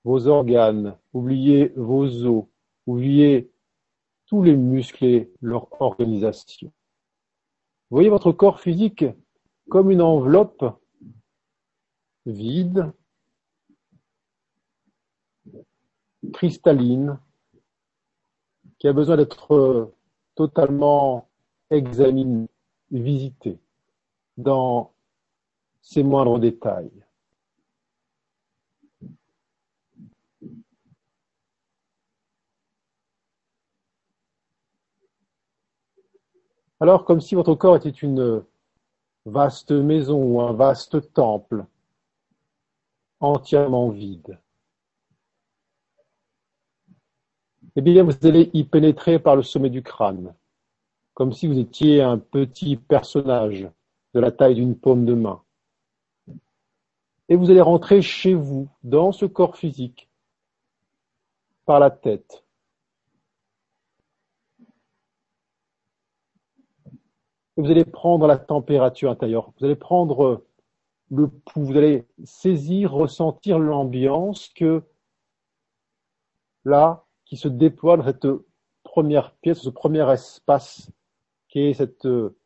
[0.03, 2.45] vos organes, oubliez vos os,
[2.85, 3.49] oubliez
[4.27, 6.71] tous les muscles et leur organisation.
[7.89, 9.05] Voyez votre corps physique
[9.69, 10.63] comme une enveloppe
[12.25, 12.91] vide,
[16.33, 17.17] cristalline,
[18.79, 19.91] qui a besoin d'être
[20.35, 21.27] totalement
[21.69, 22.47] examinée,
[22.91, 23.59] visitée
[24.37, 24.93] dans
[25.81, 26.91] ses moindres détails.
[36.79, 38.43] Alors comme si votre corps était une
[39.25, 41.65] vaste maison ou un vaste temple,
[43.19, 44.39] entièrement vide.
[47.77, 50.33] Eh bien, vous allez y pénétrer par le sommet du crâne,
[51.13, 53.69] comme si vous étiez un petit personnage
[54.15, 55.43] de la taille d'une paume de main.
[57.29, 60.09] Et vous allez rentrer chez vous, dans ce corps physique,
[61.65, 62.43] par la tête,
[67.57, 70.43] vous allez prendre la température intérieure, vous allez prendre
[71.11, 74.81] le pouls, vous allez saisir, ressentir l'ambiance que
[76.65, 78.27] là, qui se déploie dans cette
[78.83, 80.89] première pièce, ce premier espace
[81.49, 82.37] qui est cette euh,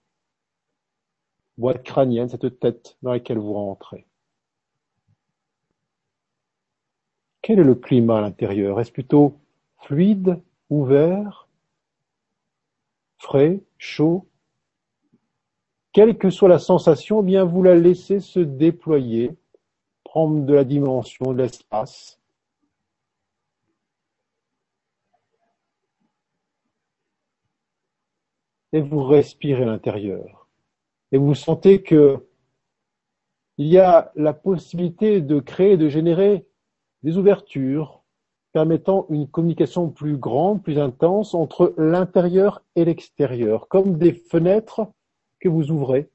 [1.57, 4.07] boîte crânienne, cette tête dans laquelle vous rentrez.
[7.41, 8.79] Quel est le climat à l'intérieur?
[8.79, 9.37] Est-ce plutôt
[9.77, 11.47] fluide, ouvert,
[13.17, 14.27] frais, chaud?
[15.93, 19.35] Quelle que soit la sensation, eh bien vous la laissez se déployer,
[20.03, 22.20] prendre de la dimension, de l'espace.
[28.73, 30.47] Et vous respirez à l'intérieur.
[31.11, 32.25] Et vous sentez que
[33.57, 36.47] il y a la possibilité de créer, de générer
[37.03, 38.01] des ouvertures
[38.53, 44.87] permettant une communication plus grande, plus intense entre l'intérieur et l'extérieur, comme des fenêtres
[45.39, 46.09] que vous ouvrez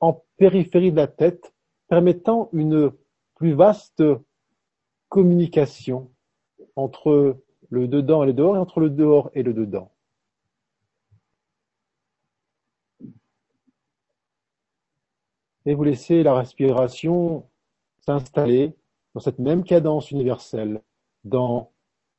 [0.00, 1.52] en périphérie de la tête,
[1.88, 2.92] permettant une
[3.34, 4.02] plus vaste
[5.08, 6.10] communication
[6.76, 7.38] entre
[7.70, 9.90] le dedans et le dehors et entre le dehors et le dedans.
[15.68, 17.44] Et vous laissez la respiration
[18.00, 18.72] s'installer
[19.14, 20.80] dans cette même cadence universelle
[21.24, 21.70] dans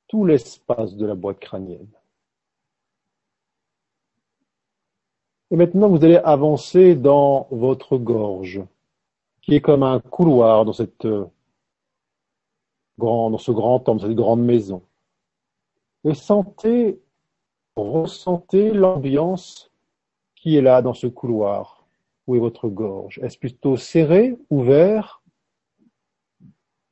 [0.07, 1.89] tout l'espace de la boîte crânienne.
[5.49, 8.61] Et maintenant, vous allez avancer dans votre gorge,
[9.41, 11.07] qui est comme un couloir dans cette
[12.99, 14.83] dans ce grand temple, cette grande maison.
[16.03, 17.01] Et sentez,
[17.75, 19.71] ressentez l'ambiance
[20.35, 21.78] qui est là dans ce couloir.
[22.29, 23.19] Où est votre gorge?
[23.23, 25.23] Est-ce plutôt serré, ouvert,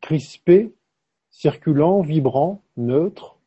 [0.01, 0.73] crispé,
[1.29, 3.37] circulant, vibrant, neutre?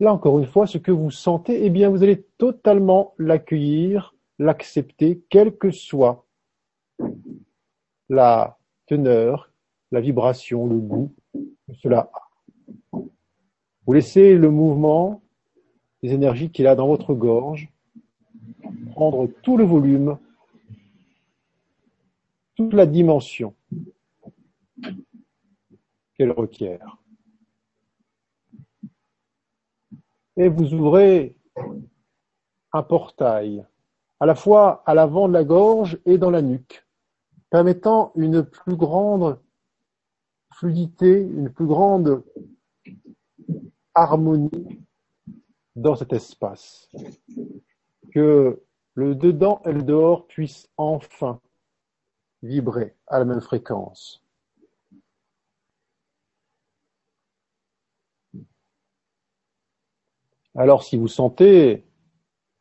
[0.00, 5.22] Là encore une fois, ce que vous sentez, eh bien, vous allez totalement l'accueillir, l'accepter,
[5.30, 6.26] quelle que soit
[8.08, 9.52] la teneur,
[9.92, 11.14] la vibration, le goût
[11.80, 12.10] cela
[12.90, 15.22] Vous laissez le mouvement
[16.02, 17.68] des énergies qu'il a dans votre gorge
[18.90, 20.18] prendre tout le volume,
[22.56, 23.54] toute la dimension
[26.16, 26.98] qu'elle requiert.
[30.36, 31.36] Et vous ouvrez
[32.72, 33.64] un portail,
[34.20, 36.84] à la fois à l'avant de la gorge et dans la nuque,
[37.50, 39.38] permettant une plus grande
[40.52, 42.24] fluidité, une plus grande
[43.94, 44.84] harmonie
[45.76, 46.90] dans cet espace.
[48.12, 48.62] Que
[48.94, 51.40] le dedans et le dehors puissent enfin
[52.44, 54.22] vibrer à la même fréquence.
[60.54, 61.84] Alors si vous sentez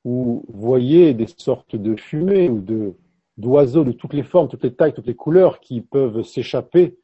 [0.04, 2.64] ou voyez des sortes de fumées ou
[3.38, 6.98] d'oiseaux de toutes les formes, toutes les tailles, toutes les couleurs qui peuvent s'échapper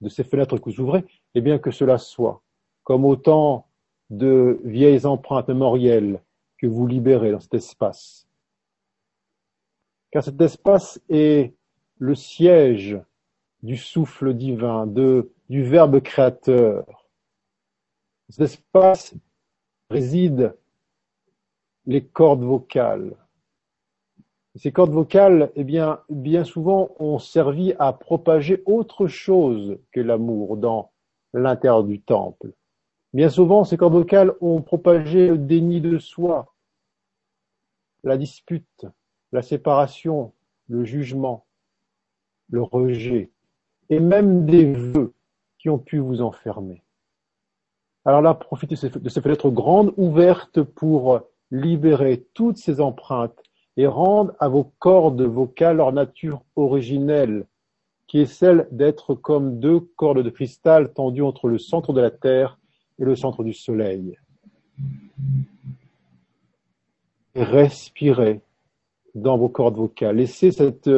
[0.00, 1.04] de ces fenêtres que vous ouvrez,
[1.34, 2.42] et bien que cela soit
[2.84, 3.66] comme autant
[4.08, 6.22] de vieilles empreintes mémorielles
[6.58, 8.26] que vous libérez dans cet espace.
[10.10, 11.54] Car cet espace est
[12.00, 12.98] le siège
[13.62, 17.06] du souffle divin, du Verbe créateur.
[18.30, 19.14] Cet espace
[19.90, 20.56] réside
[21.84, 23.16] les cordes vocales,
[24.56, 30.56] ces cordes vocales, eh bien, bien souvent, ont servi à propager autre chose que l'amour
[30.56, 30.90] dans
[31.34, 32.52] l'intérieur du temple.
[33.12, 36.54] Bien souvent, ces cordes vocales ont propagé le déni de soi,
[38.02, 38.86] la dispute,
[39.32, 40.32] la séparation,
[40.68, 41.46] le jugement,
[42.50, 43.30] le rejet,
[43.88, 45.12] et même des vœux
[45.58, 46.82] qui ont pu vous enfermer.
[48.04, 51.20] Alors là, profitez de ces fenêtres grandes ouvertes pour
[51.50, 53.38] libérer toutes ces empreintes
[53.76, 57.46] et rendent à vos cordes vocales leur nature originelle,
[58.06, 62.10] qui est celle d'être comme deux cordes de cristal tendues entre le centre de la
[62.10, 62.58] Terre
[62.98, 64.16] et le centre du Soleil.
[67.34, 68.40] respirez
[69.14, 70.16] dans vos cordes vocales.
[70.16, 70.90] Laissez cette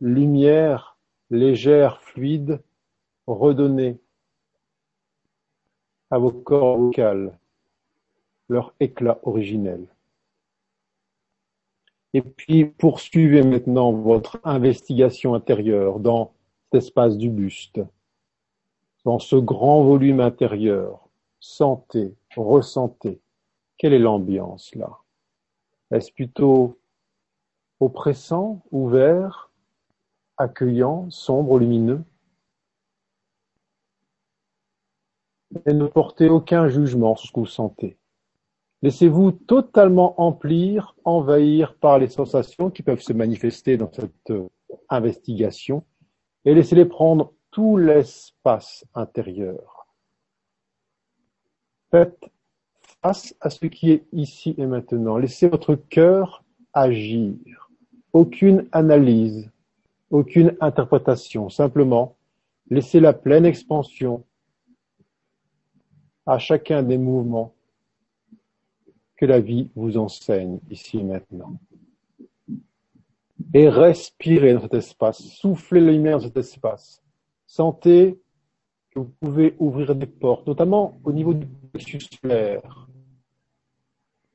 [0.00, 0.98] lumière
[1.30, 2.62] légère, fluide,
[3.26, 3.98] redonner
[6.10, 7.38] à vos cordes vocales
[8.48, 9.86] leur éclat originel.
[12.14, 16.32] Et puis poursuivez maintenant votre investigation intérieure dans
[16.64, 17.80] cet espace du buste,
[19.04, 21.08] dans ce grand volume intérieur.
[21.40, 23.20] Sentez, ressentez.
[23.76, 24.98] Quelle est l'ambiance là
[25.90, 26.78] Est-ce plutôt
[27.80, 29.47] oppressant, ouvert,
[30.38, 32.02] accueillant, sombre, lumineux
[35.66, 37.98] Et ne portez aucun jugement sur ce que vous sentez.
[38.82, 44.48] Laissez-vous totalement emplir, envahir par les sensations qui peuvent se manifester dans cette euh,
[44.88, 45.84] investigation
[46.44, 49.88] et laissez-les prendre tout l'espace intérieur.
[51.90, 52.30] Faites
[53.02, 55.18] face à ce qui est ici et maintenant.
[55.18, 57.70] Laissez votre cœur agir.
[58.12, 59.50] Aucune analyse,
[60.10, 61.48] aucune interprétation.
[61.48, 62.16] Simplement,
[62.70, 64.24] laissez la pleine expansion
[66.26, 67.54] à chacun des mouvements
[69.16, 71.58] que la vie vous enseigne ici et maintenant.
[73.54, 77.02] Et respirez dans cet espace, soufflez la lumière dans cet espace.
[77.46, 78.20] Sentez
[78.90, 82.88] que vous pouvez ouvrir des portes, notamment au niveau du plexus solaire,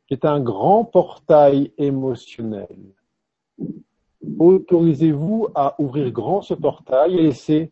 [0.08, 2.76] qui est un grand portail émotionnel.
[4.40, 7.72] Autorisez-vous à ouvrir grand ce portail et laisser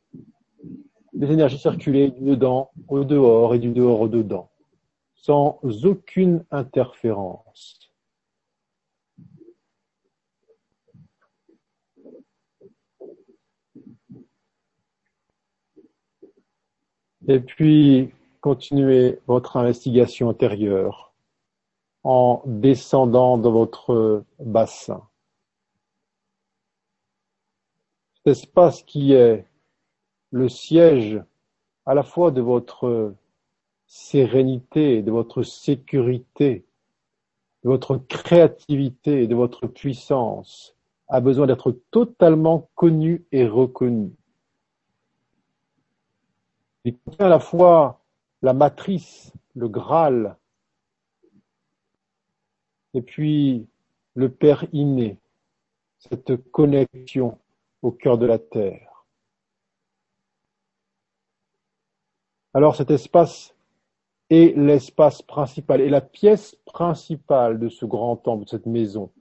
[1.13, 4.49] les énergies circuler du dedans au dehors et du dehors au dedans,
[5.15, 7.91] sans aucune interférence.
[17.27, 18.09] Et puis,
[18.41, 21.13] continuez votre investigation intérieure
[22.03, 25.07] en descendant dans votre bassin.
[27.99, 29.45] Cet espace qui est
[30.31, 31.21] le siège
[31.85, 33.13] à la fois de votre
[33.87, 36.63] sérénité, de votre sécurité,
[37.63, 40.75] de votre créativité, de votre puissance,
[41.09, 44.11] a besoin d'être totalement connu et reconnu.
[46.85, 48.01] Il contient à la fois
[48.41, 50.37] la matrice, le Graal,
[52.93, 53.67] et puis
[54.15, 55.17] le Père inné,
[55.99, 57.37] cette connexion
[57.81, 59.05] au cœur de la Terre.
[62.53, 63.55] Alors cet espace
[64.29, 69.11] est l'espace principal, est la pièce principale de ce grand temple, de cette maison.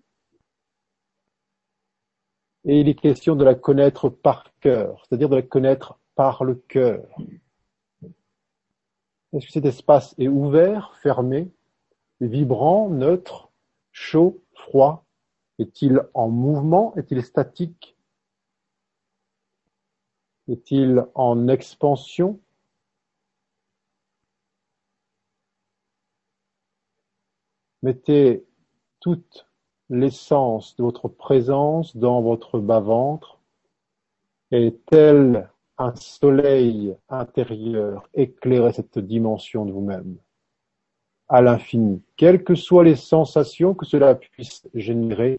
[2.64, 6.54] Et il est question de la connaître par cœur, c'est-à-dire de la connaître par le
[6.54, 7.06] cœur.
[9.32, 11.50] Est-ce que cet espace est ouvert, fermé,
[12.20, 13.50] vibrant, neutre,
[13.92, 15.04] chaud, froid?
[15.58, 16.94] Est-il en mouvement?
[16.96, 17.96] Est-il statique?
[20.50, 22.40] Est-il en expansion?
[27.82, 28.44] Mettez
[28.98, 29.46] toute
[29.88, 33.38] l'essence de votre présence dans votre bas-ventre
[34.50, 35.48] et tel
[35.78, 40.18] un soleil intérieur éclairer cette dimension de vous-même
[41.28, 45.38] à l'infini, quelles que soient les sensations que cela puisse générer,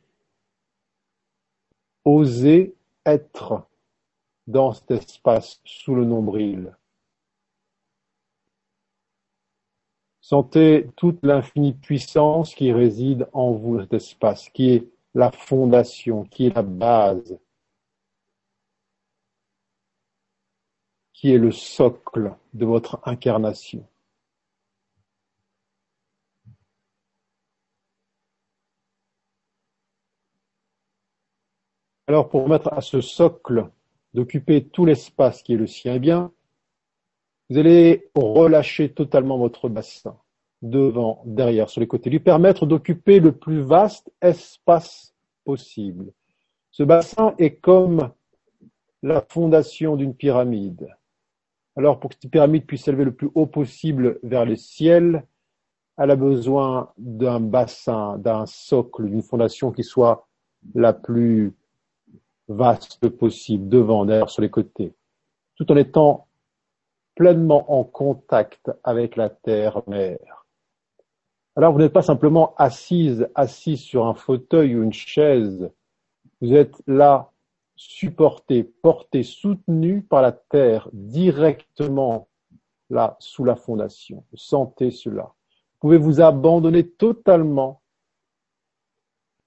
[2.06, 2.74] osez
[3.06, 3.68] être
[4.52, 6.76] dans cet espace sous le nombril.
[10.22, 16.48] Sentez toute l'infinie puissance qui réside en vous, cet espace, qui est la fondation, qui
[16.48, 17.40] est la base
[21.22, 23.88] qui est le socle de votre incarnation.
[32.08, 33.70] Alors pour mettre à ce socle
[34.14, 36.32] d'occuper tout l'espace qui est le sien, eh bien,
[37.50, 40.18] vous allez relâcher totalement votre bassin,
[40.62, 45.14] devant, derrière, sur les côtés, lui permettre d'occuper le plus vaste espace
[45.44, 46.14] possible.
[46.72, 48.12] Ce bassin est comme
[49.04, 50.88] la fondation d'une pyramide.
[51.76, 55.26] Alors pour que cette pyramide puisse s'élever le plus haut possible vers le ciel,
[55.98, 60.28] elle a besoin d'un bassin, d'un socle, d'une fondation qui soit
[60.74, 61.54] la plus
[62.56, 64.94] vaste possible, devant, derrière, sur les côtés,
[65.56, 66.28] tout en étant
[67.16, 70.46] pleinement en contact avec la terre-mère.
[71.56, 75.70] Alors vous n'êtes pas simplement assise, assise sur un fauteuil ou une chaise,
[76.40, 77.32] vous êtes là
[77.76, 82.28] supporté, porté, soutenu par la terre directement
[82.90, 84.24] là sous la fondation.
[84.34, 85.24] Sentez cela.
[85.24, 87.82] Vous pouvez vous abandonner totalement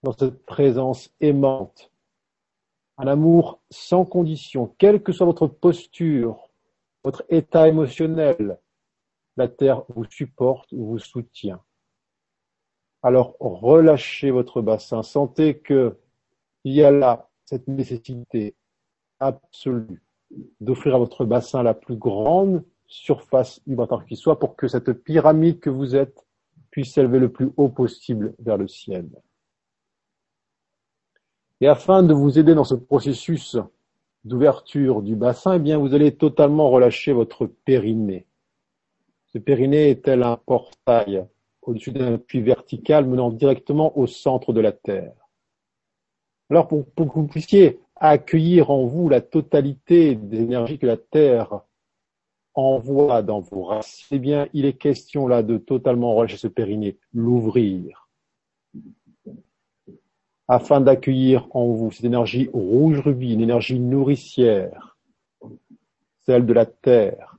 [0.02, 1.90] dans cette présence aimante,
[2.98, 6.50] un amour sans condition, quelle que soit votre posture,
[7.02, 8.58] votre état émotionnel,
[9.36, 11.60] la terre vous supporte, vous soutient.
[13.02, 15.98] Alors relâchez votre bassin, sentez que
[16.64, 18.54] il y a là cette nécessité
[19.20, 20.02] absolue
[20.60, 25.60] d'offrir à votre bassin la plus grande surface vibratoire qui soit pour que cette pyramide
[25.60, 26.24] que vous êtes
[26.70, 29.08] puisse s'élever le plus haut possible vers le ciel.
[31.64, 33.56] Et afin de vous aider dans ce processus
[34.22, 38.26] d'ouverture du bassin, eh bien, vous allez totalement relâcher votre périnée.
[39.28, 41.26] Ce périnée est tel un portail
[41.62, 45.14] au-dessus d'un puits vertical menant directement au centre de la Terre?
[46.50, 51.60] Alors pour, que vous puissiez accueillir en vous la totalité des énergies que la Terre
[52.52, 56.98] envoie dans vos racines, eh bien, il est question là de totalement relâcher ce périnée,
[57.14, 58.03] l'ouvrir,
[60.48, 64.98] afin d'accueillir en vous cette énergie rouge rubis, une énergie nourricière,
[66.20, 67.38] celle de la Terre.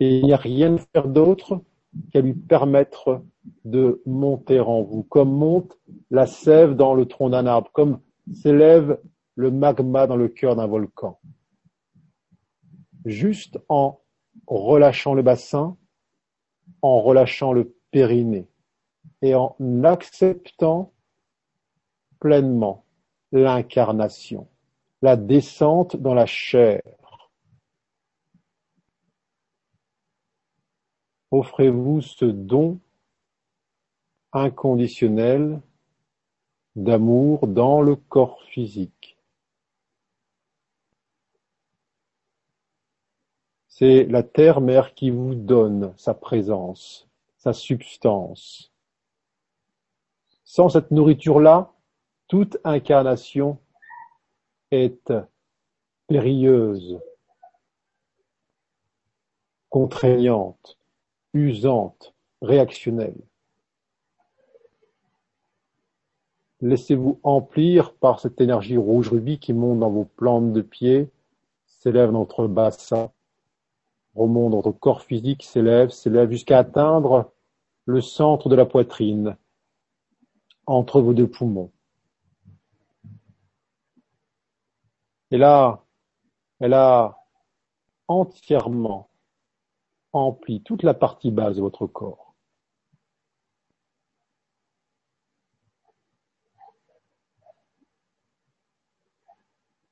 [0.00, 1.62] Et il n'y a rien à faire d'autre
[2.12, 3.24] qu'à lui permettre
[3.64, 5.78] de monter en vous, comme monte
[6.10, 8.00] la sève dans le tronc d'un arbre, comme
[8.32, 9.00] s'élève
[9.34, 11.18] le magma dans le cœur d'un volcan.
[13.04, 14.00] Juste en
[14.46, 15.76] relâchant le bassin,
[16.82, 18.46] en relâchant le périnée,
[19.22, 20.92] et en acceptant
[22.20, 22.84] pleinement
[23.32, 24.48] l'incarnation,
[25.02, 26.82] la descente dans la chair.
[31.30, 32.80] Offrez-vous ce don
[34.32, 35.60] inconditionnel
[36.74, 39.17] d'amour dans le corps physique.
[43.78, 47.06] C'est la terre-mère qui vous donne sa présence,
[47.36, 48.72] sa substance.
[50.42, 51.72] Sans cette nourriture-là,
[52.26, 53.56] toute incarnation
[54.72, 55.12] est
[56.08, 56.98] périlleuse,
[59.68, 60.76] contraignante,
[61.32, 63.20] usante, réactionnelle.
[66.62, 71.08] Laissez-vous emplir par cette énergie rouge rubis qui monte dans vos plantes de pied,
[71.68, 73.12] s'élève dans votre bassin,
[74.26, 77.32] dans votre corps physique, s'élève, s'élève jusqu'à atteindre
[77.84, 79.36] le centre de la poitrine,
[80.66, 81.70] entre vos deux poumons.
[85.30, 85.84] Et là,
[86.60, 87.18] elle a
[88.08, 89.08] entièrement
[90.12, 92.34] empli toute la partie basse de votre corps.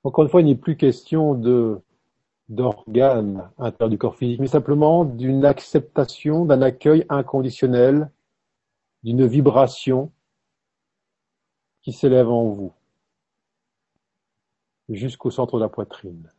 [0.02, 1.80] Encore une fois, il n'est plus question de
[2.48, 8.10] d'organes intérieurs du corps physique, mais simplement d'une acceptation, d'un accueil inconditionnel,
[9.02, 10.12] d'une vibration
[11.82, 12.72] qui s'élève en vous
[14.88, 16.32] jusqu'au centre de la poitrine.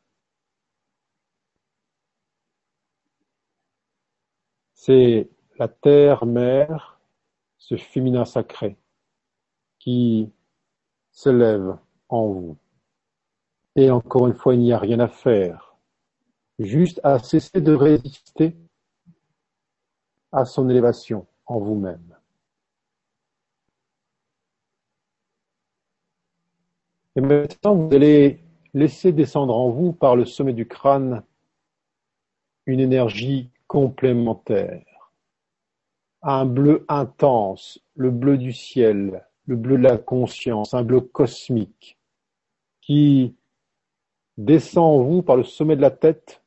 [4.73, 5.29] C'est
[5.59, 6.99] la terre-mère,
[7.57, 8.77] ce féminin sacré,
[9.79, 10.31] qui
[11.11, 11.77] s'élève
[12.09, 12.57] en vous.
[13.75, 15.66] Et encore une fois, il n'y a rien à faire,
[16.59, 18.55] juste à cesser de résister
[20.31, 22.15] à son élévation en vous-même.
[27.15, 28.43] Et maintenant, vous allez
[28.73, 31.23] laisser descendre en vous par le sommet du crâne
[32.67, 35.11] une énergie complémentaire,
[36.21, 41.97] un bleu intense, le bleu du ciel, le bleu de la conscience, un bleu cosmique,
[42.81, 43.35] qui
[44.38, 46.43] descend en vous par le sommet de la tête,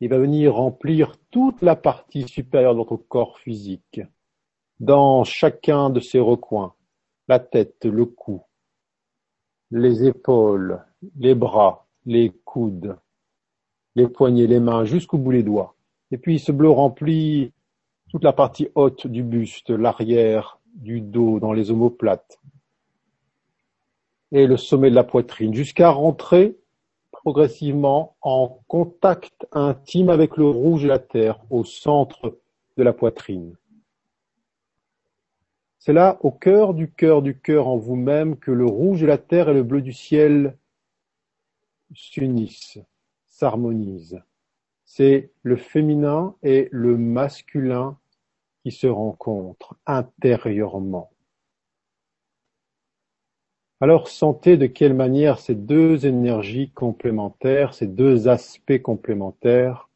[0.00, 4.00] il va venir remplir toute la partie supérieure de votre corps physique,
[4.78, 6.74] dans chacun de ses recoins,
[7.28, 8.42] la tête, le cou,
[9.70, 10.82] les épaules,
[11.18, 12.96] les bras, les coudes,
[13.94, 15.76] les poignets, les mains, jusqu'au bout des doigts.
[16.10, 17.52] Et puis ce bleu remplit
[18.08, 22.40] toute la partie haute du buste, l'arrière du dos, dans les omoplates,
[24.32, 26.56] et le sommet de la poitrine, jusqu'à rentrer
[27.22, 32.38] progressivement en contact intime avec le rouge de la terre au centre
[32.76, 33.56] de la poitrine.
[35.78, 39.18] C'est là, au cœur du cœur du cœur en vous-même, que le rouge de la
[39.18, 40.56] terre et le bleu du ciel
[41.94, 42.78] s'unissent,
[43.26, 44.20] s'harmonisent.
[44.84, 47.98] C'est le féminin et le masculin
[48.62, 51.09] qui se rencontrent intérieurement.
[53.82, 59.88] Alors sentez de quelle manière ces deux énergies complémentaires, ces deux aspects complémentaires,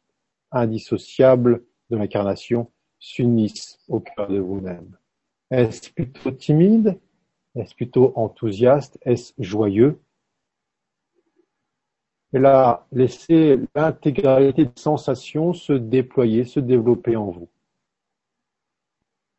[0.51, 4.97] indissociables de l'incarnation, s'unissent au cœur de vous-même?
[5.51, 6.99] Est-ce plutôt timide?
[7.55, 8.99] Est-ce plutôt enthousiaste?
[9.03, 10.01] Est-ce joyeux?
[12.33, 17.49] Et là, laissez l'intégralité des sensations se déployer, se développer en vous.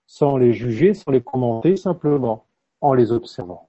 [0.05, 2.45] Sans les juger, sans les commenter, simplement
[2.79, 3.64] en les observant.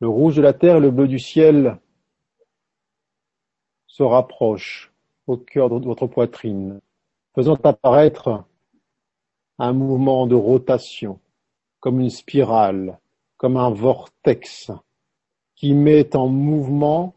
[0.00, 1.78] Le rouge de la terre et le bleu du ciel
[3.86, 4.92] se rapprochent
[5.26, 6.80] au cœur de votre poitrine,
[7.34, 8.44] faisant apparaître
[9.58, 11.18] un mouvement de rotation,
[11.80, 12.98] comme une spirale,
[13.36, 14.70] comme un vortex,
[15.56, 17.14] qui met en mouvement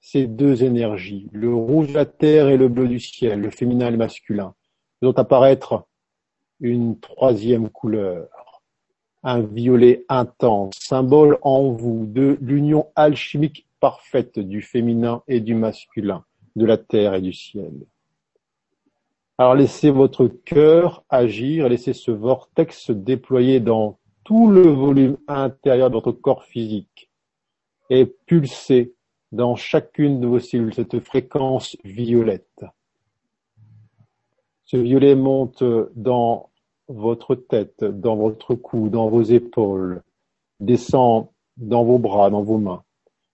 [0.00, 3.88] ces deux énergies, le rouge de la terre et le bleu du ciel, le féminin
[3.88, 4.54] et le masculin,
[5.00, 5.86] faisant apparaître
[6.60, 8.28] une troisième couleur,
[9.26, 16.24] un violet intense, symbole en vous de l'union alchimique parfaite du féminin et du masculin,
[16.54, 17.72] de la terre et du ciel.
[19.36, 25.90] Alors laissez votre cœur agir, laissez ce vortex se déployer dans tout le volume intérieur
[25.90, 27.10] de votre corps physique
[27.90, 28.94] et pulser
[29.32, 32.64] dans chacune de vos cellules cette fréquence violette.
[34.66, 35.64] Ce violet monte
[35.96, 36.50] dans
[36.88, 40.02] votre tête, dans votre cou, dans vos épaules,
[40.60, 42.84] descend dans vos bras, dans vos mains.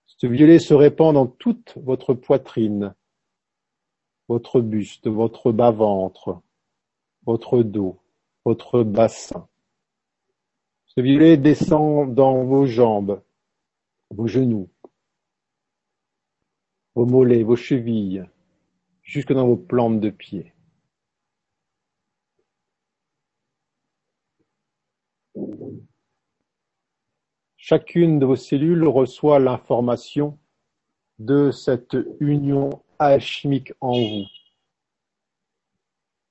[0.06, 2.94] Ce violet se répand dans toute votre poitrine,
[4.28, 6.40] votre buste, votre bas-ventre,
[7.26, 7.98] votre dos,
[8.44, 9.48] votre bassin.
[10.86, 13.22] Ce violet descend dans vos jambes,
[14.10, 14.68] vos genoux,
[16.94, 18.24] vos mollets, vos chevilles,
[19.02, 20.51] jusque dans vos plantes de pied.
[27.56, 30.38] Chacune de vos cellules reçoit l'information
[31.18, 34.26] de cette union alchimique en vous,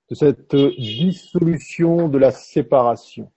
[0.09, 3.31] de cette dissolution de la séparation,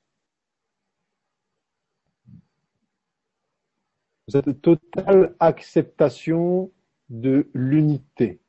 [4.26, 6.72] de cette totale acceptation
[7.08, 8.43] de l'unité.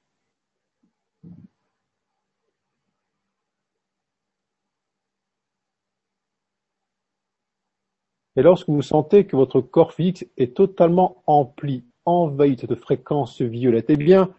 [8.35, 13.41] Et lorsque vous sentez que votre corps physique est totalement empli, envahi de cette fréquence
[13.41, 14.33] violette, eh bien,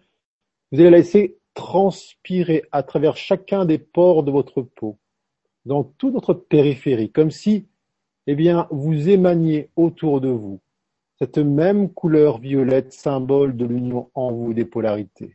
[0.71, 4.99] vous allez la laisser transpirer à travers chacun des pores de votre peau,
[5.65, 7.67] dans toute votre périphérie, comme si,
[8.27, 10.61] eh bien, vous émaniez autour de vous
[11.19, 15.35] cette même couleur violette, symbole de l'union en vous des polarités.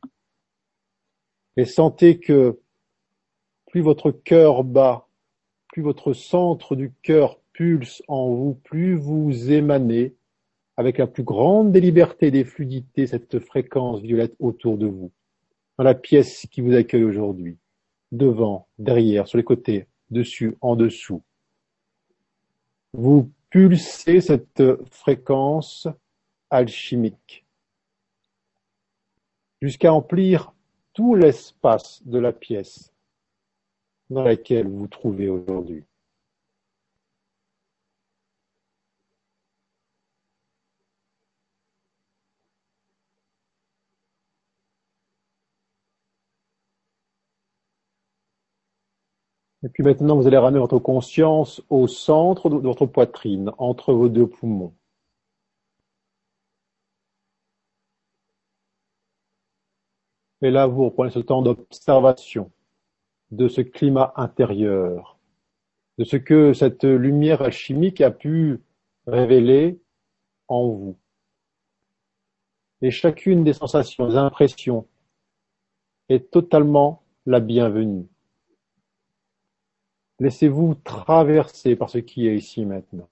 [1.58, 2.60] Et sentez que
[3.66, 5.08] plus votre cœur bat,
[5.70, 10.15] plus votre centre du cœur pulse en vous, plus vous émanez
[10.78, 15.11] avec la plus grande des libertés des fluidités cette fréquence violette autour de vous,
[15.78, 17.57] dans la pièce qui vous accueille aujourd'hui,
[18.11, 21.22] devant, derrière, sur les côtés, dessus, en dessous.
[22.94, 25.88] Vous pulsez cette fréquence
[26.49, 27.45] alchimique
[29.61, 30.53] jusqu'à emplir
[30.94, 32.91] tout l'espace de la pièce
[34.10, 35.84] dans laquelle vous vous trouvez aujourd'hui.
[49.64, 54.10] Et puis maintenant, vous allez ramener votre conscience au centre de votre poitrine, entre vos
[54.10, 54.74] deux poumons.
[60.42, 62.52] Et là, vous reprenez ce temps d'observation
[63.32, 65.18] de ce climat intérieur,
[65.98, 68.62] de ce que cette lumière alchimique a pu
[69.08, 69.80] révéler
[70.48, 70.98] en vous.
[72.82, 74.88] Et chacune des sensations, des impressions
[76.10, 78.11] est totalement la bienvenue.
[80.22, 83.10] Laissez-vous traverser par ce qui est ici maintenant.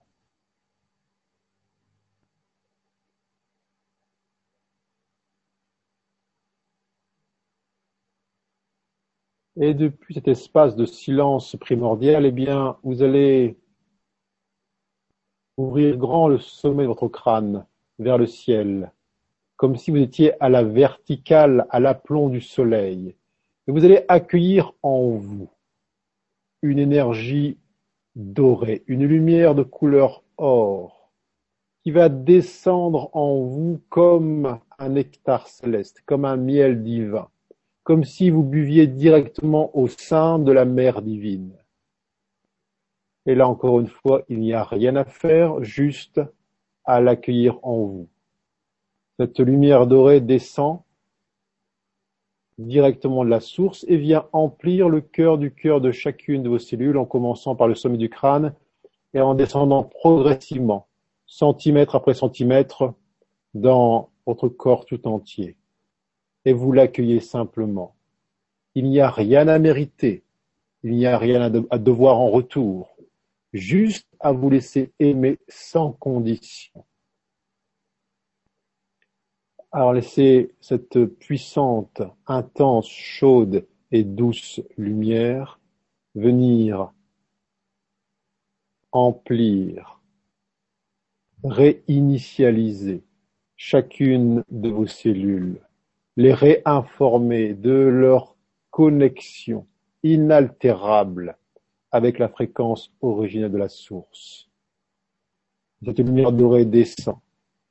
[9.59, 13.57] Et depuis cet espace de silence primordial, eh bien, vous allez
[15.57, 17.65] ouvrir grand le sommet de votre crâne
[17.97, 18.91] vers le ciel,
[19.55, 23.15] comme si vous étiez à la verticale, à l'aplomb du soleil.
[23.67, 25.49] Et vous allez accueillir en vous
[26.61, 27.57] une énergie
[28.15, 31.11] dorée, une lumière de couleur or,
[31.83, 37.29] qui va descendre en vous comme un nectar céleste, comme un miel divin,
[37.83, 41.55] comme si vous buviez directement au sein de la mer divine.
[43.25, 46.21] Et là encore une fois, il n'y a rien à faire, juste
[46.83, 48.09] à l'accueillir en vous.
[49.19, 50.81] Cette lumière dorée descend
[52.59, 56.59] directement de la source et vient emplir le cœur du cœur de chacune de vos
[56.59, 58.53] cellules en commençant par le sommet du crâne
[59.13, 60.87] et en descendant progressivement,
[61.25, 62.93] centimètre après centimètre,
[63.53, 65.55] dans votre corps tout entier.
[66.43, 67.95] Et vous l'accueillez simplement.
[68.75, 70.23] Il n'y a rien à mériter,
[70.83, 72.95] il n'y a rien à, devoir en retour,
[73.53, 76.83] juste à vous laisser aimer sans condition.
[79.71, 85.59] Alors laissez cette puissante, intense, chaude et douce lumière
[86.15, 86.91] venir
[88.91, 90.01] emplir,
[91.43, 93.03] réinitialiser
[93.57, 95.61] chacune de vos cellules,
[96.17, 98.35] les réinformer de leur
[98.71, 99.67] connexion
[100.01, 101.37] inaltérable
[101.91, 104.49] avec la fréquence originelle de la source.
[105.85, 107.19] Cette lumière dorée descend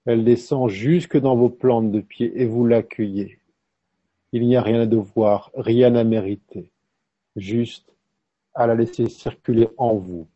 [0.09, 3.41] elle descend jusque dans vos plantes de pied et vous l'accueillez.
[4.33, 6.73] Il n'y a rien à devoir, rien à mériter,
[7.37, 7.95] juste
[8.55, 10.27] à la laisser circuler en vous,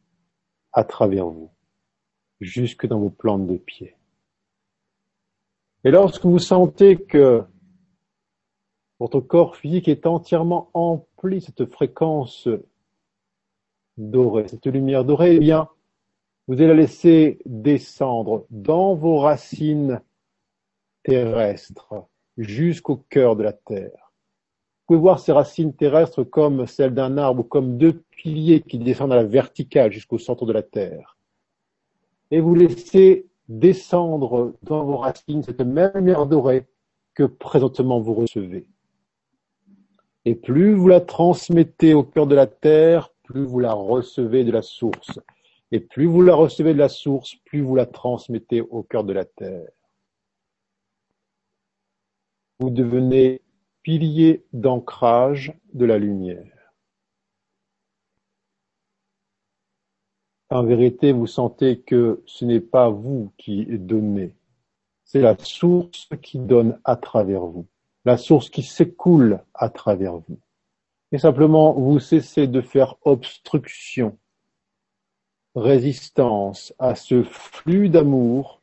[0.74, 1.50] à travers vous,
[2.38, 3.96] jusque dans vos plantes de pied.
[5.84, 7.42] Et lorsque vous sentez que
[9.00, 12.46] votre corps physique est entièrement empli cette fréquence
[13.96, 15.70] dorée, cette lumière dorée, eh bien,
[16.52, 20.02] vous allez la laisser descendre dans vos racines
[21.02, 21.94] terrestres
[22.36, 24.12] jusqu'au cœur de la terre.
[24.84, 29.14] pouvez voir ces racines terrestres comme celles d'un arbre ou comme deux piliers qui descendent
[29.14, 31.16] à la verticale jusqu'au centre de la Terre.
[32.30, 36.66] Et vous laissez descendre dans vos racines cette même lumière dorée
[37.14, 38.66] que présentement vous recevez.
[40.26, 44.52] Et plus vous la transmettez au cœur de la terre, plus vous la recevez de
[44.52, 45.18] la source.
[45.72, 49.12] Et plus vous la recevez de la source, plus vous la transmettez au cœur de
[49.12, 49.68] la terre.
[52.60, 53.42] Vous devenez
[53.82, 56.46] pilier d'ancrage de la lumière.
[60.50, 64.36] En vérité, vous sentez que ce n'est pas vous qui donnez,
[65.04, 67.66] c'est la source qui donne à travers vous
[68.04, 70.38] la source qui s'écoule à travers vous.
[71.12, 74.18] Et simplement, vous cessez de faire obstruction,
[75.54, 78.62] résistance à ce flux d'amour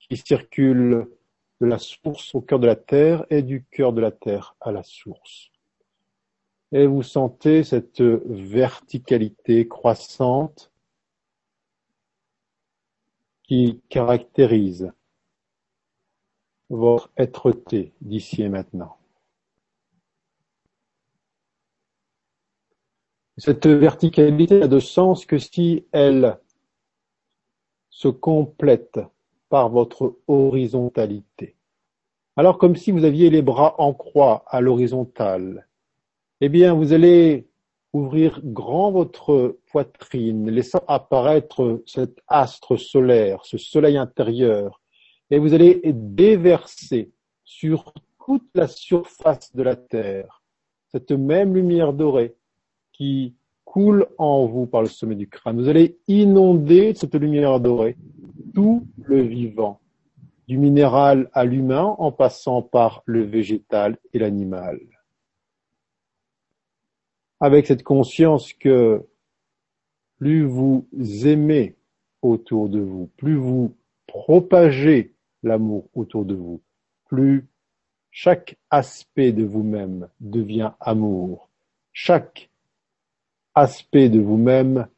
[0.00, 1.08] qui circule
[1.60, 4.72] de la source au cœur de la terre et du cœur de la terre à
[4.72, 5.50] la source.
[6.72, 10.70] Et vous sentez cette verticalité croissante
[13.42, 14.92] qui caractérise
[16.68, 18.97] votre être-té d'ici et maintenant.
[23.38, 26.38] Cette verticalité n'a de sens que si elle
[27.88, 28.98] se complète
[29.48, 31.54] par votre horizontalité.
[32.36, 35.68] Alors comme si vous aviez les bras en croix à l'horizontale,
[36.40, 37.48] eh bien vous allez
[37.92, 44.80] ouvrir grand votre poitrine, laissant apparaître cet astre solaire, ce soleil intérieur
[45.30, 47.12] et vous allez déverser
[47.44, 47.92] sur
[48.26, 50.42] toute la surface de la Terre
[50.90, 52.34] cette même lumière dorée
[52.98, 55.60] qui coule en vous par le sommet du crâne.
[55.60, 57.96] Vous allez inonder cette lumière dorée
[58.54, 59.80] tout le vivant,
[60.48, 64.80] du minéral à l'humain en passant par le végétal et l'animal.
[67.40, 69.06] Avec cette conscience que
[70.16, 70.88] plus vous
[71.24, 71.76] aimez
[72.20, 73.76] autour de vous, plus vous
[74.08, 75.14] propagez
[75.44, 76.60] l'amour autour de vous,
[77.04, 77.46] plus
[78.10, 81.48] chaque aspect de vous-même devient amour,
[81.92, 82.50] chaque
[83.58, 84.88] aspect de vous-même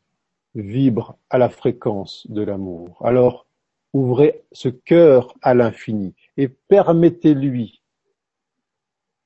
[0.54, 3.00] vibre à la fréquence de l'amour.
[3.04, 3.46] Alors,
[3.92, 7.82] ouvrez ce cœur à l'infini et permettez-lui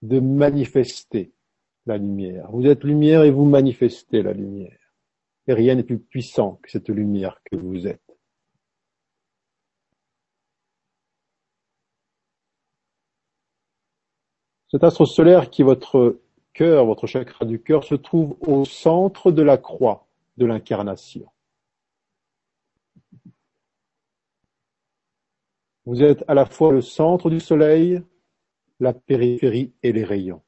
[0.02, 1.32] de manifester
[1.86, 2.50] la lumière.
[2.50, 4.78] Vous êtes lumière et vous manifestez la lumière.
[5.46, 8.00] Et rien n'est plus puissant que cette lumière que vous êtes.
[14.70, 16.18] Cet astre solaire qui est votre
[16.60, 20.06] votre chakra du cœur, se trouve au centre de la croix
[20.36, 21.26] de l'incarnation.
[25.86, 28.02] Vous êtes à la fois le centre du soleil,
[28.80, 30.40] la périphérie et les rayons.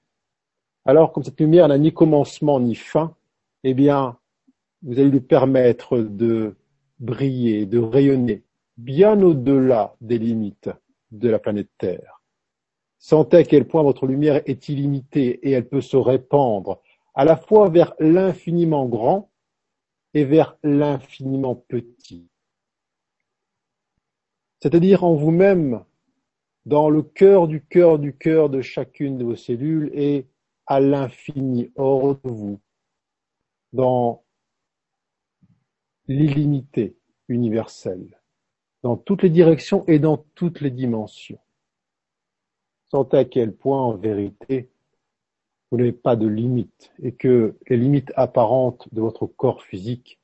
[0.84, 3.14] Alors, comme cette lumière n'a ni commencement ni fin,
[3.64, 4.16] eh bien,
[4.82, 6.56] vous allez lui permettre de
[7.00, 8.44] briller, de rayonner
[8.78, 10.70] bien au-delà des limites
[11.10, 12.22] de la planète Terre.
[12.98, 16.82] Sentez à quel point votre lumière est illimitée et elle peut se répandre
[17.14, 19.30] à la fois vers l'infiniment grand
[20.14, 22.28] et vers l'infiniment petit.
[24.60, 25.84] C'est-à-dire en vous-même,
[26.64, 30.26] dans le cœur du cœur du cœur de chacune de vos cellules et
[30.66, 32.60] à l'infini hors de vous,
[33.72, 34.24] dans
[36.08, 36.96] l'illimité
[37.28, 38.20] universelle,
[38.82, 41.38] dans toutes les directions et dans toutes les dimensions.
[42.96, 44.70] Sentez à quel point, en vérité,
[45.70, 50.18] vous n'avez pas de limites et que les limites apparentes de votre corps physique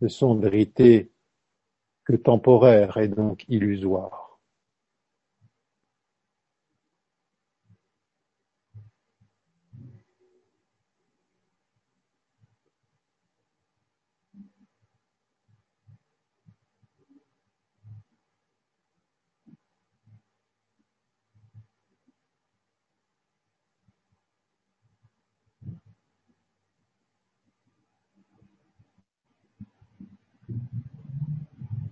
[0.00, 1.10] ne sont en vérité
[2.04, 4.33] que temporaires et donc illusoires.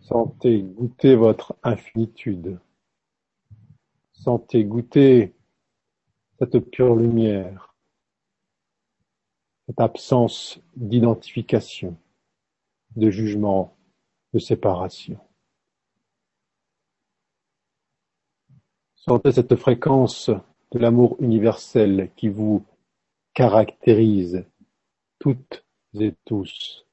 [0.02, 2.58] Sentez goûter votre infinitude.
[4.12, 5.32] Sentez goûter
[6.38, 7.74] cette pure lumière,
[9.66, 11.96] cette absence d'identification,
[12.96, 13.76] de jugement,
[14.32, 15.18] de séparation.
[18.96, 20.30] Sentez cette fréquence
[20.72, 22.64] de l'amour universel qui vous
[23.34, 24.44] caractérise
[25.20, 25.64] toutes
[25.94, 26.86] et tous.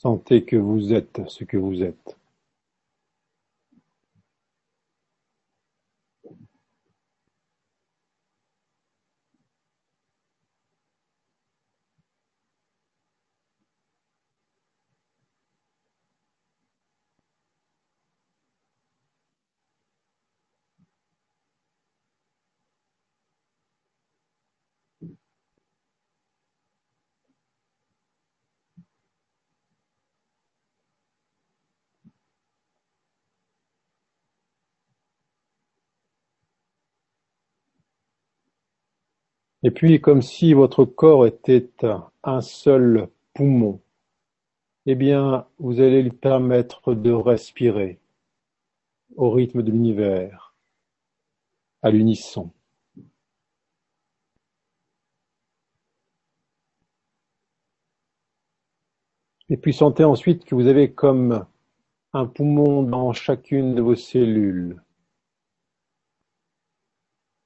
[0.00, 2.17] Sentez que vous êtes ce que vous êtes.
[39.68, 41.68] Et puis, comme si votre corps était
[42.24, 43.82] un seul poumon,
[44.86, 47.98] eh bien, vous allez lui permettre de respirer
[49.16, 50.54] au rythme de l'univers,
[51.82, 52.50] à l'unisson.
[59.50, 61.44] Et puis sentez ensuite que vous avez comme
[62.14, 64.80] un poumon dans chacune de vos cellules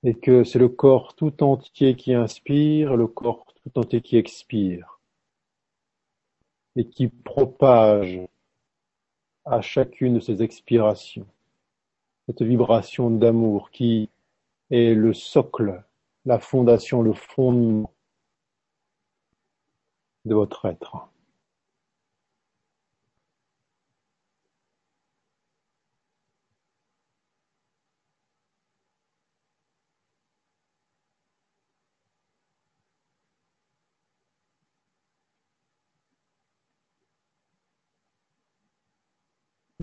[0.04, 5.00] et que c'est le corps tout entier qui inspire, le corps tout entier qui expire,
[6.76, 8.20] et qui propage
[9.44, 11.26] à chacune de ces expirations
[12.26, 14.08] cette vibration d'amour qui
[14.70, 15.82] est le socle,
[16.24, 17.92] la fondation, le fondement
[20.24, 21.11] de votre être.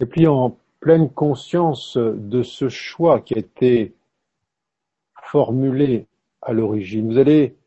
[0.01, 3.93] Et puis en pleine conscience de ce choix qui a été
[5.23, 6.07] formulé
[6.41, 7.57] à l'origine, vous allez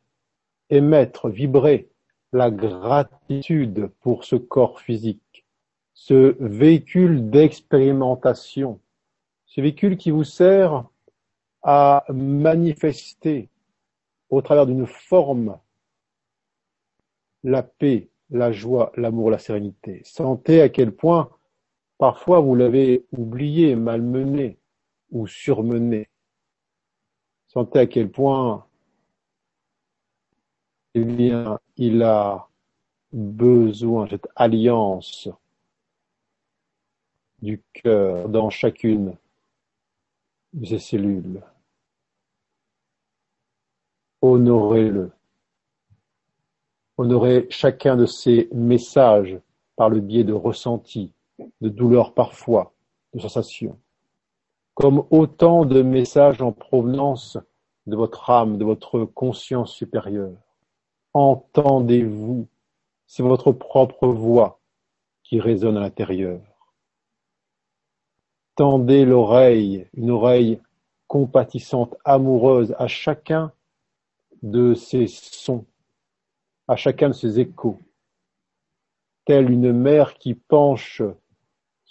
[0.70, 1.88] émettre, vibrer
[2.32, 5.44] la gratitude pour ce corps physique,
[5.92, 8.80] ce véhicule d'expérimentation,
[9.44, 10.84] ce véhicule qui vous sert
[11.62, 13.50] à manifester
[14.30, 15.58] au travers d'une forme
[17.44, 20.00] la paix, la joie, l'amour, la sérénité.
[20.04, 21.28] Sentez à quel point
[22.02, 24.58] Parfois vous l'avez oublié, malmené
[25.12, 26.08] ou surmené.
[27.46, 28.66] Sentez à quel point
[30.96, 31.00] eh
[31.76, 32.48] il a
[33.12, 35.28] besoin cette alliance
[37.40, 39.16] du cœur dans chacune
[40.54, 41.40] de ses cellules.
[44.22, 45.12] Honorez-le.
[46.96, 49.38] Honorez chacun de ces messages
[49.76, 51.12] par le biais de ressentis,
[51.60, 52.72] de douleur parfois,
[53.14, 53.78] de sensations,
[54.74, 57.38] comme autant de messages en provenance
[57.86, 60.38] de votre âme, de votre conscience supérieure.
[61.14, 62.46] Entendez-vous,
[63.06, 64.60] c'est votre propre voix
[65.22, 66.40] qui résonne à l'intérieur.
[68.54, 70.60] Tendez l'oreille, une oreille
[71.06, 73.52] compatissante, amoureuse à chacun
[74.42, 75.64] de ces sons,
[76.68, 77.78] à chacun de ces échos,
[79.24, 81.02] telle une mère qui penche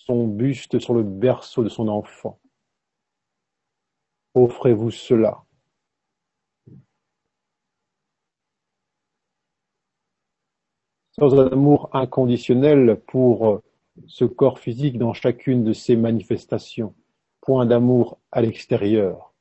[0.05, 2.39] son buste sur le berceau de son enfant.
[4.33, 5.43] Offrez-vous cela.
[11.11, 13.61] Sans un amour inconditionnel pour
[14.07, 16.95] ce corps physique dans chacune de ses manifestations,
[17.41, 19.33] point d'amour à l'extérieur,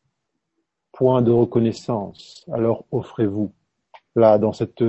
[0.92, 3.54] point de reconnaissance, alors offrez-vous
[4.16, 4.84] là dans cette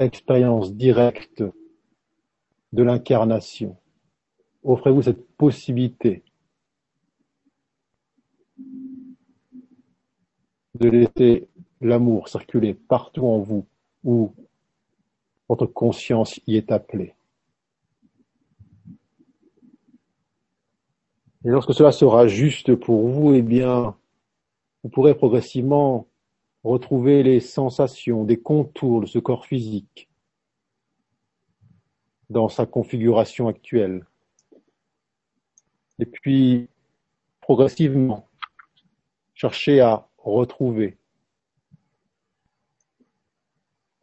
[0.00, 1.44] expérience directe
[2.74, 3.76] de l'incarnation.
[4.64, 6.24] Offrez-vous cette possibilité
[10.74, 11.48] de laisser
[11.80, 13.64] l'amour circuler partout en vous
[14.02, 14.32] où
[15.48, 17.14] votre conscience y est appelée.
[21.44, 23.94] Et lorsque cela sera juste pour vous, eh bien,
[24.82, 26.08] vous pourrez progressivement
[26.64, 30.08] retrouver les sensations, des contours de ce corps physique,
[32.34, 34.04] dans sa configuration actuelle.
[36.00, 36.68] Et puis,
[37.40, 38.26] progressivement,
[39.34, 40.98] chercher à retrouver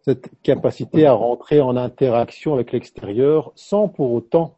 [0.04, 4.58] cette capacité à rentrer en interaction avec l'extérieur sans pour autant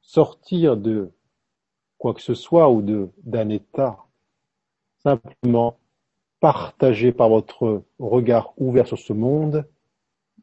[0.00, 1.12] sortir de
[1.98, 3.98] quoi que ce soit ou de d'un état,
[5.02, 5.78] simplement
[6.40, 9.68] partagé par votre regard ouvert sur ce monde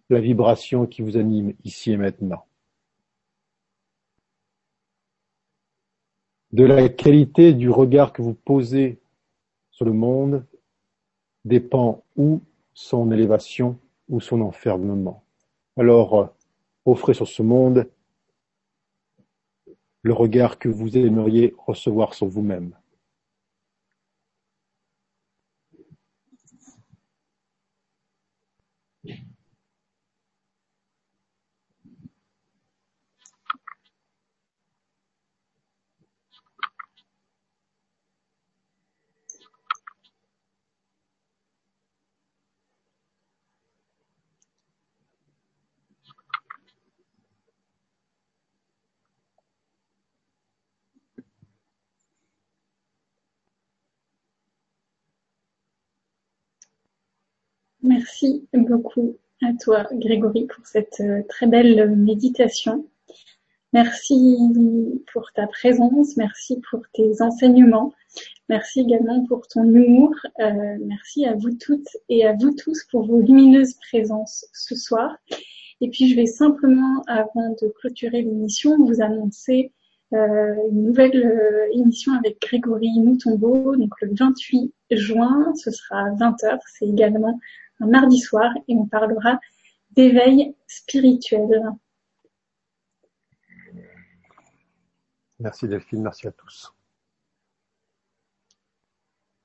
[0.10, 2.46] la vibration qui vous anime ici et maintenant.
[6.52, 9.00] De la qualité du regard que vous posez
[9.72, 10.46] sur le monde
[11.44, 12.42] dépend où
[12.74, 13.78] son élévation
[14.10, 15.24] ou son enfermement.
[15.78, 16.26] Alors, euh,
[16.86, 17.90] offrez sur ce monde
[20.02, 22.74] le regard que vous aimeriez recevoir sur vous-même.
[57.86, 62.88] Merci beaucoup à toi, Grégory, pour cette euh, très belle méditation.
[63.74, 64.38] Merci
[65.14, 67.94] pour ta présence, merci pour tes enseignements,
[68.50, 73.06] merci également pour ton humour, euh, merci à vous toutes et à vous tous pour
[73.06, 75.16] vos lumineuses présences ce soir.
[75.80, 79.74] Et puis je vais simplement, avant de clôturer l'émission, vous annoncer
[80.14, 86.88] euh, une nouvelle émission avec Grégory Moutombo, donc le 28 juin, ce sera 20h, c'est
[86.88, 87.40] également
[87.80, 89.40] un mardi soir et on parlera
[89.92, 91.72] d'éveil spirituel.
[95.40, 96.74] Merci Delphine, merci à tous.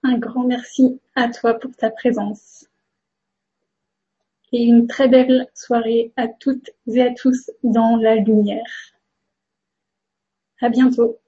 [0.02, 2.66] Un grand merci à toi pour ta présence.
[4.52, 8.94] Et une très belle soirée à toutes et à tous dans la lumière.
[10.60, 11.20] À bientôt.